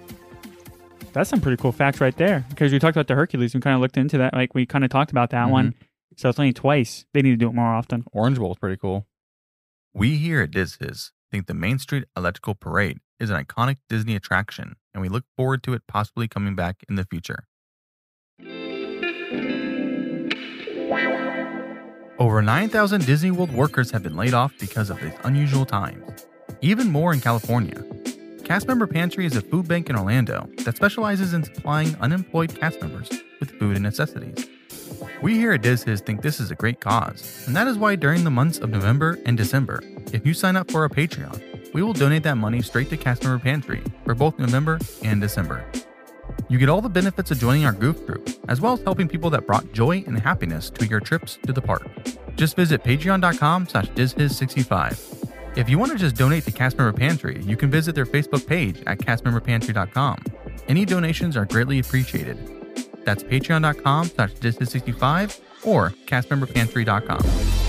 That's 1.14 1.32
some 1.32 1.42
pretty 1.42 1.60
cool 1.60 1.72
facts 1.72 2.00
right 2.02 2.16
there. 2.18 2.46
Because 2.50 2.72
we 2.72 2.78
talked 2.78 2.96
about 2.96 3.08
the 3.08 3.16
Hercules, 3.16 3.56
we 3.56 3.62
kind 3.62 3.74
of 3.74 3.82
looked 3.82 3.98
into 3.98 4.20
that. 4.20 4.36
Like 4.36 4.54
we 4.54 4.68
kind 4.68 4.84
of 4.84 4.92
talked 4.92 5.10
about 5.10 5.32
that 5.32 5.50
one. 5.50 5.70
Mm-hmm. 5.72 5.84
So 6.18 6.30
it's 6.30 6.38
only 6.38 6.54
twice. 6.54 7.06
They 7.14 7.24
need 7.24 7.32
to 7.32 7.38
do 7.38 7.48
it 7.48 7.56
more 7.56 7.74
often. 7.74 8.06
Orange 8.12 8.38
Bowl 8.38 8.52
is 8.52 8.60
pretty 8.60 8.78
cool. 8.78 9.08
We 9.92 10.18
here 10.18 10.42
at 10.42 10.52
DizHiz 10.52 11.10
think 11.34 11.48
the 11.48 11.54
Main 11.56 11.80
Street 11.80 12.04
Electrical 12.16 12.54
Parade 12.54 13.00
is 13.20 13.32
an 13.32 13.44
iconic 13.44 13.78
Disney 13.90 14.16
attraction, 14.16 14.76
and 14.94 15.02
we 15.02 15.10
look 15.10 15.24
forward 15.36 15.64
to 15.64 15.74
it 15.74 15.82
possibly 15.88 16.28
coming 16.28 16.54
back 16.54 16.84
in 16.88 16.94
the 16.94 17.06
future. 17.06 17.48
Over 22.20 22.44
9,000 22.44 23.04
Disney 23.08 23.32
World 23.32 23.52
workers 23.52 23.90
have 23.90 24.04
been 24.04 24.16
laid 24.16 24.36
off 24.36 24.54
because 24.60 24.92
of 24.92 25.02
these 25.02 25.14
unusual 25.24 25.66
times. 25.66 26.28
Even 26.62 26.92
more 26.92 27.14
in 27.14 27.20
California. 27.20 27.84
Cast 28.44 28.68
Member 28.68 28.86
Pantry 28.86 29.26
is 29.26 29.36
a 29.36 29.42
food 29.42 29.68
bank 29.68 29.90
in 29.90 29.96
Orlando 29.96 30.48
that 30.66 30.76
specializes 30.76 31.34
in 31.34 31.44
supplying 31.44 31.96
unemployed 32.00 32.54
cast 32.54 32.80
members 32.80 33.10
with 33.44 33.60
food 33.60 33.76
and 33.76 33.84
necessities. 33.84 34.48
We 35.22 35.36
here 35.36 35.52
at 35.52 35.62
DizHiz 35.62 36.06
think 36.06 36.22
this 36.22 36.40
is 36.40 36.52
a 36.52 36.56
great 36.56 36.80
cause, 36.80 37.44
and 37.46 37.56
that 37.56 37.68
is 37.68 37.78
why 37.78 37.96
during 37.96 38.24
the 38.24 38.30
months 38.30 38.58
of 38.60 38.70
November 38.70 39.20
and 39.26 39.38
December, 39.38 39.82
if 40.14 40.26
you 40.26 40.34
sign 40.34 40.56
up 40.56 40.72
for 40.72 40.82
our 40.82 40.90
Patreon, 40.90 41.74
we 41.74 41.84
will 41.84 41.92
donate 41.94 42.24
that 42.24 42.38
money 42.38 42.62
straight 42.62 42.90
to 42.90 42.98
Cast 42.98 43.24
Member 43.24 43.44
Pantry 43.44 43.82
for 44.06 44.16
both 44.16 44.40
November 44.40 44.80
and 45.04 45.20
December. 45.20 45.66
You 46.48 46.58
get 46.58 46.70
all 46.70 46.80
the 46.80 46.90
benefits 46.90 47.32
of 47.32 47.40
joining 47.40 47.66
our 47.66 47.74
Goof 47.74 48.06
Troop, 48.06 48.30
as 48.48 48.62
well 48.62 48.74
as 48.74 48.82
helping 48.82 49.10
people 49.10 49.30
that 49.32 49.46
brought 49.46 49.74
joy 49.74 50.04
and 50.08 50.18
happiness 50.18 50.70
to 50.70 50.86
your 50.86 51.02
trips 51.02 51.38
to 51.46 51.52
the 51.52 51.62
park. 51.62 51.86
Just 52.36 52.56
visit 52.56 52.82
patreon.com 52.84 53.68
slash 53.68 53.90
dizhiz65. 53.90 55.58
If 55.58 55.70
you 55.70 55.78
want 55.78 55.92
to 55.92 55.98
just 55.98 56.16
donate 56.16 56.46
to 56.46 56.52
Cast 56.52 56.78
Member 56.78 56.98
Pantry, 56.98 57.42
you 57.44 57.58
can 57.58 57.70
visit 57.70 57.94
their 57.94 58.06
Facebook 58.06 58.48
page 58.48 58.82
at 58.88 59.00
castmemberpantry.com. 59.00 60.24
Any 60.68 60.86
donations 60.86 61.36
are 61.36 61.46
greatly 61.46 61.80
appreciated. 61.80 62.63
That's 63.04 63.24
patreon.com 63.24 64.08
slash 64.08 64.34
dizhiz65 64.34 65.40
or 65.66 65.92
castmemberpantry.com. 66.08 67.64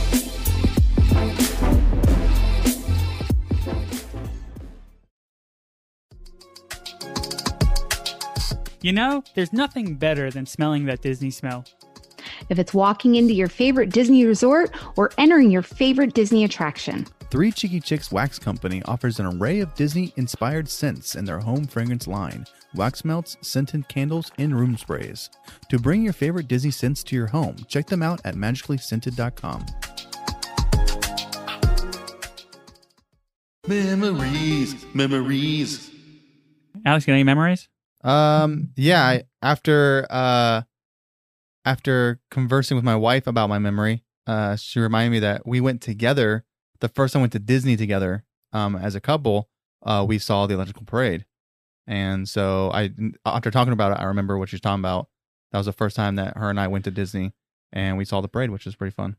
You 8.85 8.93
know, 8.93 9.25
there's 9.35 9.51
nothing 9.51 9.95
better 9.95 10.31
than 10.31 10.45
smelling 10.45 10.85
that 10.85 11.01
Disney 11.01 11.31
smell. 11.31 11.65
If 12.51 12.59
it's 12.59 12.75
walking 12.75 13.15
into 13.15 13.33
your 13.33 13.49
favorite 13.49 13.89
Disney 13.89 14.27
resort 14.27 14.73
or 14.97 15.11
entering 15.17 15.51
your 15.51 15.63
favorite 15.63 16.13
Disney 16.13 16.45
attraction, 16.45 17.07
Three 17.31 17.51
Cheeky 17.51 17.81
Chicks 17.81 18.13
Wax 18.13 18.39
Company 18.39 18.83
offers 18.85 19.19
an 19.19 19.27
array 19.27 19.61
of 19.61 19.75
Disney 19.75 20.13
inspired 20.17 20.69
scents 20.69 21.15
in 21.15 21.25
their 21.25 21.41
home 21.41 21.65
fragrance 21.65 22.07
line 22.07 22.47
wax 22.75 23.05
melts, 23.05 23.37
scented 23.41 23.89
candles, 23.89 24.33
and 24.39 24.55
room 24.57 24.77
sprays. 24.77 25.31
To 25.71 25.79
bring 25.79 26.03
your 26.03 26.13
favorite 26.13 26.49
Disney 26.49 26.73
scents 26.73 27.05
to 27.05 27.17
your 27.17 27.29
home, 27.29 27.57
check 27.69 27.87
them 27.87 28.03
out 28.03 28.21
at 28.25 28.35
magicallyscented.com. 28.35 29.67
Memories, 33.67 34.85
memories. 34.93 35.91
Alex, 36.85 37.07
got 37.07 37.13
any 37.15 37.25
memories? 37.25 37.69
Um, 38.03 38.71
yeah, 38.77 39.03
I, 39.03 39.23
after 39.41 40.07
uh 40.11 40.63
after 41.65 42.21
conversing 42.31 42.77
with 42.77 42.85
my 42.85 42.97
wife 42.97 43.27
about 43.27 43.49
my 43.49 43.59
memory, 43.59 44.05
uh 44.27 44.57
she 44.57 44.81
reminded 44.81 45.11
me 45.11 45.19
that 45.21 45.47
we 45.47 45.61
went 45.61 45.81
together 45.81 46.45
the 46.85 46.89
first 46.95 47.13
time 47.13 47.21
we 47.21 47.25
went 47.25 47.33
to 47.33 47.39
Disney 47.39 47.77
together 47.77 48.25
um 48.53 48.77
as 48.77 48.95
a 48.95 49.01
couple, 49.01 49.49
uh 49.83 50.05
we 50.07 50.19
saw 50.19 50.47
the 50.47 50.55
electrical 50.55 50.85
parade. 50.85 51.25
And 51.87 52.29
so 52.29 52.71
I 52.73 52.91
after 53.25 53.51
talking 53.51 53.73
about 53.73 53.93
it, 53.93 54.01
I 54.01 54.05
remember 54.05 54.39
what 54.39 54.51
she's 54.51 54.61
talking 54.61 54.81
about. 54.81 55.09
That 55.51 55.59
was 55.59 55.67
the 55.67 55.73
first 55.73 55.97
time 55.97 56.17
that 56.17 56.37
her 56.37 56.51
and 56.51 56.61
I 56.61 56.69
went 56.69 56.85
to 56.85 56.91
Disney 56.91 57.33
and 57.73 57.97
we 57.97 58.05
saw 58.05 58.21
the 58.21 58.29
parade, 58.29 58.51
which 58.51 58.67
was 58.67 58.77
pretty 58.77 58.95
fun. 58.95 59.17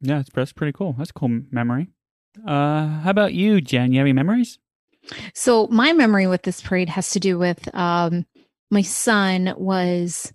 Yeah, 0.00 0.20
it's, 0.20 0.30
that's 0.30 0.52
pretty 0.52 0.72
cool. 0.72 0.94
That's 0.98 1.10
a 1.10 1.14
cool 1.14 1.40
memory. 1.50 1.88
Uh, 2.46 2.86
how 3.00 3.10
about 3.10 3.32
you, 3.32 3.60
Jen? 3.60 3.92
You 3.92 3.98
have 3.98 4.04
any 4.04 4.12
memories? 4.12 4.58
So 5.34 5.66
my 5.68 5.92
memory 5.92 6.26
with 6.26 6.42
this 6.42 6.60
parade 6.60 6.90
has 6.90 7.10
to 7.10 7.20
do 7.20 7.38
with 7.38 7.74
um 7.74 8.26
my 8.70 8.82
son 8.82 9.54
was 9.56 10.32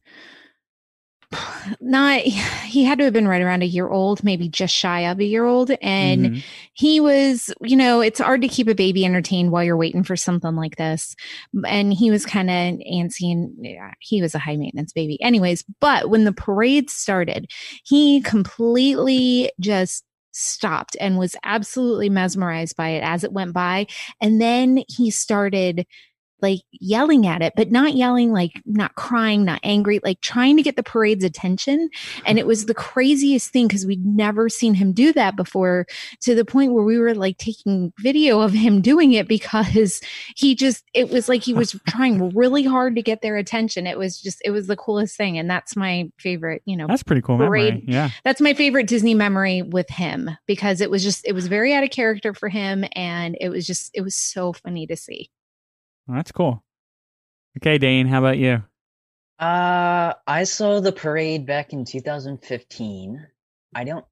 not 1.80 2.22
he 2.22 2.84
had 2.84 2.98
to 2.98 3.06
have 3.06 3.14
been 3.14 3.28
right 3.28 3.42
around 3.42 3.64
a 3.64 3.68
year 3.68 3.88
old, 3.88 4.24
maybe 4.24 4.50
just 4.50 4.76
shy 4.76 5.02
of 5.02 5.20
a 5.20 5.24
year 5.26 5.46
old 5.46 5.72
and 5.82 6.26
Mhm. 6.28 6.44
he 6.74 7.00
was, 7.00 7.54
you 7.62 7.76
know, 7.76 8.02
it's 8.02 8.20
hard 8.20 8.42
to 8.42 8.48
keep 8.48 8.68
a 8.68 8.76
baby 8.76 9.06
entertained 9.06 9.52
while 9.52 9.64
you're 9.64 9.78
waiting 9.78 10.04
for 10.04 10.16
something 10.16 10.56
like 10.56 10.76
this. 10.76 11.16
And 11.66 11.94
he 11.94 12.12
was 12.12 12.26
kind 12.26 12.50
of 12.50 12.56
antsy 12.56 13.32
and 13.32 13.54
yeah, 13.60 13.92
he 14.00 14.22
was 14.22 14.36
a 14.36 14.40
high 14.40 14.58
maintenance 14.58 14.94
baby. 14.94 15.22
Anyways, 15.22 15.64
but 15.80 16.10
when 16.10 16.26
the 16.26 16.34
parade 16.34 16.90
started, 16.90 17.50
he 17.84 18.22
completely 18.22 19.52
just 19.60 20.04
stopped 20.34 20.96
and 21.00 21.18
was 21.18 21.36
absolutely 21.44 22.10
mesmerized 22.10 22.76
by 22.78 22.90
it 22.90 23.04
as 23.04 23.24
it 23.24 23.34
went 23.34 23.54
by. 23.54 23.86
And 24.22 24.42
then 24.42 24.84
he 24.88 25.12
started 25.12 25.86
like 26.42 26.62
yelling 26.72 27.28
at 27.28 27.42
it, 27.42 27.54
but 27.56 27.72
not 27.72 27.94
yelling 27.94 28.32
like 28.32 28.62
not 28.66 28.96
crying, 28.96 29.46
not 29.46 29.60
angry, 29.64 30.00
like 30.04 30.22
trying 30.22 30.58
to 30.58 30.64
get 30.64 30.76
the 30.76 30.84
parade's 30.84 31.24
attention. 31.24 31.90
And 32.26 32.40
it 32.40 32.48
was 32.48 32.66
the 32.66 32.74
craziest 32.74 33.52
thing 33.52 33.68
because 33.68 33.86
we'd 33.86 34.06
never 34.06 34.50
seen 34.50 34.74
him 34.74 34.94
do 34.94 35.14
that 35.14 35.36
before 35.36 35.86
to 36.22 36.36
the 36.36 36.46
point 36.46 36.74
where 36.74 36.84
we 36.84 36.98
were 36.98 37.14
like 37.16 37.38
taking 37.38 37.94
video 38.00 38.42
of 38.42 38.54
him 38.54 38.82
doing 38.82 39.14
it 39.14 39.28
because 39.28 40.02
he 40.36 40.56
just, 40.56 40.84
it 40.94 41.10
was 41.10 41.30
like 41.30 41.44
he 41.44 41.54
was 41.54 41.80
trying 41.88 42.30
really 42.30 42.64
hard 42.64 42.96
to 42.96 43.02
get 43.02 43.22
their 43.22 43.38
attention. 43.38 43.88
It 43.88 43.98
was 43.98 44.20
just, 44.20 44.42
it 44.46 44.52
was 44.52 44.68
the 44.68 44.76
coolest 44.76 45.18
thing. 45.18 45.38
And 45.38 45.50
that's 45.50 45.76
my 45.76 46.10
favorite, 46.18 46.62
you 46.66 46.76
know, 46.78 46.88
That's 46.88 47.04
pretty 47.04 47.22
cool 47.22 47.38
memory. 47.38 47.84
Yeah. 47.88 48.10
that's 48.24 48.42
my 48.42 48.54
favorite 48.54 48.88
Disney 48.88 49.14
memory 49.14 49.62
with 49.62 49.90
him 49.90 50.30
because 50.48 50.82
it 50.82 50.90
was 50.90 51.04
just 51.04 51.26
it 51.26 51.34
was 51.34 51.48
very 51.48 51.74
out 51.74 51.84
of 51.84 51.90
character 51.90 52.34
for 52.34 52.50
him 52.50 52.86
and 52.94 53.38
it 53.40 53.50
was 53.50 53.66
just 53.66 53.92
it 53.94 54.02
was 54.02 54.16
so 54.16 54.54
funny 54.54 54.88
to 54.88 54.96
see. 54.96 55.30
Well, 56.08 56.18
that's 56.18 56.32
cool. 56.32 56.64
Okay, 57.58 57.78
Dane, 57.78 58.08
how 58.08 58.20
about 58.20 58.38
you? 58.38 58.64
Uh, 59.40 60.14
I 60.28 60.44
saw 60.44 60.80
the 60.80 60.92
parade 60.92 61.46
back 61.46 61.74
in 61.74 61.84
2015. 61.84 63.28
I 63.74 63.84
don't, 63.84 64.06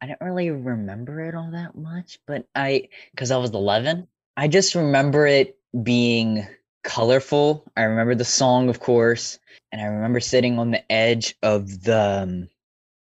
I 0.00 0.06
don't 0.06 0.20
really 0.20 0.50
remember 0.50 1.20
it 1.20 1.34
all 1.34 1.50
that 1.52 1.76
much, 1.76 2.18
but 2.26 2.46
I, 2.54 2.88
because 3.12 3.30
I 3.30 3.36
was 3.38 3.50
11, 3.50 4.06
I 4.36 4.48
just 4.48 4.74
remember 4.74 5.26
it 5.26 5.58
being 5.82 6.46
colorful. 6.84 7.64
I 7.76 7.82
remember 7.82 8.14
the 8.14 8.24
song, 8.24 8.68
of 8.68 8.80
course, 8.80 9.38
and 9.72 9.80
I 9.80 9.86
remember 9.86 10.20
sitting 10.20 10.58
on 10.58 10.70
the 10.70 10.92
edge 10.92 11.34
of 11.42 11.82
the 11.82 12.22
um, 12.22 12.48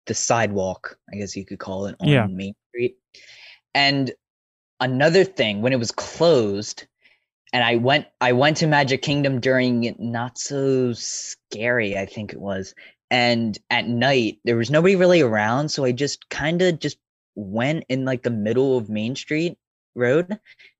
the 0.06 0.14
sidewalk, 0.14 0.98
I 1.12 1.18
guess 1.18 1.36
you 1.36 1.46
could 1.46 1.60
call 1.60 1.88
it, 1.88 1.96
on 2.00 2.08
Yeah. 2.08 2.28
Main 2.28 2.54
Street. 2.70 2.98
And 3.74 4.12
another 4.80 5.24
thing, 5.24 5.62
when 5.62 5.74
it 5.74 5.80
was 5.80 5.92
closed, 5.92 6.86
and 7.54 7.64
I 7.64 7.76
went 7.78 8.08
I 8.22 8.34
went 8.34 8.58
to 8.58 8.68
Magic 8.68 9.02
Kingdom 9.02 9.40
during 9.40 9.96
not 10.00 10.38
so 10.38 10.94
scary, 10.94 11.98
I 11.98 12.06
think 12.06 12.34
it 12.34 12.40
was. 12.40 12.74
And 13.12 13.58
at 13.70 13.88
night 13.88 14.40
there 14.44 14.58
was 14.58 14.72
nobody 14.72 14.96
really 14.96 15.22
around, 15.22 15.70
so 15.70 15.86
I 15.86 15.92
just 15.92 16.30
kind 16.30 16.62
of 16.62 16.80
just 16.80 16.98
went 17.36 17.86
in 17.90 18.06
like 18.06 18.24
the 18.24 18.30
middle 18.30 18.78
of 18.78 18.90
Main 18.90 19.16
Street 19.16 19.58
Road 19.96 20.28
and 20.30 20.40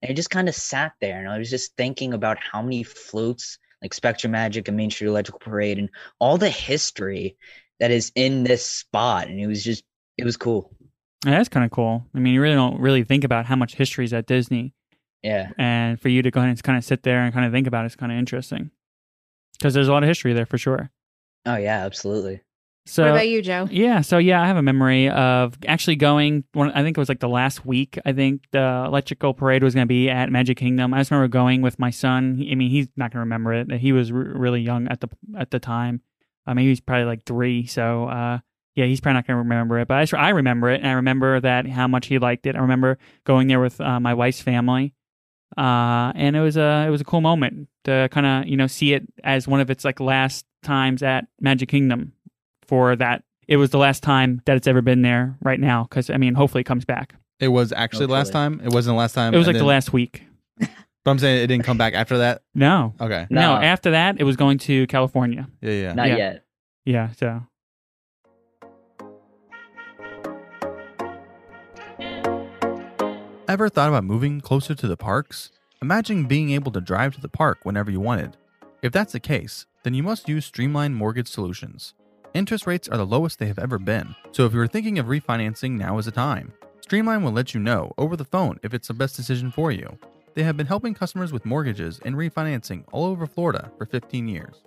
I 0.10 0.14
just 0.14 0.30
kind 0.30 0.50
of 0.50 0.56
sat 0.56 0.94
there 1.02 1.20
and 1.20 1.30
I 1.30 1.38
was 1.38 1.50
just 1.50 1.76
thinking 1.78 2.14
about 2.14 2.38
how 2.40 2.62
many 2.62 2.84
floats 2.84 3.58
like 3.82 3.94
SpectroMagic 3.94 4.68
and 4.68 4.78
Main 4.78 4.92
Street 4.92 5.08
Electrical 5.08 5.40
Parade 5.40 5.80
and 5.80 5.90
all 6.20 6.38
the 6.38 6.50
history 6.50 7.38
that 7.80 7.92
is 7.92 8.12
in 8.16 8.44
this 8.44 8.66
spot 8.66 9.28
and 9.28 9.40
it 9.40 9.48
was 9.48 9.64
just 9.64 9.84
it 10.18 10.24
was 10.24 10.38
cool. 10.38 10.76
Yeah, 11.26 11.32
that's 11.32 11.50
kind 11.50 11.66
of 11.66 11.72
cool. 11.72 12.06
I 12.14 12.20
mean, 12.20 12.36
you 12.36 12.42
really 12.42 12.56
don't 12.56 12.80
really 12.80 13.04
think 13.04 13.24
about 13.24 13.48
how 13.48 13.56
much 13.56 13.76
history 13.76 14.06
is 14.06 14.14
at 14.14 14.28
Disney. 14.28 14.75
Yeah. 15.26 15.50
and 15.58 16.00
for 16.00 16.10
you 16.10 16.22
to 16.22 16.30
go 16.32 16.40
ahead 16.40 16.50
and 16.50 16.64
kind 16.64 16.78
of 16.78 16.84
sit 16.86 17.04
there 17.04 17.22
and 17.24 17.34
kind 17.34 17.46
of 17.46 17.52
think 17.52 17.66
about 17.68 17.84
it 17.84 17.88
is 17.88 17.96
kind 17.96 18.12
of 18.12 18.18
interesting 18.18 18.70
because 19.58 19.74
there's 19.74 19.88
a 19.88 19.92
lot 19.92 20.04
of 20.04 20.08
history 20.08 20.34
there 20.34 20.46
for 20.46 20.58
sure. 20.58 20.92
Oh 21.46 21.56
yeah, 21.56 21.84
absolutely. 21.86 22.42
So 22.88 23.02
what 23.04 23.12
about 23.14 23.28
you, 23.28 23.42
Joe? 23.42 23.68
yeah, 23.72 24.02
so 24.02 24.20
yeah, 24.20 24.40
I 24.40 24.46
have 24.46 24.58
a 24.58 24.62
memory 24.62 25.10
of 25.10 25.58
actually 25.68 25.96
going. 25.96 26.44
One, 26.54 26.72
I 26.74 26.84
think 26.84 26.96
it 26.96 27.00
was 27.00 27.10
like 27.10 27.20
the 27.20 27.28
last 27.30 27.66
week. 27.66 27.98
I 28.06 28.14
think 28.14 28.44
the 28.52 28.84
electrical 28.86 29.34
parade 29.34 29.64
was 29.64 29.74
going 29.74 29.86
to 29.88 29.90
be 29.90 30.08
at 30.08 30.32
Magic 30.32 30.58
Kingdom. 30.58 30.94
I 30.94 31.00
just 31.00 31.10
remember 31.10 31.28
going 31.28 31.64
with 31.64 31.80
my 31.80 31.90
son. 31.90 32.38
I 32.48 32.54
mean, 32.54 32.70
he's 32.70 32.88
not 32.96 33.06
going 33.12 33.18
to 33.18 33.20
remember 33.22 33.54
it. 33.54 33.72
He 33.80 33.92
was 33.92 34.12
r- 34.12 34.18
really 34.18 34.62
young 34.62 34.88
at 34.90 35.02
the 35.02 35.08
at 35.36 35.50
the 35.50 35.58
time. 35.60 36.02
I 36.46 36.54
mean, 36.54 36.66
he 36.66 36.70
was 36.70 36.80
probably 36.80 37.06
like 37.06 37.24
three. 37.26 37.66
So 37.66 38.06
uh, 38.08 38.40
yeah, 38.76 38.86
he's 38.86 39.02
probably 39.02 39.16
not 39.16 39.26
going 39.26 39.36
to 39.38 39.40
remember 39.40 39.80
it. 39.80 39.88
But 39.88 39.98
I, 39.98 40.04
just- 40.04 40.14
I 40.14 40.30
remember 40.30 40.70
it, 40.70 40.82
and 40.82 40.88
I 40.88 40.94
remember 40.94 41.40
that 41.42 41.68
how 41.68 41.88
much 41.88 42.06
he 42.06 42.20
liked 42.20 42.46
it. 42.46 42.56
I 42.56 42.60
remember 42.60 43.00
going 43.24 43.48
there 43.48 43.60
with 43.62 43.82
uh, 43.82 44.00
my 44.00 44.14
wife's 44.14 44.42
family 44.42 44.94
uh, 45.58 46.12
and 46.16 46.36
it 46.36 46.42
was 46.42 46.58
a 46.58 46.86
it 46.88 46.90
was 46.90 47.02
a 47.02 47.06
cool 47.06 47.22
moment 47.22 47.68
to 47.86 48.08
kind 48.12 48.26
of 48.26 48.48
you 48.48 48.58
know 48.58 48.68
see 48.68 48.94
it 48.94 49.04
as 49.24 49.48
one 49.48 49.60
of 49.60 49.70
its 49.70 49.86
like 49.86 50.00
last 50.00 50.46
times 50.64 51.02
at 51.04 51.28
Magic 51.40 51.70
Kingdom 51.70 52.14
for 52.66 52.96
that. 52.96 53.24
It 53.48 53.58
was 53.58 53.70
the 53.70 53.78
last 53.78 54.02
time 54.02 54.42
that 54.46 54.58
it's 54.58 54.66
ever 54.68 54.82
been 54.82 55.02
there 55.04 55.38
right 55.42 55.60
now 55.60 55.84
because 55.84 56.10
I 56.10 56.18
mean 56.18 56.34
hopefully 56.34 56.62
it 56.62 56.66
comes 56.66 56.84
back. 56.86 57.16
It 57.40 57.50
was 57.50 57.72
actually 57.72 58.08
the 58.08 58.14
last 58.14 58.34
Hopefully. 58.34 58.58
time. 58.60 58.68
It 58.68 58.74
wasn't 58.74 58.96
the 58.96 58.98
last 58.98 59.14
time. 59.14 59.34
It 59.34 59.38
was 59.38 59.48
and 59.48 59.56
like 59.56 59.60
the 59.60 59.66
then- 59.66 59.68
last 59.68 59.94
week. 59.94 60.24
But 61.04 61.12
I'm 61.12 61.20
saying 61.20 61.44
it 61.44 61.46
didn't 61.46 61.66
come 61.66 61.78
back 61.78 61.94
after 61.94 62.18
that. 62.18 62.42
No, 62.56 62.96
Okay. 63.00 63.28
no. 63.30 63.42
No. 63.58 63.62
After 63.62 63.92
that, 63.92 64.20
it 64.20 64.24
was 64.24 64.36
going 64.36 64.58
to 64.58 64.88
California. 64.88 65.48
Yeah, 65.62 65.72
yeah. 65.72 65.94
Not 65.94 66.08
Yeah. 66.08 66.18
yet. 66.18 66.44
Yeah, 66.86 67.12
so 67.12 67.44
Ever 73.48 73.70
thought 73.70 73.90
about 73.90 74.04
moving 74.04 74.42
closer 74.42 74.74
to 74.74 74.88
the 74.88 74.98
parks? 74.98 75.52
Imagine 75.80 76.26
being 76.26 76.50
able 76.50 76.72
to 76.72 76.82
drive 76.82 77.14
to 77.14 77.22
the 77.22 77.30
park 77.30 77.60
whenever 77.62 77.92
you 77.92 78.00
wanted. 78.00 78.38
If 78.82 78.92
that's 78.92 79.14
the 79.14 79.20
case, 79.20 79.68
then 79.84 79.94
you 79.94 80.02
must 80.02 80.28
use 80.28 80.48
Streamline 80.48 80.96
Mortgage 80.96 81.28
Solutions. 81.28 81.94
Interest 82.34 82.66
rates 82.66 82.90
are 82.90 82.98
the 82.98 83.06
lowest 83.06 83.38
they 83.38 83.46
have 83.46 83.60
ever 83.60 83.78
been, 83.78 84.16
so 84.32 84.48
if 84.48 84.54
you're 84.54 84.66
thinking 84.66 84.98
of 84.98 85.06
refinancing, 85.06 85.74
now 85.78 86.00
is 86.00 86.06
the 86.06 86.12
time. 86.12 86.54
Streamline 86.82 87.22
will 87.22 87.32
let 87.32 87.54
you 87.54 87.60
know 87.60 87.94
over 88.00 88.16
the 88.16 88.26
phone 88.26 88.60
if 88.64 88.74
it's 88.74 88.88
the 88.88 88.96
best 88.96 89.16
decision 89.16 89.52
for 89.52 89.72
you. 89.72 89.96
They 90.34 90.42
have 90.42 90.58
been 90.58 90.66
helping 90.66 90.96
customers 90.96 91.32
with 91.32 91.46
mortgages 91.46 92.00
and 92.04 92.16
refinancing 92.16 92.84
all 92.92 93.06
over 93.06 93.28
Florida 93.28 93.72
for 93.78 93.86
15 93.86 94.28
years. 94.28 94.64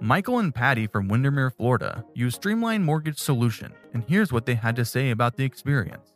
Michael 0.00 0.38
and 0.38 0.54
Patty 0.54 0.86
from 0.86 1.08
Windermere, 1.08 1.50
Florida 1.50 2.06
use 2.14 2.36
Streamline 2.36 2.84
Mortgage 2.84 3.18
Solution, 3.18 3.74
and 3.92 4.02
here's 4.08 4.32
what 4.32 4.46
they 4.46 4.54
had 4.54 4.76
to 4.76 4.84
say 4.86 5.10
about 5.10 5.36
the 5.36 5.44
experience. 5.44 6.15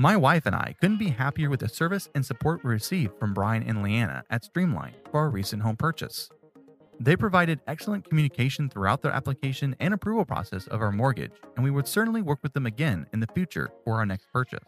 My 0.00 0.16
wife 0.16 0.46
and 0.46 0.56
I 0.56 0.74
couldn't 0.80 0.96
be 0.96 1.10
happier 1.10 1.50
with 1.50 1.60
the 1.60 1.68
service 1.68 2.08
and 2.14 2.24
support 2.24 2.64
we 2.64 2.70
received 2.70 3.18
from 3.18 3.34
Brian 3.34 3.62
and 3.62 3.82
Leanna 3.82 4.24
at 4.30 4.42
Streamline 4.42 4.94
for 5.10 5.20
our 5.20 5.28
recent 5.28 5.60
home 5.60 5.76
purchase. 5.76 6.30
They 6.98 7.16
provided 7.16 7.60
excellent 7.66 8.08
communication 8.08 8.70
throughout 8.70 9.02
their 9.02 9.12
application 9.12 9.76
and 9.78 9.92
approval 9.92 10.24
process 10.24 10.66
of 10.68 10.80
our 10.80 10.90
mortgage, 10.90 11.32
and 11.54 11.62
we 11.62 11.70
would 11.70 11.86
certainly 11.86 12.22
work 12.22 12.38
with 12.42 12.54
them 12.54 12.64
again 12.64 13.08
in 13.12 13.20
the 13.20 13.26
future 13.34 13.72
for 13.84 13.96
our 13.96 14.06
next 14.06 14.32
purchase. 14.32 14.64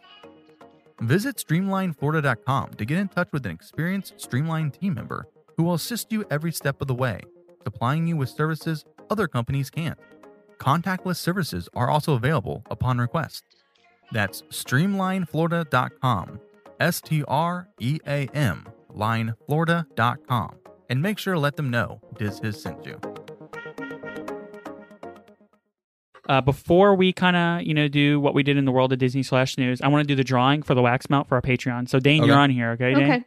Visit 1.01 1.37
streamlineflorida.com 1.37 2.74
to 2.74 2.85
get 2.85 2.99
in 2.99 3.09
touch 3.09 3.28
with 3.33 3.47
an 3.47 3.53
experienced 3.53 4.20
Streamline 4.20 4.70
team 4.70 4.93
member 4.93 5.28
who 5.57 5.62
will 5.62 5.72
assist 5.72 6.12
you 6.12 6.26
every 6.30 6.53
step 6.53 6.83
of 6.83 6.89
the 6.89 6.95
way, 6.95 7.22
supplying 7.64 8.07
you 8.07 8.18
with 8.18 8.28
services 8.28 8.85
other 9.09 9.26
companies 9.26 9.70
can't. 9.70 9.99
Contactless 10.59 11.16
services 11.16 11.70
are 11.74 11.89
also 11.89 12.12
available 12.12 12.62
upon 12.70 12.99
request. 12.99 13.45
That's 14.13 14.43
streamlineflorida.com. 14.43 16.41
S 16.81 17.01
T 17.01 17.25
R 17.29 17.69
E 17.81 17.99
A 18.07 18.29
M, 18.35 18.67
lineflorida.com. 18.95 20.57
And 20.89 21.01
make 21.01 21.19
sure 21.19 21.35
to 21.35 21.41
let 21.41 21.57
them 21.57 21.71
know 21.71 22.01
Diz 22.19 22.41
has 22.41 22.61
sent 22.61 22.85
you. 22.85 23.01
uh, 26.29 26.41
before 26.41 26.95
we 26.95 27.13
kind 27.13 27.37
of 27.37 27.67
you 27.67 27.75
know 27.75 27.89
do 27.89 28.21
what 28.21 28.35
we 28.35 28.43
did 28.43 28.57
in 28.57 28.65
the 28.65 28.73
world 28.73 28.93
of 28.93 28.99
Disney 28.99 29.23
slash 29.23 29.59
news, 29.59 29.81
I 29.81 29.89
want 29.89 30.07
to 30.07 30.09
do 30.09 30.15
the 30.17 30.25
drawing 30.25 30.63
for 30.63 30.75
the 30.75 30.83
wax 30.83 31.11
melt 31.11 31.29
for 31.29 31.35
our 31.37 31.43
Patreon. 31.43 31.89
So 31.89 31.99
Dane, 31.99 32.25
you're 32.25 32.37
on 32.37 32.51
here, 32.51 32.71
okay? 32.73 32.95
Dane? 32.95 33.25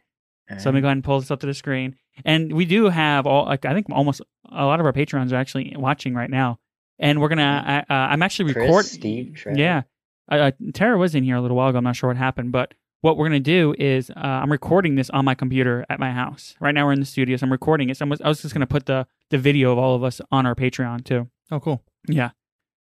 Okay. 0.48 0.58
So 0.58 0.68
let 0.70 0.74
me 0.74 0.80
go 0.80 0.86
ahead 0.86 0.96
and 0.98 1.04
pull 1.04 1.20
this 1.20 1.30
up 1.30 1.40
to 1.40 1.46
the 1.46 1.54
screen. 1.54 1.96
And 2.24 2.52
we 2.52 2.64
do 2.66 2.88
have 2.88 3.26
all, 3.26 3.46
like, 3.46 3.64
I 3.64 3.74
think 3.74 3.86
almost 3.90 4.20
a 4.50 4.64
lot 4.64 4.78
of 4.78 4.86
our 4.86 4.92
patrons 4.92 5.32
are 5.32 5.36
actually 5.36 5.74
watching 5.76 6.14
right 6.14 6.30
now. 6.30 6.58
And 7.00 7.20
we're 7.20 7.28
gonna, 7.28 7.84
I, 7.88 7.92
uh, 7.92 8.08
I'm 8.08 8.22
actually 8.22 8.54
recording. 8.54 8.88
Steve, 8.90 9.34
Trevor. 9.34 9.58
Yeah, 9.58 9.82
uh, 10.30 10.34
uh, 10.34 10.50
Tara 10.72 10.98
was 10.98 11.14
in 11.14 11.24
here 11.24 11.36
a 11.36 11.40
little 11.40 11.56
while 11.56 11.68
ago. 11.68 11.78
I'm 11.78 11.84
not 11.84 11.96
sure 11.96 12.08
what 12.08 12.16
happened, 12.16 12.52
but 12.52 12.74
what 13.02 13.16
we're 13.16 13.26
gonna 13.26 13.40
do 13.40 13.74
is 13.78 14.10
uh, 14.10 14.14
I'm 14.14 14.50
recording 14.50 14.96
this 14.96 15.10
on 15.10 15.24
my 15.24 15.34
computer 15.34 15.84
at 15.88 16.00
my 16.00 16.12
house. 16.12 16.54
Right 16.60 16.74
now 16.74 16.86
we're 16.86 16.92
in 16.92 17.00
the 17.00 17.06
studio, 17.06 17.36
so 17.36 17.44
I'm 17.44 17.52
recording 17.52 17.90
it. 17.90 17.96
So 17.96 18.04
I'm, 18.04 18.12
I 18.24 18.28
was 18.28 18.42
just 18.42 18.54
gonna 18.54 18.66
put 18.66 18.86
the 18.86 19.06
the 19.30 19.38
video 19.38 19.72
of 19.72 19.78
all 19.78 19.94
of 19.94 20.02
us 20.02 20.20
on 20.30 20.46
our 20.46 20.54
Patreon 20.54 21.04
too. 21.04 21.28
Oh, 21.50 21.60
cool. 21.60 21.82
Yeah. 22.08 22.30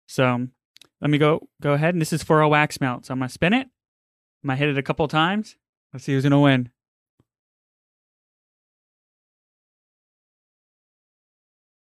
So 0.08 0.28
um, 0.28 0.52
let 1.02 1.10
me 1.10 1.18
go 1.18 1.48
go 1.62 1.74
ahead, 1.74 1.96
and 1.96 2.02
this 2.02 2.14
is 2.14 2.24
for 2.24 2.42
a 2.42 2.48
wax 2.48 2.80
melt. 2.80 3.06
So 3.06 3.14
I'm 3.14 3.20
gonna 3.20 3.30
spin 3.30 3.54
it. 3.54 3.68
I'm 4.44 4.48
gonna 4.48 4.58
hit 4.58 4.70
it 4.70 4.78
a 4.78 4.84
couple 4.84 5.08
times. 5.08 5.58
Let's 5.94 6.06
see 6.06 6.14
who's 6.14 6.24
gonna 6.24 6.40
win. 6.40 6.70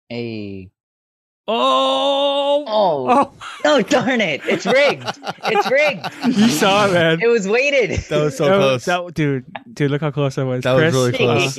Hey. 0.08 0.70
Oh! 1.48 2.64
Oh. 2.66 3.06
Oh! 3.08 3.32
No, 3.64 3.82
darn 3.82 4.20
it. 4.20 4.40
It's 4.44 4.66
rigged. 4.66 5.04
It's 5.44 5.70
rigged. 5.70 6.06
You 6.38 6.48
saw 6.48 6.86
it, 6.86 6.92
man. 6.92 7.20
It 7.22 7.26
was 7.26 7.48
weighted. 7.48 7.90
That 8.08 8.22
was 8.24 8.36
so 8.36 8.44
That 8.44 8.56
close. 8.58 8.72
was- 8.72 8.84
that- 8.86 9.14
dude, 9.14 9.44
dude, 9.72 9.90
look 9.90 10.00
how 10.00 10.10
close 10.10 10.38
I 10.38 10.44
was. 10.44 10.62
That 10.64 10.74
was 10.74 10.92
really 10.94 11.12
close. 11.12 11.58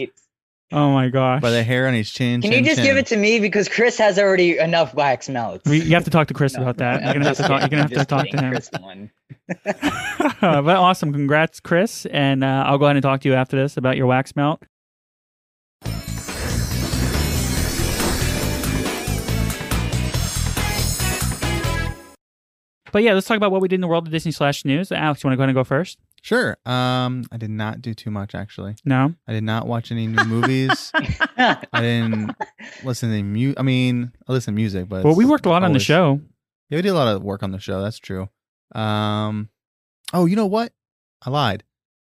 Oh 0.74 0.94
my 0.94 1.10
gosh. 1.10 1.42
By 1.42 1.50
the 1.52 1.64
hair 1.64 1.88
on 1.90 1.94
his 1.94 2.10
chin. 2.10 2.42
Can 2.42 2.54
you 2.54 2.62
just 2.64 2.78
chin. 2.78 2.86
give 2.86 2.96
it 2.98 3.06
to 3.08 3.18
me 3.18 3.42
because 3.42 3.68
Chris 3.68 3.98
has 3.98 4.18
already 4.18 4.58
enough 4.58 4.94
wax 4.94 5.28
melts. 5.28 5.70
We, 5.70 5.82
you 5.82 5.94
have 5.96 6.06
to 6.06 6.10
talk 6.10 6.30
to 6.30 6.34
Chris 6.34 6.54
No, 6.56 6.62
about 6.62 6.78
that. 6.78 7.04
You're 7.04 7.14
gonna 7.14 7.26
have 7.28 7.38
to 7.38 7.44
talk. 7.44 7.60
You're 7.60 7.68
gonna 7.70 7.82
have 7.82 7.92
to 7.92 8.06
talk 8.06 8.30
to 8.30 8.38
him. 8.38 8.52
Chris 8.52 8.70
won. 8.80 9.12
but 10.40 10.68
awesome, 10.78 11.12
congrats, 11.12 11.60
Chris. 11.60 12.06
And 12.06 12.42
uh, 12.46 12.64
I'll 12.68 12.78
go 12.78 12.86
ahead 12.86 12.96
and 12.96 13.04
talk 13.04 13.20
to 13.22 13.28
you 13.28 13.36
after 13.36 13.58
this 13.62 13.76
about 13.76 13.98
your 13.98 14.06
wax 14.08 14.34
melt. 14.38 14.64
But 22.92 23.04
yeah, 23.04 23.14
let's 23.14 23.28
talk 23.28 23.38
about 23.38 23.52
what 23.52 23.62
we 23.62 23.68
did 23.68 23.76
in 23.76 23.82
the 23.82 23.88
world 23.88 24.08
of 24.08 24.12
Disney 24.14 24.32
slash 24.32 24.66
news. 24.66 24.92
Alex, 24.92 25.24
you 25.24 25.28
want 25.28 25.34
to 25.34 25.38
go 25.38 25.44
ahead 25.44 25.50
and 25.50 25.56
go 25.56 25.64
first? 25.64 25.98
Sure. 26.22 26.58
Um, 26.66 27.24
I 27.32 27.38
did 27.38 27.50
not 27.50 27.82
do 27.82 27.94
too 27.94 28.12
much 28.12 28.36
actually. 28.36 28.76
No. 28.86 29.14
I 29.28 29.34
did 29.34 29.44
not 29.44 29.66
watch 29.68 29.92
any 29.92 30.08
new 30.08 30.24
movies. 30.26 30.92
I 30.96 31.58
didn't 31.74 32.36
listen 32.84 33.12
to 33.12 33.24
music. 33.24 33.60
I 33.60 33.64
mean, 33.64 34.12
I 34.28 34.32
listen 34.34 34.54
to 34.54 34.56
music, 34.56 34.88
but 34.88 35.04
Well, 35.04 35.16
we 35.16 35.26
worked 35.26 35.46
a 35.46 35.50
lot 35.50 35.64
on 35.64 35.74
the 35.74 35.80
show. 35.80 36.22
Yeah, 36.70 36.78
we 36.78 36.82
did 36.84 36.90
a 36.90 36.94
lot 36.94 37.08
of 37.16 37.24
work 37.24 37.44
on 37.44 37.52
the 37.52 37.60
show. 37.60 37.82
That's 37.82 37.98
true. 38.00 38.30
Um, 38.76 39.50
oh, 40.14 40.26
you 40.26 40.36
know 40.36 40.46
what? 40.46 40.74
I 41.26 41.30
lied. 41.30 41.64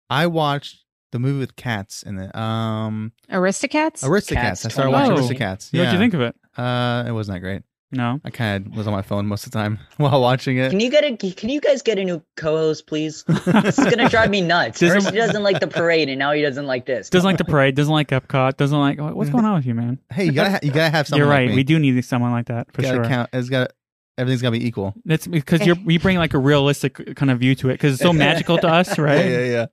I 0.08 0.26
watched 0.28 0.84
the 1.12 1.18
movie 1.18 1.38
with 1.40 1.56
cats 1.56 2.02
in 2.02 2.18
it. 2.18 2.34
Um, 2.36 3.12
Aristocats? 3.30 4.02
Aristocats. 4.04 4.32
Cats 4.34 4.66
I 4.66 4.68
started 4.68 4.90
watching 4.90 5.16
20. 5.16 5.28
Aristocats. 5.28 5.72
What'd 5.72 5.72
Yeah. 5.74 5.92
you 5.92 5.98
think 5.98 6.14
of 6.14 6.20
it? 6.20 6.36
Uh, 6.56 7.04
it 7.06 7.12
wasn't 7.12 7.36
that 7.36 7.40
great. 7.40 7.62
No. 7.92 8.20
I 8.24 8.30
kind 8.30 8.66
of 8.66 8.76
was 8.76 8.86
on 8.88 8.92
my 8.92 9.02
phone 9.02 9.26
most 9.26 9.46
of 9.46 9.52
the 9.52 9.58
time 9.58 9.78
while 9.98 10.20
watching 10.20 10.56
it. 10.58 10.70
Can 10.70 10.80
you 10.80 10.90
get 10.90 11.04
a? 11.04 11.16
Can 11.32 11.48
you 11.48 11.60
guys 11.60 11.80
get 11.82 11.98
a 11.98 12.04
new 12.04 12.22
co-host, 12.36 12.86
please? 12.88 13.22
This 13.24 13.78
is 13.78 13.84
gonna 13.86 14.08
drive 14.08 14.30
me 14.30 14.40
nuts. 14.42 14.80
Doesn't- 14.80 15.02
First 15.02 15.10
he 15.14 15.16
doesn't 15.18 15.42
like 15.44 15.60
the 15.60 15.68
parade, 15.68 16.08
and 16.08 16.18
now 16.18 16.32
he 16.32 16.42
doesn't 16.42 16.66
like 16.66 16.86
this. 16.86 17.08
Doesn't 17.08 17.26
like 17.28 17.38
the 17.38 17.44
parade. 17.44 17.76
Doesn't 17.76 17.92
like 17.92 18.08
Epcot. 18.08 18.56
Doesn't 18.56 18.78
like. 18.78 18.98
What's 18.98 19.30
going 19.30 19.44
on 19.44 19.54
with 19.54 19.66
you, 19.66 19.74
man? 19.74 19.98
hey, 20.12 20.24
you 20.24 20.32
gotta 20.32 20.50
ha- 20.50 20.60
you 20.62 20.70
gotta 20.72 20.90
have 20.90 21.06
something. 21.06 21.18
You're 21.18 21.28
like 21.28 21.38
right. 21.40 21.48
me. 21.50 21.54
we 21.56 21.62
do 21.64 21.78
need 21.78 22.04
someone 22.04 22.32
like 22.32 22.46
that 22.46 22.72
for 22.72 22.82
gotta 22.82 22.96
sure. 22.96 23.04
count. 23.04 23.30
It's 23.32 23.48
got 23.48 23.72
everything's 24.18 24.42
gotta 24.42 24.58
be 24.58 24.66
equal. 24.66 24.94
That's 25.04 25.26
because 25.28 25.64
you're 25.64 25.76
you 25.86 26.00
bring 26.00 26.18
like 26.18 26.34
a 26.34 26.38
realistic 26.38 27.14
kind 27.14 27.30
of 27.30 27.38
view 27.38 27.54
to 27.56 27.68
it 27.68 27.74
because 27.74 27.94
it's 27.94 28.02
so 28.02 28.12
magical 28.14 28.58
to 28.58 28.68
us, 28.68 28.98
right? 28.98 29.24
Yeah, 29.26 29.44
yeah, 29.44 29.66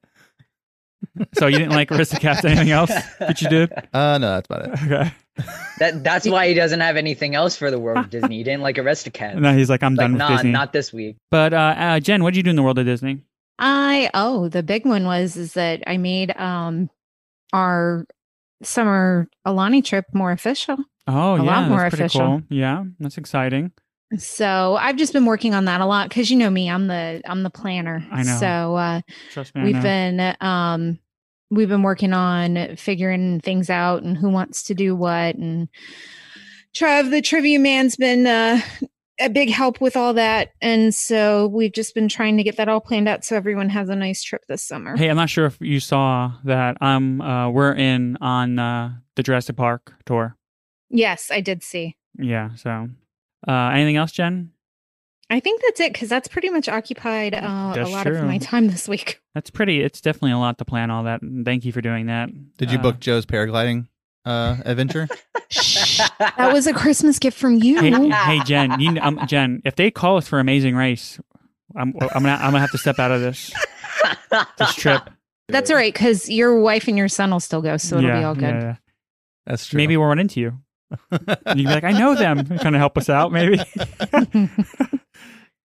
So 1.39 1.47
you 1.47 1.57
didn't 1.57 1.73
like 1.73 1.89
Aristocats? 1.89 2.45
Anything 2.45 2.69
else 2.71 2.91
that 3.19 3.41
you 3.41 3.49
did? 3.49 3.71
yeah. 3.71 3.83
Uh, 4.13 4.17
no, 4.19 4.29
that's 4.35 4.47
about 4.47 4.65
it. 4.67 4.83
Okay. 4.83 5.13
That 5.79 6.03
that's 6.03 6.27
why 6.29 6.47
he 6.47 6.53
doesn't 6.53 6.79
have 6.79 6.97
anything 6.97 7.35
else 7.35 7.55
for 7.55 7.71
the 7.71 7.79
world 7.79 8.05
of 8.05 8.09
Disney. 8.09 8.37
He 8.37 8.43
didn't 8.43 8.61
like 8.61 8.75
Aristocats. 8.77 9.35
And 9.35 9.45
then 9.45 9.57
he's 9.57 9.69
like, 9.69 9.83
I'm 9.83 9.95
like, 9.95 10.03
done 10.05 10.13
with 10.13 10.19
nah, 10.19 10.35
Disney. 10.35 10.51
not 10.51 10.73
this 10.73 10.91
week. 10.93 11.17
But 11.29 11.53
uh, 11.53 11.75
uh, 11.77 11.99
Jen, 11.99 12.23
what 12.23 12.31
did 12.33 12.37
you 12.37 12.43
do 12.43 12.49
in 12.51 12.55
the 12.55 12.63
world 12.63 12.77
of 12.79 12.85
Disney? 12.85 13.21
I 13.59 14.09
oh, 14.13 14.49
the 14.49 14.63
big 14.63 14.85
one 14.85 15.05
was 15.05 15.37
is 15.37 15.53
that 15.53 15.83
I 15.87 15.97
made 15.97 16.35
um 16.37 16.89
our 17.53 18.05
summer 18.63 19.27
Aulani 19.45 19.83
trip 19.83 20.05
more 20.13 20.31
official. 20.31 20.77
Oh, 21.07 21.33
A 21.33 21.37
yeah, 21.37 21.43
lot 21.43 21.69
more 21.69 21.79
that's 21.79 21.95
pretty 21.95 22.05
official. 22.05 22.27
cool. 22.27 22.41
Yeah, 22.49 22.83
that's 22.99 23.17
exciting. 23.17 23.71
So 24.17 24.75
I've 24.79 24.97
just 24.97 25.13
been 25.13 25.25
working 25.25 25.53
on 25.53 25.65
that 25.65 25.79
a 25.79 25.85
lot 25.85 26.09
because 26.09 26.29
you 26.29 26.37
know 26.37 26.49
me, 26.49 26.69
I'm 26.69 26.87
the 26.87 27.21
I'm 27.25 27.43
the 27.43 27.49
planner. 27.49 28.05
I 28.11 28.23
know. 28.23 28.37
So 28.37 28.75
uh, 28.75 29.01
Trust 29.31 29.55
me, 29.55 29.63
we've 29.63 29.75
know. 29.75 29.81
been 29.81 30.35
um 30.41 30.99
we've 31.51 31.69
been 31.69 31.83
working 31.83 32.13
on 32.13 32.75
figuring 32.77 33.39
things 33.41 33.69
out 33.69 34.01
and 34.01 34.17
who 34.17 34.29
wants 34.29 34.63
to 34.63 34.73
do 34.73 34.95
what 34.95 35.35
and 35.35 35.69
Trev, 36.73 37.11
the 37.11 37.21
trivia 37.21 37.59
man's 37.59 37.97
been 37.97 38.25
uh, 38.25 38.61
a 39.19 39.29
big 39.29 39.49
help 39.49 39.81
with 39.81 39.97
all 39.97 40.13
that, 40.13 40.53
and 40.61 40.95
so 40.95 41.47
we've 41.47 41.73
just 41.73 41.93
been 41.93 42.07
trying 42.07 42.37
to 42.37 42.43
get 42.43 42.57
that 42.57 42.69
all 42.69 42.79
planned 42.79 43.07
out 43.07 43.25
so 43.25 43.35
everyone 43.35 43.69
has 43.69 43.89
a 43.89 43.95
nice 43.95 44.23
trip 44.23 44.43
this 44.47 44.63
summer. 44.63 44.95
Hey, 44.95 45.09
I'm 45.09 45.17
not 45.17 45.29
sure 45.29 45.45
if 45.45 45.57
you 45.59 45.79
saw 45.79 46.31
that. 46.45 46.81
Um, 46.81 47.21
uh, 47.21 47.49
we're 47.49 47.73
in 47.73 48.17
on 48.21 48.57
uh, 48.57 48.93
the 49.15 49.23
Jurassic 49.23 49.57
Park 49.57 49.93
tour. 50.05 50.37
Yes, 50.89 51.29
I 51.29 51.41
did 51.41 51.61
see. 51.61 51.97
Yeah. 52.17 52.55
So, 52.55 52.89
uh, 53.47 53.51
anything 53.51 53.97
else, 53.97 54.11
Jen? 54.11 54.51
I 55.31 55.39
think 55.39 55.61
that's 55.61 55.79
it 55.79 55.93
because 55.93 56.09
that's 56.09 56.27
pretty 56.27 56.49
much 56.49 56.67
occupied 56.67 57.33
uh, 57.33 57.37
a 57.37 57.71
That's 57.73 57.89
lot 57.89 58.05
of 58.05 58.23
my 58.25 58.37
time 58.37 58.67
this 58.67 58.87
week. 58.89 59.21
That's 59.33 59.49
pretty. 59.49 59.81
It's 59.81 60.01
definitely 60.01 60.33
a 60.33 60.37
lot 60.37 60.57
to 60.57 60.65
plan 60.65 60.91
all 60.91 61.03
that. 61.05 61.21
Thank 61.45 61.63
you 61.63 61.71
for 61.71 61.79
doing 61.79 62.07
that. 62.07 62.29
Did 62.57 62.69
you 62.69 62.79
Uh, 62.79 62.81
book 62.81 62.99
Joe's 62.99 63.25
paragliding 63.25 63.87
uh 64.25 64.57
adventure? 64.65 65.07
That 66.19 66.51
was 66.53 66.67
a 66.67 66.73
Christmas 66.73 67.17
gift 67.19 67.37
from 67.37 67.55
you. 67.55 67.79
Hey, 67.79 68.09
hey, 68.09 68.43
Jen. 68.43 68.79
You, 68.79 68.97
um, 69.01 69.19
Jen, 69.27 69.61
if 69.65 69.75
they 69.75 69.89
call 69.91 70.17
us 70.17 70.27
for 70.27 70.39
Amazing 70.39 70.75
Race, 70.75 71.19
I'm, 71.75 71.93
I'm 72.01 72.23
gonna, 72.23 72.33
I'm 72.33 72.51
gonna 72.51 72.59
have 72.59 72.71
to 72.71 72.77
step 72.77 72.99
out 72.99 73.11
of 73.11 73.21
this 73.21 73.51
this 74.57 74.75
trip. 74.75 75.09
That's 75.47 75.69
all 75.69 75.75
right 75.77 75.93
because 75.93 76.29
your 76.29 76.59
wife 76.59 76.87
and 76.87 76.97
your 76.97 77.07
son 77.09 77.31
will 77.31 77.39
still 77.41 77.61
go, 77.61 77.77
so 77.77 77.97
it'll 77.97 78.09
yeah, 78.09 78.19
be 78.19 78.23
all 78.23 78.35
good. 78.35 78.43
yeah, 78.43 78.61
yeah. 78.61 78.75
That's 79.45 79.65
true. 79.65 79.77
Maybe 79.77 79.97
we'll 79.97 80.07
run 80.07 80.19
into 80.19 80.39
you. 80.39 80.59
You'd 81.11 81.55
be 81.55 81.63
like, 81.63 81.83
I 81.85 81.91
know 81.91 82.15
them. 82.15 82.45
Kind 82.59 82.75
of 82.75 82.79
help 82.79 82.97
us 82.97 83.09
out, 83.09 83.31
maybe. 83.31 83.59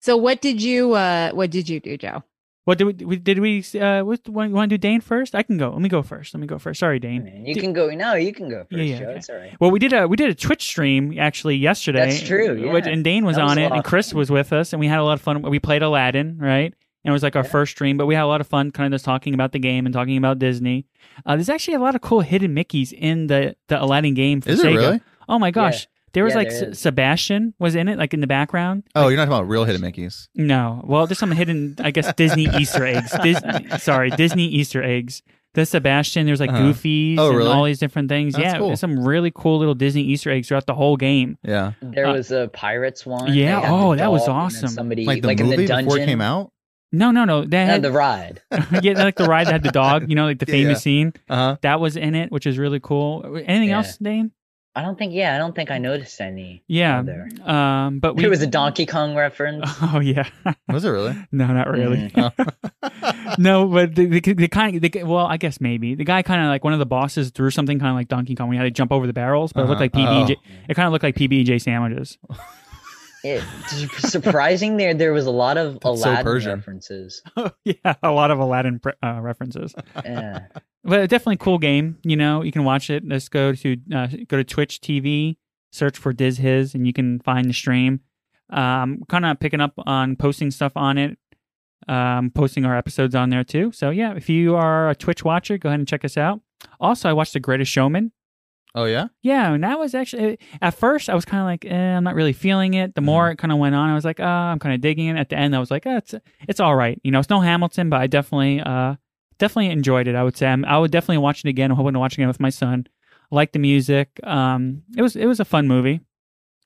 So 0.05 0.11
what 0.25 0.37
did 0.41 0.61
you 0.61 0.93
uh 0.93 1.31
what 1.31 1.49
did 1.51 1.67
you 1.69 1.79
do, 1.79 1.97
Joe? 1.97 2.23
What 2.67 2.79
did 2.79 2.85
we? 2.89 3.05
we- 3.05 3.15
Did 3.29 3.37
we? 3.45 3.63
Uh, 3.79 4.03
what, 4.03 4.21
you 4.27 4.33
want 4.33 4.71
to 4.71 4.73
do 4.75 4.79
Dane 4.79 4.99
first? 4.99 5.35
I 5.35 5.43
can 5.43 5.55
go. 5.63 5.69
Let 5.69 5.81
me 5.81 5.89
go 5.97 6.01
first. 6.01 6.33
Let 6.33 6.41
me 6.41 6.47
go 6.47 6.57
first. 6.57 6.79
Sorry, 6.79 6.97
Dane. 6.97 7.23
Man, 7.23 7.45
you 7.45 7.53
can 7.63 7.73
go. 7.73 7.83
No, 7.91 8.15
you 8.15 8.33
can 8.33 8.49
go 8.49 8.59
first, 8.63 8.71
Yeah, 8.71 8.81
yeah, 8.83 8.99
Joe. 8.99 9.05
okay. 9.09 9.17
It's 9.19 9.29
all 9.29 9.35
right. 9.35 9.55
Well, 9.59 9.69
we 9.69 9.77
did 9.77 9.93
a 9.93 10.07
we 10.07 10.15
did 10.17 10.31
a 10.31 10.33
Twitch 10.35 10.63
stream 10.63 11.13
actually 11.19 11.57
yesterday. 11.57 12.09
That's 12.09 12.23
true, 12.23 12.71
which- 12.73 12.85
yeah. 12.87 12.91
and 12.93 13.03
Dane 13.03 13.23
was 13.23 13.37
was 13.37 13.51
on 13.51 13.57
it, 13.59 13.71
and 13.71 13.83
Chris 13.83 14.15
was 14.15 14.31
with 14.31 14.51
us, 14.51 14.73
and 14.73 14.79
we 14.79 14.87
had 14.87 14.97
a 14.99 15.03
lot 15.03 15.13
of 15.13 15.21
fun. 15.21 15.43
We 15.43 15.59
played 15.59 15.83
Aladdin, 15.83 16.39
right? 16.39 16.73
And 17.03 17.11
it 17.11 17.13
was 17.13 17.21
like 17.21 17.35
our 17.35 17.43
Yeah. 17.43 17.49
first 17.57 17.71
stream, 17.73 17.97
but 17.97 18.07
we 18.07 18.15
had 18.15 18.23
a 18.23 18.31
lot 18.33 18.41
of 18.41 18.47
fun, 18.47 18.71
kind 18.71 18.91
of 18.91 18.95
just 18.97 19.05
talking 19.05 19.35
about 19.35 19.51
the 19.51 19.59
game 19.59 19.85
and 19.85 19.93
talking 19.93 20.17
about 20.17 20.39
Disney. 20.39 20.87
Uh, 21.23 21.35
there's 21.35 21.49
actually 21.49 21.75
a 21.75 21.79
lot 21.79 21.93
of 21.93 22.01
cool 22.01 22.21
hidden 22.21 22.55
Mickey's 22.55 22.91
in 22.91 23.27
the 23.27 23.55
the 23.67 23.77
Aladdin 23.79 24.15
game 24.15 24.41
for 24.41 24.49
Is 24.49 24.63
it 24.63 24.65
Sega. 24.73 24.75
really? 24.77 25.01
Oh 25.29 25.37
my 25.37 25.51
gosh, 25.51 25.85
there 26.15 26.23
was 26.23 26.33
Yeah, 26.33 26.37
like 26.39 26.49
there 26.49 26.69
S- 26.71 26.79
Sebastian 26.79 27.53
was 27.59 27.75
in 27.75 27.87
it, 27.87 27.99
like 27.99 28.15
in 28.15 28.21
the 28.21 28.27
background. 28.27 28.83
Oh, 28.95 29.09
you're 29.09 29.17
not 29.17 29.25
talking 29.25 29.37
about 29.37 29.47
real 29.49 29.65
hidden 29.65 29.81
Mickey's. 29.81 30.27
No, 30.33 30.81
well, 30.87 31.05
there's 31.05 31.19
some 31.19 31.29
hidden, 31.31 31.75
I 31.79 31.91
guess, 31.91 32.11
Disney 32.15 32.45
Easter 32.57 32.83
eggs. 32.85 33.11
Disney, 33.21 33.69
sorry, 33.77 34.09
Disney 34.09 34.45
Easter 34.47 34.81
eggs. 34.81 35.21
The 35.53 35.65
Sebastian, 35.65 36.25
there's 36.25 36.41
like 36.41 36.49
Uh-huh. 36.49 36.63
Goofies 36.63 37.15
Oh, 37.17 37.31
and 37.39 37.47
all 37.47 37.63
these 37.63 37.79
different 37.79 38.09
things. 38.09 38.33
That's 38.33 38.43
yeah, 38.43 38.57
cool. 38.57 38.67
there's 38.67 38.79
some 38.81 39.05
really 39.05 39.31
cool 39.33 39.57
little 39.59 39.75
Disney 39.75 40.01
Easter 40.01 40.29
eggs 40.31 40.47
throughout 40.49 40.65
the 40.65 40.73
whole 40.73 40.97
game. 40.97 41.37
Yeah. 41.43 41.73
There 41.81 42.07
Uh, 42.07 42.13
was 42.13 42.31
a 42.31 42.49
pirates 42.51 43.05
one. 43.05 43.33
yeah, 43.33 43.61
They 43.61 43.67
had 43.67 43.71
oh, 43.71 43.95
that 43.95 44.11
was 44.11 44.25
dog, 44.25 44.29
and 44.29 44.35
then 44.35 44.45
awesome. 44.45 44.67
Somebody 44.69 45.05
Like 45.05 45.23
like, 45.23 45.37
the 45.37 45.43
in 45.43 45.49
movie 45.49 45.61
the 45.63 45.67
dungeon 45.67 45.85
before 45.85 45.99
it 45.99 46.05
came 46.07 46.19
out. 46.21 46.51
No, 46.91 47.11
no, 47.11 47.23
no. 47.25 47.43
They 47.45 47.65
No, 47.65 47.71
had 47.71 47.81
the 47.83 47.91
ride. 47.91 48.41
yeah, 48.81 49.01
like 49.03 49.15
the 49.15 49.25
ride 49.25 49.47
that 49.47 49.53
had 49.53 49.63
the 49.63 49.71
dog. 49.71 50.09
You 50.09 50.15
know, 50.15 50.25
like 50.25 50.39
the 50.39 50.45
Yeah, 50.49 50.51
famous 50.63 50.79
yeah. 50.79 50.81
scene 50.81 51.13
Uh 51.29 51.35
huh. 51.35 51.57
that 51.61 51.79
was 51.79 51.95
in 51.97 52.15
it, 52.15 52.31
which 52.33 52.45
is 52.45 52.57
really 52.57 52.79
cool. 52.81 53.23
Anything 53.45 53.69
Yeah. 53.69 53.77
else, 53.77 53.97
Dane? 53.97 54.31
I 54.77 54.81
don't 54.81 54.97
think. 54.97 55.13
Yeah, 55.13 55.33
I 55.33 55.37
don't 55.37 55.55
think 55.55 55.71
I 55.71 55.77
noticed 55.77 56.19
any. 56.19 56.61
Yeah. 56.67 57.01
there. 57.01 57.29
Um, 57.45 57.99
but 57.99 58.15
we 58.15 58.21
There 58.23 58.29
was 58.29 58.41
a 58.41 58.47
Donkey 58.47 58.85
Kong 58.85 59.15
reference. 59.15 59.69
Oh 59.81 59.99
yeah. 59.99 60.27
Was 60.67 60.83
it 60.83 60.89
really? 60.89 61.15
no, 61.31 61.47
not 61.47 61.69
really. 61.69 62.11
Oh. 62.17 62.31
no, 63.37 63.67
but 63.67 63.95
the, 63.95 64.05
the, 64.05 64.33
the 64.33 64.47
kind 64.47 64.75
Of, 64.75 64.81
the, 64.81 65.03
well, 65.03 65.25
I 65.25 65.37
guess 65.37 65.61
maybe 65.61 65.95
the 65.95 66.03
guy 66.03 66.21
kind 66.23 66.41
of 66.41 66.47
like 66.47 66.63
one 66.63 66.73
of 66.73 66.79
the 66.79 66.85
bosses 66.85 67.29
threw 67.31 67.49
something 67.51 67.79
kind 67.79 67.89
of 67.89 67.95
like 67.95 68.07
Donkey 68.09 68.35
Kong. 68.35 68.49
We 68.49 68.57
had 68.57 68.63
to 68.63 68.71
jump 68.71 68.91
over 68.91 69.07
the 69.07 69.13
barrels, 69.13 69.53
but 69.53 69.61
it 69.61 69.69
looked 69.69 69.81
Uh-huh. 69.81 70.03
like 70.03 70.27
PB. 70.27 70.35
Oh. 70.37 70.41
It 70.67 70.73
kind 70.73 70.87
of 70.87 70.91
looked 70.91 71.03
like 71.03 71.15
PB 71.15 71.37
and 71.37 71.45
J 71.45 71.59
sandwiches. 71.59 72.17
It, 73.25 73.43
surprising 73.97 74.77
there, 74.77 74.93
there 74.93 75.11
was 75.11 75.25
a 75.25 75.31
lot 75.31 75.57
of 75.57 75.73
That's 75.79 75.85
Aladdin 75.85 76.23
Persian. 76.23 76.51
references. 76.51 77.23
yeah, 77.63 77.95
a 78.03 78.11
lot 78.11 78.29
of 78.29 78.37
Aladdin 78.37 78.79
pre- 78.79 78.93
uh, 79.03 79.19
references. 79.21 79.73
Yeah. 80.03 80.41
But 80.87 81.09
definitely 81.09 81.37
cool 81.37 81.57
game. 81.57 81.97
You 82.03 82.15
know, 82.15 82.43
you 82.43 82.51
can 82.51 82.63
watch 82.63 82.91
it. 82.91 83.03
Let's 83.03 83.27
go 83.27 83.53
to 83.53 83.75
uh, 83.91 84.05
go 84.27 84.37
to 84.37 84.43
Twitch 84.43 84.81
TV, 84.81 85.35
search 85.71 85.97
for 85.97 86.13
Diz 86.13 86.37
Hiz, 86.37 86.75
and 86.75 86.85
you 86.85 86.93
can 86.93 87.19
find 87.21 87.49
the 87.49 87.53
stream. 87.55 88.01
Um, 88.51 89.01
kind 89.09 89.25
of 89.25 89.39
picking 89.39 89.61
up 89.61 89.73
on 89.79 90.15
posting 90.15 90.51
stuff 90.51 90.73
on 90.75 90.99
it. 90.99 91.17
Um, 91.87 92.29
posting 92.29 92.65
our 92.65 92.77
episodes 92.77 93.15
on 93.15 93.31
there 93.31 93.43
too. 93.43 93.71
So 93.71 93.89
yeah, 93.89 94.13
if 94.13 94.29
you 94.29 94.55
are 94.55 94.91
a 94.91 94.95
Twitch 94.95 95.23
watcher, 95.23 95.57
go 95.57 95.69
ahead 95.69 95.79
and 95.79 95.87
check 95.87 96.05
us 96.05 96.17
out. 96.17 96.41
Also, 96.79 97.09
I 97.09 97.13
watched 97.13 97.33
The 97.33 97.39
Greatest 97.39 97.71
Showman. 97.71 98.11
Oh 98.77 98.85
yeah. 98.85 99.07
Yeah, 99.21 99.53
and 99.53 99.63
that 99.63 99.79
was 99.79 99.95
actually 99.95 100.37
at 100.61 100.73
first 100.73 101.09
I 101.09 101.15
was 101.15 101.23
kind 101.25 101.39
of 101.41 101.45
like, 101.47 101.63
eh, 101.65 101.95
I'm 101.95 102.03
not 102.03 102.13
really 102.13 102.33
feeling 102.33 102.73
it. 102.73 102.93
The 102.93 103.01
more 103.01 103.31
it 103.31 103.37
kind 103.37 103.51
of 103.53 103.57
went 103.57 103.73
on, 103.73 103.89
I 103.89 103.95
was 103.95 104.03
like, 104.05 104.19
ah, 104.19 104.51
I'm 104.51 104.59
kind 104.59 104.75
of 104.75 104.81
digging 104.81 105.07
it. 105.07 105.17
At 105.17 105.29
the 105.29 105.37
end, 105.37 105.55
I 105.55 105.59
was 105.59 105.71
like, 105.71 105.83
ah, 105.85 105.97
it's 105.97 106.13
it's 106.47 106.59
all 106.59 106.75
right. 106.75 106.99
You 107.03 107.11
know, 107.11 107.19
it's 107.19 107.29
no 107.29 107.39
Hamilton, 107.39 107.89
but 107.89 108.01
I 108.01 108.07
definitely 108.07 108.59
uh 108.61 108.95
definitely 109.39 109.69
enjoyed 109.71 110.07
it. 110.07 110.15
I 110.15 110.23
would 110.23 110.35
say 110.37 110.47
I'm, 110.47 110.63
I 110.65 110.77
would 110.77 110.91
definitely 110.91 111.19
watch 111.19 111.43
it 111.45 111.47
again. 111.49 111.71
I'm 111.71 111.77
hoping 111.77 111.93
to 111.93 111.99
watch 111.99 112.13
it 112.13 112.17
again 112.19 112.27
with 112.27 112.39
my 112.39 112.49
son. 112.49 112.85
I 113.31 113.35
like 113.35 113.53
the 113.53 113.59
music. 113.59 114.19
Um, 114.23 114.83
it 114.97 115.01
was 115.01 115.15
it 115.15 115.25
was 115.25 115.39
a 115.39 115.45
fun 115.45 115.67
movie. 115.67 116.01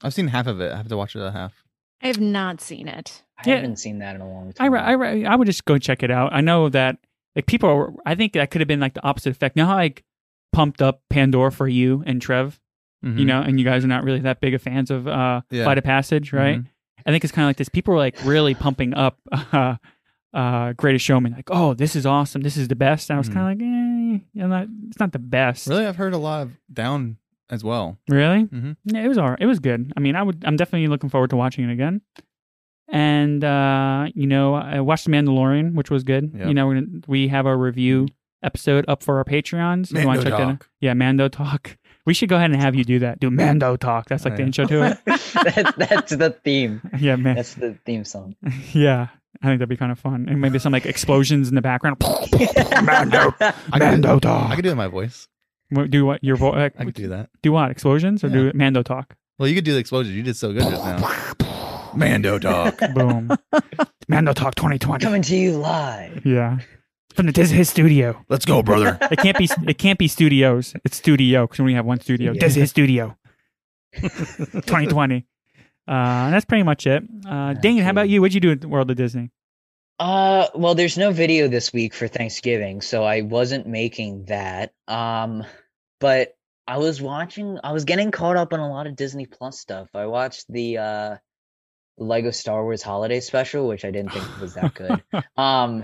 I've 0.01 0.13
seen 0.13 0.27
half 0.29 0.47
of 0.47 0.59
it. 0.61 0.71
I 0.73 0.77
have 0.77 0.87
to 0.87 0.97
watch 0.97 1.13
the 1.13 1.21
other 1.21 1.31
half. 1.31 1.63
I 2.01 2.07
have 2.07 2.19
not 2.19 2.59
seen 2.61 2.87
it. 2.87 3.23
I 3.37 3.49
Yeah. 3.49 3.55
haven't 3.57 3.77
seen 3.77 3.99
that 3.99 4.15
in 4.15 4.21
a 4.21 4.27
long 4.27 4.49
I 4.59 4.63
time. 4.63 4.73
re- 4.73 4.79
I 4.79 4.91
re- 4.93 5.25
I 5.25 5.35
would 5.35 5.45
just 5.45 5.65
go 5.65 5.77
check 5.77 6.01
it 6.01 6.09
out. 6.09 6.33
I 6.33 6.41
know 6.41 6.69
that 6.69 6.97
like 7.35 7.45
people. 7.45 7.69
Are, 7.69 7.93
I 8.05 8.15
think 8.15 8.33
that 8.33 8.49
could 8.49 8.61
have 8.61 8.67
been 8.67 8.79
like 8.79 8.93
the 8.95 9.03
opposite 9.05 9.29
effect. 9.31 9.55
Now 9.55 9.67
how 9.67 9.75
like 9.75 10.03
pumped 10.51 10.81
up 10.81 11.01
Pandora 11.09 11.51
for 11.51 11.67
you 11.67 12.03
and 12.05 12.21
Trev. 12.21 12.59
Mhm. 13.05 13.17
You 13.19 13.25
know, 13.25 13.41
and 13.41 13.57
you 13.59 13.65
guys 13.65 13.83
are 13.85 13.87
not 13.87 14.03
really 14.03 14.19
that 14.19 14.41
big 14.41 14.53
of 14.53 14.61
fans 14.61 14.91
of 14.91 15.07
uh, 15.07 15.41
Yeah. 15.51 15.63
Flight 15.63 15.77
of 15.77 15.83
Passage, 15.83 16.33
right? 16.33 16.59
Mhm. 16.59 16.65
I 17.05 17.11
think 17.11 17.23
it's 17.23 17.31
kind 17.31 17.45
of 17.45 17.49
like 17.49 17.55
this. 17.57 17.69
People 17.69 17.93
were 17.93 17.99
like 17.99 18.17
really 18.25 18.53
pumping 18.55 18.93
up 18.93 19.17
uh, 19.31 19.75
uh, 20.33 20.73
Greatest 20.73 21.05
Showman, 21.05 21.31
like, 21.31 21.49
oh, 21.49 21.73
this 21.73 21.95
is 21.95 22.05
awesome, 22.05 22.41
this 22.41 22.57
is 22.57 22.67
the 22.67 22.75
best. 22.75 23.09
And 23.09 23.15
I 23.15 23.19
was 23.19 23.29
Mhm. 23.29 23.33
kind 23.33 23.39
of 23.39 23.57
like, 23.57 23.61
eh, 23.61 24.25
you 24.33 24.41
know, 24.41 24.47
not, 24.47 24.67
it's 24.89 24.99
not 24.99 25.11
the 25.13 25.19
best. 25.19 25.67
Really, 25.67 25.85
I've 25.85 25.95
heard 25.95 26.13
a 26.13 26.17
lot 26.17 26.41
of 26.43 26.51
down 26.71 27.17
as 27.49 27.63
well. 27.63 27.97
Really? 28.09 28.43
Mhm. 28.45 28.75
Yeah, 28.85 29.03
it 29.03 29.07
was 29.07 29.17
all 29.17 29.29
right. 29.29 29.39
It 29.41 29.45
was 29.47 29.59
good. 29.59 29.93
I 29.95 29.99
mean, 30.01 30.15
I 30.15 30.21
would. 30.23 30.43
I'm 30.45 30.55
definitely 30.57 30.87
looking 30.87 31.09
forward 31.09 31.29
to 31.31 31.35
watching 31.37 31.67
it 31.67 31.71
again. 31.73 32.01
And 32.91 33.43
uh, 33.43 34.07
you 34.15 34.27
know, 34.27 34.55
I 34.55 34.81
watched 34.81 35.05
The 35.05 35.11
Mandalorian, 35.11 35.73
which 35.73 35.89
was 35.91 36.03
good. 36.03 36.31
Yep. 36.35 36.47
You 36.47 36.53
know, 36.53 36.67
we're 36.67 36.75
gonna, 36.75 36.87
we 37.07 37.27
have 37.29 37.45
a 37.45 37.55
review 37.55 38.07
episode 38.43 38.85
up 38.87 39.03
for 39.03 39.17
our 39.17 39.23
Patreons. 39.25 39.91
If 39.91 40.01
you 40.01 40.07
wanna 40.07 40.19
Mando 40.19 40.23
check 40.23 40.31
that 40.39 40.41
out? 40.47 40.67
Yeah, 40.79 40.93
Mando 40.93 41.27
Talk. 41.27 41.77
We 42.05 42.13
should 42.15 42.29
go 42.29 42.37
ahead 42.37 42.49
and 42.49 42.59
have 42.59 42.73
you 42.73 42.83
do 42.83 42.99
that. 42.99 43.19
Do 43.19 43.29
Mando 43.29 43.75
Talk. 43.75 44.07
That's 44.07 44.25
like 44.25 44.33
Oh, 44.33 44.37
the 44.37 44.43
intro 44.43 44.65
to 44.65 44.83
it. 44.83 44.97
that's, 45.05 45.75
that's 45.75 46.15
the 46.15 46.31
theme. 46.43 46.81
yeah, 46.97 47.15
man. 47.17 47.35
That's 47.35 47.53
the 47.53 47.77
theme 47.85 48.03
song. 48.03 48.35
yeah. 48.73 49.09
I 49.43 49.45
think 49.47 49.59
that'd 49.59 49.69
be 49.69 49.77
kind 49.77 49.91
of 49.91 49.99
fun, 49.99 50.25
and 50.27 50.41
maybe 50.41 50.57
some 50.57 50.73
like 50.73 50.87
explosions 50.87 51.49
in 51.49 51.55
the 51.55 51.61
background. 51.61 51.97
Mando, 52.83 53.33
I 53.39 53.51
could, 53.51 53.79
Mando 53.79 54.15
I 54.15 54.19
talk. 54.19 54.55
could 54.55 54.63
do 54.63 54.69
it 54.69 54.71
in 54.71 54.77
my 54.77 54.87
voice. 54.87 55.27
What- 55.69 55.91
Do 55.91 56.05
what? 56.05 56.23
Your 56.23 56.35
voice? 56.35 56.71
I 56.79 56.83
could 56.85 56.95
do 56.95 57.09
that. 57.09 57.29
Do 57.43 57.51
what? 57.51 57.69
Explosions 57.69 58.23
or 58.23 58.29
do 58.29 58.51
Mando 58.55 58.81
talk? 58.81 59.15
Well, 59.37 59.47
you 59.47 59.53
could 59.53 59.65
do 59.65 59.73
the 59.73 59.79
explosions. 59.79 60.15
You 60.15 60.23
did 60.23 60.35
so 60.35 60.51
good 60.51 60.63
just 60.63 60.83
now. 60.83 61.33
Mando 61.95 62.39
talk. 62.39 62.79
Boom. 62.95 63.29
Mando 64.07 64.33
talk 64.33 64.55
2020. 64.55 65.03
Coming 65.03 65.21
to 65.21 65.35
you 65.35 65.57
live. 65.57 66.25
Yeah. 66.25 66.57
From 67.13 67.25
the 67.25 67.31
Diz 67.31 67.49
Hiz 67.49 67.69
studio. 67.69 68.23
Let's 68.29 68.45
go, 68.45 68.61
brother. 68.63 68.97
It 69.11 69.17
can't 69.17 69.37
be. 69.37 69.49
It 69.67 69.77
can't 69.77 69.97
be 69.99 70.07
studios. 70.07 70.73
It's 70.85 70.97
studio 70.97 71.45
because 71.45 71.59
we 71.59 71.63
only 71.63 71.73
have 71.73 71.85
one 71.85 71.99
studio. 71.99 72.33
Yeah. 72.33 72.39
Diz 72.39 72.55
Hiz 72.55 72.69
studio. 72.69 73.17
2020. 73.93 75.25
Uh, 75.87 76.29
that's 76.29 76.45
pretty 76.45 76.63
much 76.63 76.85
it. 76.85 77.03
Uh, 77.27 77.53
Dane, 77.53 77.79
how 77.79 77.89
about 77.89 78.09
you? 78.09 78.21
What'd 78.21 78.35
you 78.35 78.39
do 78.39 78.51
at 78.51 78.61
the 78.61 78.67
World 78.67 78.91
of 78.91 78.97
Disney? 78.97 79.31
Uh, 79.99 80.47
well, 80.53 80.75
there's 80.75 80.97
no 80.97 81.11
video 81.11 81.47
this 81.47 81.73
week 81.73 81.93
for 81.93 82.07
Thanksgiving, 82.07 82.81
so 82.81 83.03
I 83.03 83.21
wasn't 83.21 83.67
making 83.67 84.25
that. 84.25 84.71
Um, 84.87 85.43
but 85.99 86.37
I 86.67 86.77
was 86.77 87.01
watching. 87.01 87.57
I 87.63 87.73
was 87.73 87.85
getting 87.85 88.11
caught 88.11 88.37
up 88.37 88.53
on 88.53 88.59
a 88.59 88.69
lot 88.69 88.85
of 88.87 88.95
Disney 88.95 89.25
Plus 89.25 89.59
stuff. 89.59 89.89
I 89.95 90.05
watched 90.05 90.45
the 90.47 90.77
uh 90.77 91.17
Lego 91.97 92.31
Star 92.31 92.63
Wars 92.63 92.81
Holiday 92.81 93.19
Special, 93.19 93.67
which 93.67 93.83
I 93.83 93.91
didn't 93.91 94.13
think 94.13 94.39
was 94.39 94.53
that 94.53 94.73
good. 94.73 95.03
Um, 95.37 95.83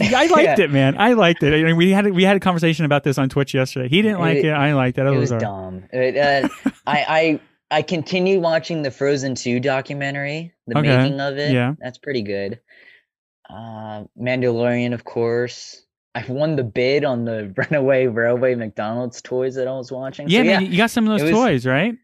I 0.00 0.26
liked 0.26 0.58
Yeah. 0.58 0.64
it, 0.64 0.70
man. 0.70 0.96
I 0.98 1.12
liked 1.12 1.42
it. 1.42 1.54
I 1.54 1.62
mean, 1.62 1.76
we 1.76 1.90
had 1.90 2.06
we 2.12 2.24
had 2.24 2.36
a 2.36 2.40
conversation 2.40 2.84
about 2.84 3.04
this 3.04 3.18
on 3.18 3.28
Twitch 3.28 3.54
yesterday. 3.54 3.88
He 3.88 4.02
didn't 4.02 4.20
like 4.20 4.38
it. 4.38 4.46
It- 4.46 4.50
I 4.52 4.74
liked 4.74 4.98
it. 4.98 5.06
it 5.06 5.12
It 5.12 5.16
was 5.16 5.30
right. 5.30 5.40
dumb. 5.40 5.84
It, 5.92 6.16
uh, 6.16 6.48
I 6.86 7.40
I 7.70 7.78
I 7.78 7.82
continue 7.82 8.40
watching 8.40 8.82
the 8.82 8.90
Frozen 8.90 9.34
2 9.36 9.60
documentary, 9.60 10.52
the 10.66 10.78
Okay, 10.78 10.96
making 10.96 11.20
of 11.20 11.36
it. 11.38 11.52
yeah. 11.52 11.74
That's 11.80 11.98
pretty 11.98 12.22
good. 12.22 12.60
Uh, 13.48 14.04
Mandalorian, 14.20 14.92
of 14.92 15.04
course. 15.04 15.82
I've 16.14 16.28
won 16.30 16.56
the 16.56 16.64
bid 16.64 17.04
on 17.04 17.24
the 17.24 17.52
Runaway 17.70 18.06
Railway 18.06 18.54
McDonald's 18.54 19.20
toys 19.22 19.54
that 19.56 19.68
I 19.68 19.72
was 19.72 19.92
watching. 19.92 20.28
Yeah, 20.28 20.40
So, 20.40 20.44
man. 20.46 20.66
You 20.70 20.76
got 20.76 20.90
some 20.90 21.06
of 21.08 21.12
those 21.18 21.22
was- 21.30 21.38
toys, 21.38 21.66
right? 21.66 21.94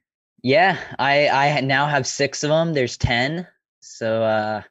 Yeah, 0.44 0.76
I 0.98 1.28
I 1.28 1.60
now 1.60 1.86
have 1.86 2.06
six 2.06 2.42
of 2.42 2.50
them. 2.50 2.74
There's 2.74 2.96
ten. 2.96 3.46
So 3.80 4.22
uh, 4.24 4.62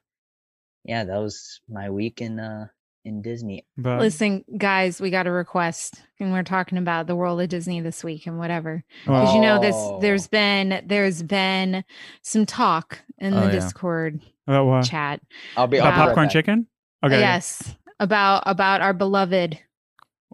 yeah, 0.84 1.04
that 1.04 1.16
was 1.18 1.60
my 1.68 1.88
week 1.88 2.20
in 2.20 2.38
uh 2.38 2.66
in 3.04 3.20
Disney. 3.22 3.66
But 3.76 4.00
Listen, 4.00 4.44
guys, 4.56 5.00
we 5.00 5.10
got 5.10 5.26
a 5.26 5.30
request, 5.32 6.02
and 6.20 6.32
we're 6.32 6.42
talking 6.44 6.78
about 6.78 7.06
the 7.06 7.16
world 7.16 7.40
of 7.40 7.48
Disney 7.48 7.80
this 7.80 8.04
week 8.04 8.26
and 8.26 8.38
whatever. 8.38 8.84
well, 9.06 9.20
Because 9.22 9.34
you 9.34 9.40
know, 9.40 9.60
this 9.60 9.74
Oh. 9.76 9.98
there's 10.00 10.28
been 10.28 10.82
there's 10.86 11.22
been 11.22 11.84
some 12.22 12.46
talk 12.46 13.00
in 13.18 13.34
Oh, 13.34 13.40
the 13.40 13.46
yeah. 13.46 13.52
Discord 13.52 14.20
about 14.46 14.66
what? 14.66 14.84
chat. 14.84 15.20
I'll 15.56 15.66
be 15.66 15.78
About 15.78 15.92
I'll 15.94 15.98
right 16.00 16.06
popcorn 16.08 16.28
chicken? 16.28 16.66
Okay. 17.04 17.18
Yes, 17.18 17.74
about 17.98 18.44
about 18.46 18.80
our 18.80 18.92
beloved 18.92 19.58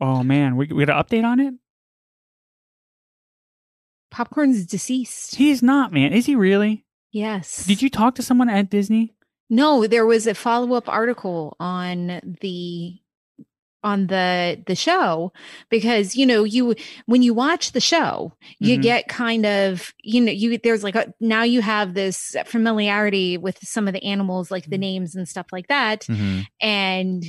Oh 0.00 0.22
man, 0.22 0.56
we 0.56 0.66
we 0.66 0.84
got 0.84 0.96
an 0.96 1.02
update 1.04 1.24
on 1.26 1.40
it. 1.40 1.54
popcorn's 4.10 4.66
deceased. 4.66 5.34
He's 5.36 5.62
not, 5.62 5.92
man. 5.92 6.12
Is 6.12 6.26
he 6.26 6.34
really? 6.34 6.84
Yes. 7.12 7.64
Did 7.66 7.82
you 7.82 7.88
talk 7.90 8.14
to 8.16 8.22
someone 8.22 8.48
at 8.48 8.70
Disney? 8.70 9.14
No, 9.50 9.86
there 9.86 10.06
was 10.06 10.26
a 10.26 10.34
follow 10.34 10.74
up 10.74 10.88
article 10.88 11.56
on 11.58 12.36
the 12.40 12.94
on 13.84 14.08
the 14.08 14.60
the 14.66 14.74
show 14.74 15.32
because 15.70 16.16
you 16.16 16.26
know 16.26 16.42
you 16.42 16.74
when 17.06 17.22
you 17.22 17.32
watch 17.32 17.70
the 17.70 17.80
show 17.80 18.32
you 18.58 18.76
Mhm. 18.76 18.82
get 18.82 19.06
kind 19.06 19.46
of 19.46 19.94
you 20.02 20.20
know 20.20 20.32
you 20.32 20.58
there's 20.58 20.82
like 20.82 20.96
a, 20.96 21.14
now 21.20 21.44
you 21.44 21.62
have 21.62 21.94
this 21.94 22.34
familiarity 22.44 23.38
with 23.38 23.56
some 23.62 23.86
of 23.86 23.94
the 23.94 24.02
animals 24.02 24.50
like 24.50 24.64
the 24.64 24.70
Mm-hmm. 24.70 24.80
names 24.80 25.14
and 25.14 25.28
stuff 25.28 25.46
like 25.52 25.68
that 25.68 26.00
Mhm. 26.08 26.44
and 26.60 27.24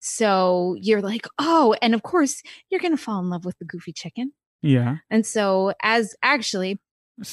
so 0.00 0.76
you're 0.78 1.00
like 1.00 1.26
oh 1.38 1.74
and 1.80 1.94
of 1.94 2.02
course 2.02 2.42
you're 2.70 2.80
going 2.80 2.94
to 2.96 3.02
fall 3.02 3.18
in 3.20 3.30
love 3.30 3.46
with 3.46 3.58
the 3.58 3.64
goofy 3.64 3.92
chicken 3.94 4.32
Yeah. 4.60 4.96
and 5.10 5.24
so 5.24 5.72
as 5.82 6.14
actually 6.22 6.78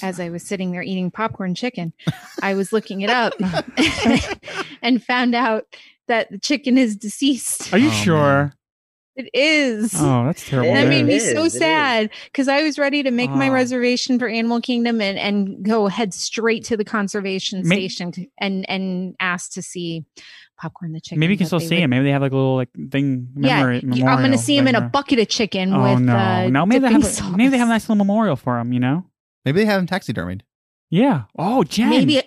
as 0.02 0.20
I 0.20 0.30
was 0.30 0.44
sitting 0.44 0.72
there 0.72 0.82
eating 0.84 1.12
popcorn 1.12 1.56
chicken, 1.56 1.94
I 2.42 2.54
was 2.56 2.72
looking 2.74 3.02
it 3.02 3.10
up 3.10 3.34
and 4.82 5.04
found 5.04 5.36
out 5.36 5.66
that 6.08 6.30
the 6.32 6.38
chicken 6.40 6.78
is 6.78 6.96
deceased. 6.96 7.74
Are 7.74 7.78
you 7.78 7.88
Oh, 7.90 7.92
sure? 7.92 8.16
man. 8.44 8.54
It 9.18 9.30
is. 9.34 9.94
Oh, 9.96 10.26
that's 10.26 10.46
terrible. 10.46 10.72
And 10.72 10.78
that 10.78 10.90
made 10.90 11.04
me 11.06 11.14
is, 11.16 11.32
so 11.32 11.44
it 11.44 11.46
is. 11.46 11.58
sad 11.58 12.10
because 12.26 12.50
I 12.50 12.64
was 12.64 12.78
ready 12.78 13.02
to 13.02 13.12
make 13.12 13.30
my 13.30 13.48
reservation 13.48 14.20
for 14.20 14.28
Animal 14.28 14.60
Kingdom 14.60 15.00
and, 15.00 15.18
and 15.18 15.64
go 15.64 15.88
head 15.88 16.14
straight 16.14 16.66
to 16.66 16.76
the 16.76 16.84
conservation 16.84 17.66
May- 17.66 17.88
station 17.88 18.12
and 18.40 18.70
and 18.70 19.16
ask 19.22 19.54
to 19.54 19.62
see 19.62 20.04
popcorn 20.60 20.92
the 20.92 21.00
chicken. 21.00 21.22
Maybe 21.22 21.32
you 21.34 21.38
can 21.38 21.48
still 21.48 21.62
see 21.62 21.76
would- 21.76 21.84
him. 21.84 21.90
Maybe 21.92 22.04
they 22.04 22.12
have 22.12 22.22
like 22.22 22.34
a 22.34 22.36
little 22.36 22.58
like 22.58 22.68
thing. 22.92 23.30
Yeah, 23.38 23.60
Memory, 23.60 23.84
y- 23.86 24.06
I'm 24.06 24.20
going 24.20 24.32
to 24.34 24.38
see 24.38 24.58
him 24.58 24.68
in 24.68 24.76
a 24.76 24.82
bucket 24.82 25.20
of 25.20 25.30
chicken 25.30 25.74
Oh 25.74 25.82
with 25.94 26.02
no! 26.02 26.14
uh, 26.14 26.50
no, 26.50 26.66
maybe 26.66 26.80
they 26.86 26.92
have 26.92 27.06
a, 27.22 27.38
maybe 27.38 27.48
they 27.52 27.58
have 27.58 27.70
a 27.70 27.72
nice 27.72 27.84
little 27.88 27.96
memorial 28.04 28.36
for 28.36 28.60
him. 28.60 28.74
You 28.74 28.82
know? 28.82 29.06
Maybe 29.46 29.60
they 29.60 29.66
have 29.66 29.80
him 29.80 29.88
taxidermied. 29.88 30.42
Yeah. 30.90 31.24
Oh, 31.38 31.64
Jen. 31.64 31.90
Maybe 31.90 32.22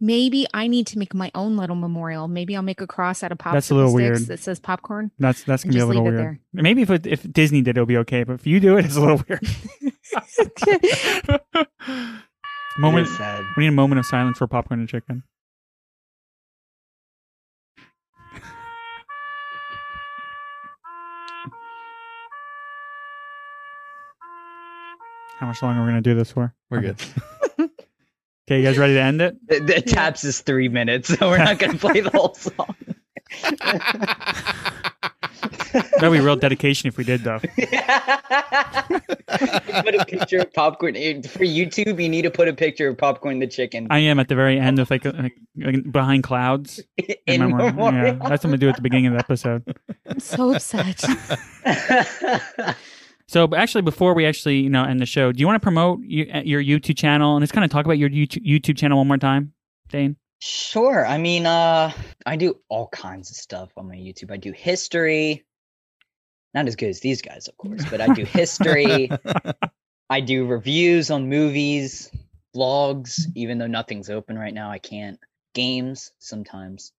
maybe 0.00 0.46
I 0.54 0.66
need 0.66 0.86
to 0.88 0.98
make 0.98 1.14
my 1.14 1.30
own 1.34 1.56
little 1.56 1.76
memorial. 1.76 2.28
Maybe 2.28 2.56
I'll 2.56 2.62
make 2.62 2.80
a 2.80 2.86
cross 2.86 3.22
out 3.22 3.32
of 3.32 3.38
popsicle 3.38 3.52
That's 3.52 3.70
a 3.70 3.74
little 3.74 3.90
sticks 3.90 4.20
weard. 4.20 4.28
that 4.28 4.40
says 4.40 4.60
popcorn. 4.60 5.10
that's 5.18 5.44
that's 5.44 5.64
gonna 5.64 5.74
be 5.74 5.80
a 5.80 5.86
little 5.86 6.04
leave 6.04 6.14
it 6.14 6.16
weird. 6.16 6.38
Maybe 6.52 6.82
if 6.82 6.90
it, 6.90 7.06
if 7.06 7.32
Disney 7.32 7.62
did, 7.62 7.76
it'll 7.76 7.86
be 7.86 7.98
okay. 7.98 8.24
But 8.24 8.34
if 8.34 8.46
you 8.46 8.60
do 8.60 8.76
it, 8.78 8.86
it's 8.86 8.96
a 8.96 9.00
little 9.00 9.22
weird. 9.28 9.42
moment. 12.78 13.08
Sad. 13.08 13.44
We 13.56 13.64
need 13.64 13.68
a 13.68 13.72
moment 13.72 13.98
of 13.98 14.06
silence 14.06 14.38
for 14.38 14.46
popcorn 14.46 14.80
and 14.80 14.88
chicken. 14.88 15.22
How 25.40 25.46
much 25.46 25.62
longer 25.62 25.80
are 25.80 25.84
we 25.84 25.88
gonna 25.88 26.02
do 26.02 26.14
this 26.14 26.30
for? 26.30 26.54
We're 26.68 26.80
good. 26.82 26.96
Okay, 28.48 28.58
you 28.58 28.64
guys 28.64 28.78
ready 28.78 28.94
to 28.94 29.00
end 29.00 29.22
it? 29.22 29.36
The, 29.46 29.60
the 29.60 29.80
taps 29.80 30.24
is 30.24 30.40
three 30.40 30.68
minutes, 30.68 31.16
so 31.16 31.28
we're 31.28 31.38
not 31.38 31.60
gonna 31.60 31.78
play 31.78 32.00
the 32.00 32.10
whole 32.10 32.34
song. 32.34 32.74
That'd 35.72 36.10
be 36.12 36.18
real 36.18 36.34
dedication 36.34 36.88
if 36.88 36.96
we 36.96 37.04
did, 37.04 37.22
though. 37.22 37.38
put 37.38 37.54
a 39.94 40.04
picture 40.04 40.38
of 40.40 40.52
popcorn 40.52 40.94
for 41.22 41.44
YouTube. 41.44 42.02
You 42.02 42.08
need 42.08 42.22
to 42.22 42.30
put 42.32 42.48
a 42.48 42.52
picture 42.52 42.88
of 42.88 42.98
popcorn 42.98 43.38
the 43.38 43.46
chicken 43.46 43.86
I 43.88 44.00
am 44.00 44.18
at 44.18 44.26
the 44.26 44.34
very 44.34 44.58
end 44.58 44.78
with 44.78 44.90
like, 44.90 45.04
like, 45.04 45.36
like 45.56 45.92
behind 45.92 46.24
clouds. 46.24 46.80
in 47.26 47.42
memorial. 47.42 47.68
memorial. 47.70 48.04
Yeah, 48.04 48.28
that's 48.28 48.42
what 48.42 48.46
I'm 48.46 48.50
gonna 48.50 48.58
do 48.58 48.68
at 48.68 48.74
the 48.74 48.82
beginning 48.82 49.06
of 49.06 49.12
the 49.12 49.20
episode. 49.20 49.62
I'm 50.06 50.18
so 50.18 50.54
upset. 50.54 51.04
So, 53.30 53.48
actually, 53.54 53.82
before 53.82 54.12
we 54.12 54.26
actually, 54.26 54.56
you 54.56 54.70
know, 54.70 54.82
end 54.82 54.98
the 54.98 55.06
show, 55.06 55.30
do 55.30 55.38
you 55.38 55.46
want 55.46 55.54
to 55.54 55.64
promote 55.64 56.00
your, 56.02 56.26
your 56.38 56.60
YouTube 56.60 56.96
channel 56.96 57.36
and 57.36 57.44
just 57.44 57.52
kind 57.52 57.64
of 57.64 57.70
talk 57.70 57.84
about 57.84 57.96
your 57.96 58.10
YouTube 58.10 58.76
channel 58.76 58.98
one 58.98 59.06
more 59.06 59.18
time, 59.18 59.52
Dane? 59.88 60.16
Sure. 60.40 61.06
I 61.06 61.16
mean, 61.16 61.46
uh, 61.46 61.92
I 62.26 62.34
do 62.34 62.58
all 62.68 62.88
kinds 62.88 63.30
of 63.30 63.36
stuff 63.36 63.70
on 63.76 63.86
my 63.86 63.94
YouTube. 63.94 64.32
I 64.32 64.36
do 64.36 64.50
history, 64.50 65.44
not 66.54 66.66
as 66.66 66.74
good 66.74 66.88
as 66.88 66.98
these 66.98 67.22
guys, 67.22 67.46
of 67.46 67.56
course, 67.56 67.84
but 67.88 68.00
I 68.00 68.12
do 68.14 68.24
history. 68.24 69.08
I 70.10 70.20
do 70.20 70.44
reviews 70.44 71.12
on 71.12 71.28
movies, 71.28 72.10
vlogs, 72.52 73.20
even 73.36 73.58
though 73.58 73.68
nothing's 73.68 74.10
open 74.10 74.36
right 74.36 74.52
now. 74.52 74.72
I 74.72 74.78
can't. 74.78 75.20
Games 75.54 76.10
sometimes, 76.18 76.90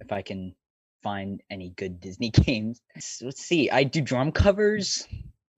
if 0.00 0.10
I 0.10 0.22
can 0.22 0.54
find 1.02 1.42
any 1.50 1.74
good 1.76 2.00
Disney 2.00 2.30
games. 2.46 2.80
Let's 3.20 3.42
see. 3.42 3.68
I 3.68 3.84
do 3.84 4.00
drum 4.00 4.32
covers. 4.32 5.06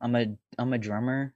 I'm 0.01 0.15
a 0.17 0.27
I'm 0.59 0.73
a 0.73 0.79
drummer. 0.79 1.35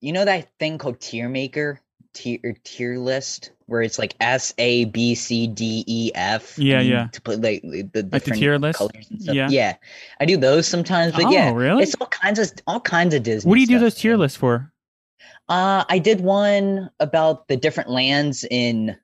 You 0.00 0.12
know 0.12 0.24
that 0.24 0.48
thing 0.58 0.78
called 0.78 1.00
Tier 1.00 1.28
Maker, 1.28 1.80
tier 2.14 2.56
tier 2.64 2.98
list, 2.98 3.52
where 3.66 3.82
it's 3.82 3.98
like 3.98 4.14
S 4.20 4.52
A 4.58 4.84
B 4.86 5.14
C 5.14 5.46
D 5.46 5.84
E 5.86 6.10
F. 6.14 6.58
Yeah, 6.58 6.80
and 6.80 6.88
yeah. 6.88 7.06
To 7.12 7.20
put 7.22 7.40
like 7.40 7.62
the, 7.62 7.82
the 7.82 7.82
Like 7.82 7.92
the 7.92 8.02
different 8.18 8.40
tier 8.40 8.58
list? 8.58 8.78
colors 8.78 9.06
and 9.10 9.22
stuff. 9.22 9.34
Yeah. 9.36 9.48
Yeah, 9.48 9.76
I 10.20 10.24
do 10.26 10.36
those 10.36 10.66
sometimes. 10.66 11.12
But 11.14 11.26
Oh, 11.26 11.30
yeah, 11.30 11.52
really? 11.52 11.82
it's 11.84 11.94
all 11.96 12.08
kinds 12.08 12.38
of 12.38 12.50
all 12.66 12.80
kinds 12.80 13.14
of 13.14 13.22
Disney. 13.22 13.48
What 13.48 13.54
do 13.56 13.60
you 13.60 13.66
do 13.66 13.78
those 13.78 13.94
tier 13.94 14.16
lists 14.16 14.36
for? 14.36 14.72
Uh, 15.48 15.84
I 15.88 15.98
did 15.98 16.20
one 16.20 16.90
about 17.00 17.46
the 17.48 17.56
different 17.56 17.90
lands 17.90 18.44
in 18.50 18.96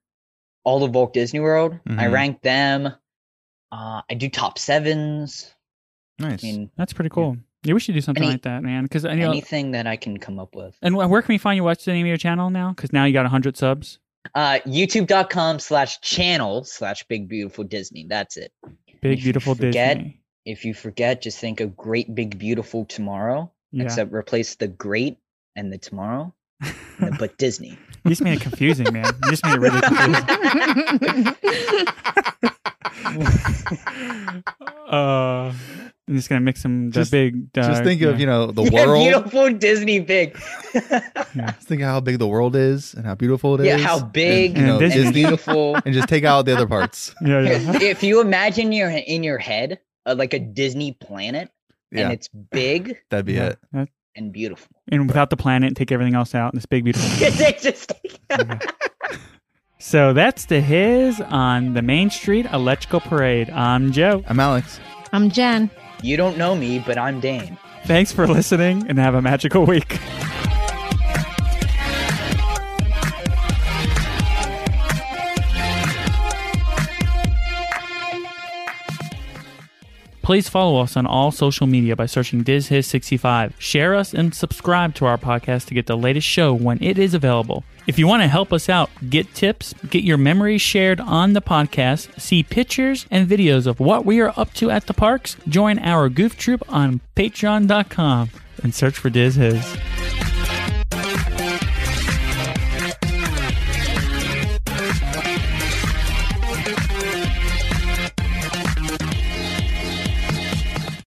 all 0.64 0.82
of 0.82 0.94
Walt 0.94 1.12
Disney 1.12 1.40
World. 1.40 1.78
I 1.86 2.04
Mhm. 2.06 2.12
ranked 2.12 2.42
them. 2.42 2.86
Uh, 3.70 4.02
I 4.10 4.14
do 4.14 4.28
top 4.28 4.58
sevens. 4.58 5.54
Nice. 6.18 6.42
I 6.42 6.46
mean, 6.46 6.70
That's 6.76 6.92
pretty 6.92 7.10
cool. 7.10 7.34
Yeah, 7.36 7.42
we 7.66 7.80
should 7.80 7.94
do 7.94 8.00
something 8.00 8.22
Any- 8.22 8.32
like 8.32 8.42
that, 8.42 8.62
man. 8.62 8.84
Because 8.84 9.04
you 9.04 9.14
know, 9.16 9.30
anything 9.30 9.72
that 9.72 9.86
I 9.86 9.96
can 9.96 10.18
come 10.18 10.38
up 10.38 10.54
with. 10.54 10.76
and 10.82 10.94
where 10.96 11.22
can 11.22 11.32
we 11.34 11.38
find 11.38 11.56
you? 11.56 11.64
What's 11.64 11.84
the 11.84 11.92
name 11.92 12.06
of 12.06 12.08
your 12.08 12.16
channel 12.16 12.50
now? 12.50 12.70
Because 12.70 12.92
now 12.92 13.04
you 13.04 13.12
got 13.12 13.26
hundred 13.26 13.56
subs. 13.56 13.98
Uh, 14.34 14.58
YouTube.com 14.66 15.58
slash 15.58 16.00
channel 16.00 16.64
slash 16.64 17.04
Big 17.08 17.28
Beautiful 17.28 17.64
Disney. 17.64 18.06
That's 18.08 18.36
it. 18.36 18.52
Big 19.00 19.18
If 19.18 19.24
beautiful 19.24 19.54
forget- 19.54 19.96
Disney. 19.96 20.20
If 20.44 20.64
you 20.64 20.72
forget, 20.74 21.20
just 21.22 21.38
think 21.38 21.60
of 21.60 21.76
Great 21.76 22.14
Big 22.14 22.38
Beautiful 22.38 22.84
Tomorrow. 22.86 23.52
Yeah, 23.70 23.84
Except 23.84 24.12
replace 24.14 24.54
the 24.54 24.66
great 24.68 25.18
and 25.56 25.70
the 25.70 25.76
tomorrow, 25.76 26.32
and 26.62 26.74
then 27.00 27.16
put 27.18 27.36
Disney. 27.36 27.78
you 28.04 28.10
just 28.10 28.22
made 28.22 28.32
it 28.34 28.40
confusing, 28.40 28.90
man. 28.92 29.12
You 29.24 29.30
just 29.30 29.44
made 29.44 29.54
it 29.56 29.60
really 29.60 29.80
confusing. 29.82 30.24
uh, 34.88 35.52
I'm 36.08 36.16
just 36.16 36.28
gonna 36.30 36.40
mix 36.40 36.62
some 36.62 36.86
the 36.90 36.94
Just- 37.00 37.10
big. 37.10 37.48
Uh, 37.56 37.62
Just 37.68 37.84
think 37.84 38.00
of 38.02 38.18
you 38.18 38.24
know 38.26 38.46
the 38.50 38.62
Yeah, 38.72 38.86
world. 38.86 39.04
beautiful 39.04 39.52
Disney 39.52 40.00
big. 40.00 40.34
Just 40.74 41.68
think 41.68 41.82
of 41.82 41.88
how 41.88 42.00
big 42.00 42.18
the 42.18 42.26
world 42.26 42.56
is 42.56 42.94
and 42.94 43.04
how 43.04 43.14
beautiful 43.14 43.54
it 43.54 43.60
is. 43.60 43.66
yeah, 43.66 43.76
how 43.86 44.00
big 44.00 44.52
And, 44.56 44.58
you 44.60 44.66
know, 44.66 44.78
And 44.78 44.90
Disney- 44.90 45.04
and 45.04 45.14
beautiful. 45.14 45.76
and 45.84 45.94
just 45.94 46.08
take 46.08 46.24
out 46.24 46.46
the 46.46 46.54
other 46.56 46.66
parts. 46.66 47.14
Yeah, 47.20 47.40
yeah. 47.42 47.82
if 47.82 48.02
you 48.02 48.20
imagine 48.22 48.72
your 48.72 48.88
in 48.90 49.22
your 49.22 49.36
head 49.38 49.78
uh, 50.06 50.14
like 50.16 50.32
a 50.32 50.38
Disney 50.38 50.92
planet 50.92 51.50
Yeah, 51.92 52.04
and 52.04 52.12
it's 52.14 52.28
big 52.28 52.96
that'd 53.10 53.26
be 53.26 53.34
Yeah. 53.34 53.48
it. 53.48 53.58
That- 53.72 53.88
and 54.16 54.32
beautiful. 54.32 54.66
and 54.90 55.06
without 55.06 55.30
the 55.30 55.36
planet, 55.36 55.76
take 55.76 55.92
everything 55.92 56.14
else 56.16 56.34
out. 56.34 56.52
And 56.52 56.58
this 56.58 56.66
big 56.66 56.82
beautiful. 56.84 57.08
It's 57.20 57.62
just- 57.62 57.92
so 59.78 60.12
that's 60.12 60.46
the 60.46 60.60
his 60.60 61.20
on 61.20 61.74
the 61.74 61.82
Main 61.82 62.10
Street 62.10 62.46
Electrical 62.52 63.00
Parade. 63.00 63.48
I'm 63.50 63.92
Joe. 63.92 64.24
I'm 64.26 64.40
Alex. 64.40 64.80
I'm 65.12 65.30
Jen. 65.30 65.70
You 66.02 66.16
don't 66.16 66.36
know 66.36 66.54
me, 66.54 66.78
but 66.78 66.98
I'm 66.98 67.20
Dane. 67.20 67.58
Thanks 67.84 68.12
for 68.12 68.26
listening, 68.26 68.86
and 68.88 68.98
have 68.98 69.14
a 69.14 69.22
magical 69.22 69.64
week. 69.64 69.98
Please 80.28 80.46
follow 80.46 80.82
us 80.82 80.94
on 80.94 81.06
all 81.06 81.32
social 81.32 81.66
media 81.66 81.96
by 81.96 82.04
searching 82.04 82.44
DizHiz65. 82.44 83.54
Share 83.58 83.94
us 83.94 84.12
and 84.12 84.34
subscribe 84.34 84.94
to 84.96 85.06
our 85.06 85.16
podcast 85.16 85.64
to 85.68 85.74
get 85.74 85.86
the 85.86 85.96
latest 85.96 86.26
show 86.26 86.52
when 86.52 86.76
it 86.82 86.98
is 86.98 87.14
available. 87.14 87.64
If 87.88 87.98
you 87.98 88.06
want 88.06 88.22
to 88.22 88.28
help 88.28 88.52
us 88.52 88.68
out, 88.68 88.90
get 89.08 89.34
tips, 89.34 89.72
get 89.88 90.04
your 90.04 90.18
memories 90.18 90.60
shared 90.60 91.00
on 91.00 91.32
the 91.32 91.40
podcast, 91.40 92.20
see 92.20 92.42
pictures 92.42 93.06
and 93.10 93.26
videos 93.26 93.66
of 93.66 93.80
what 93.80 94.04
we 94.04 94.20
are 94.20 94.38
up 94.38 94.52
to 94.54 94.70
at 94.70 94.86
the 94.86 94.92
parks, 94.92 95.38
join 95.48 95.78
our 95.78 96.10
goof 96.10 96.36
troop 96.36 96.62
on 96.68 97.00
patreon.com 97.16 98.28
and 98.62 98.74
search 98.74 98.98
for 98.98 99.08
Diz 99.08 99.36
Hiz. 99.36 99.64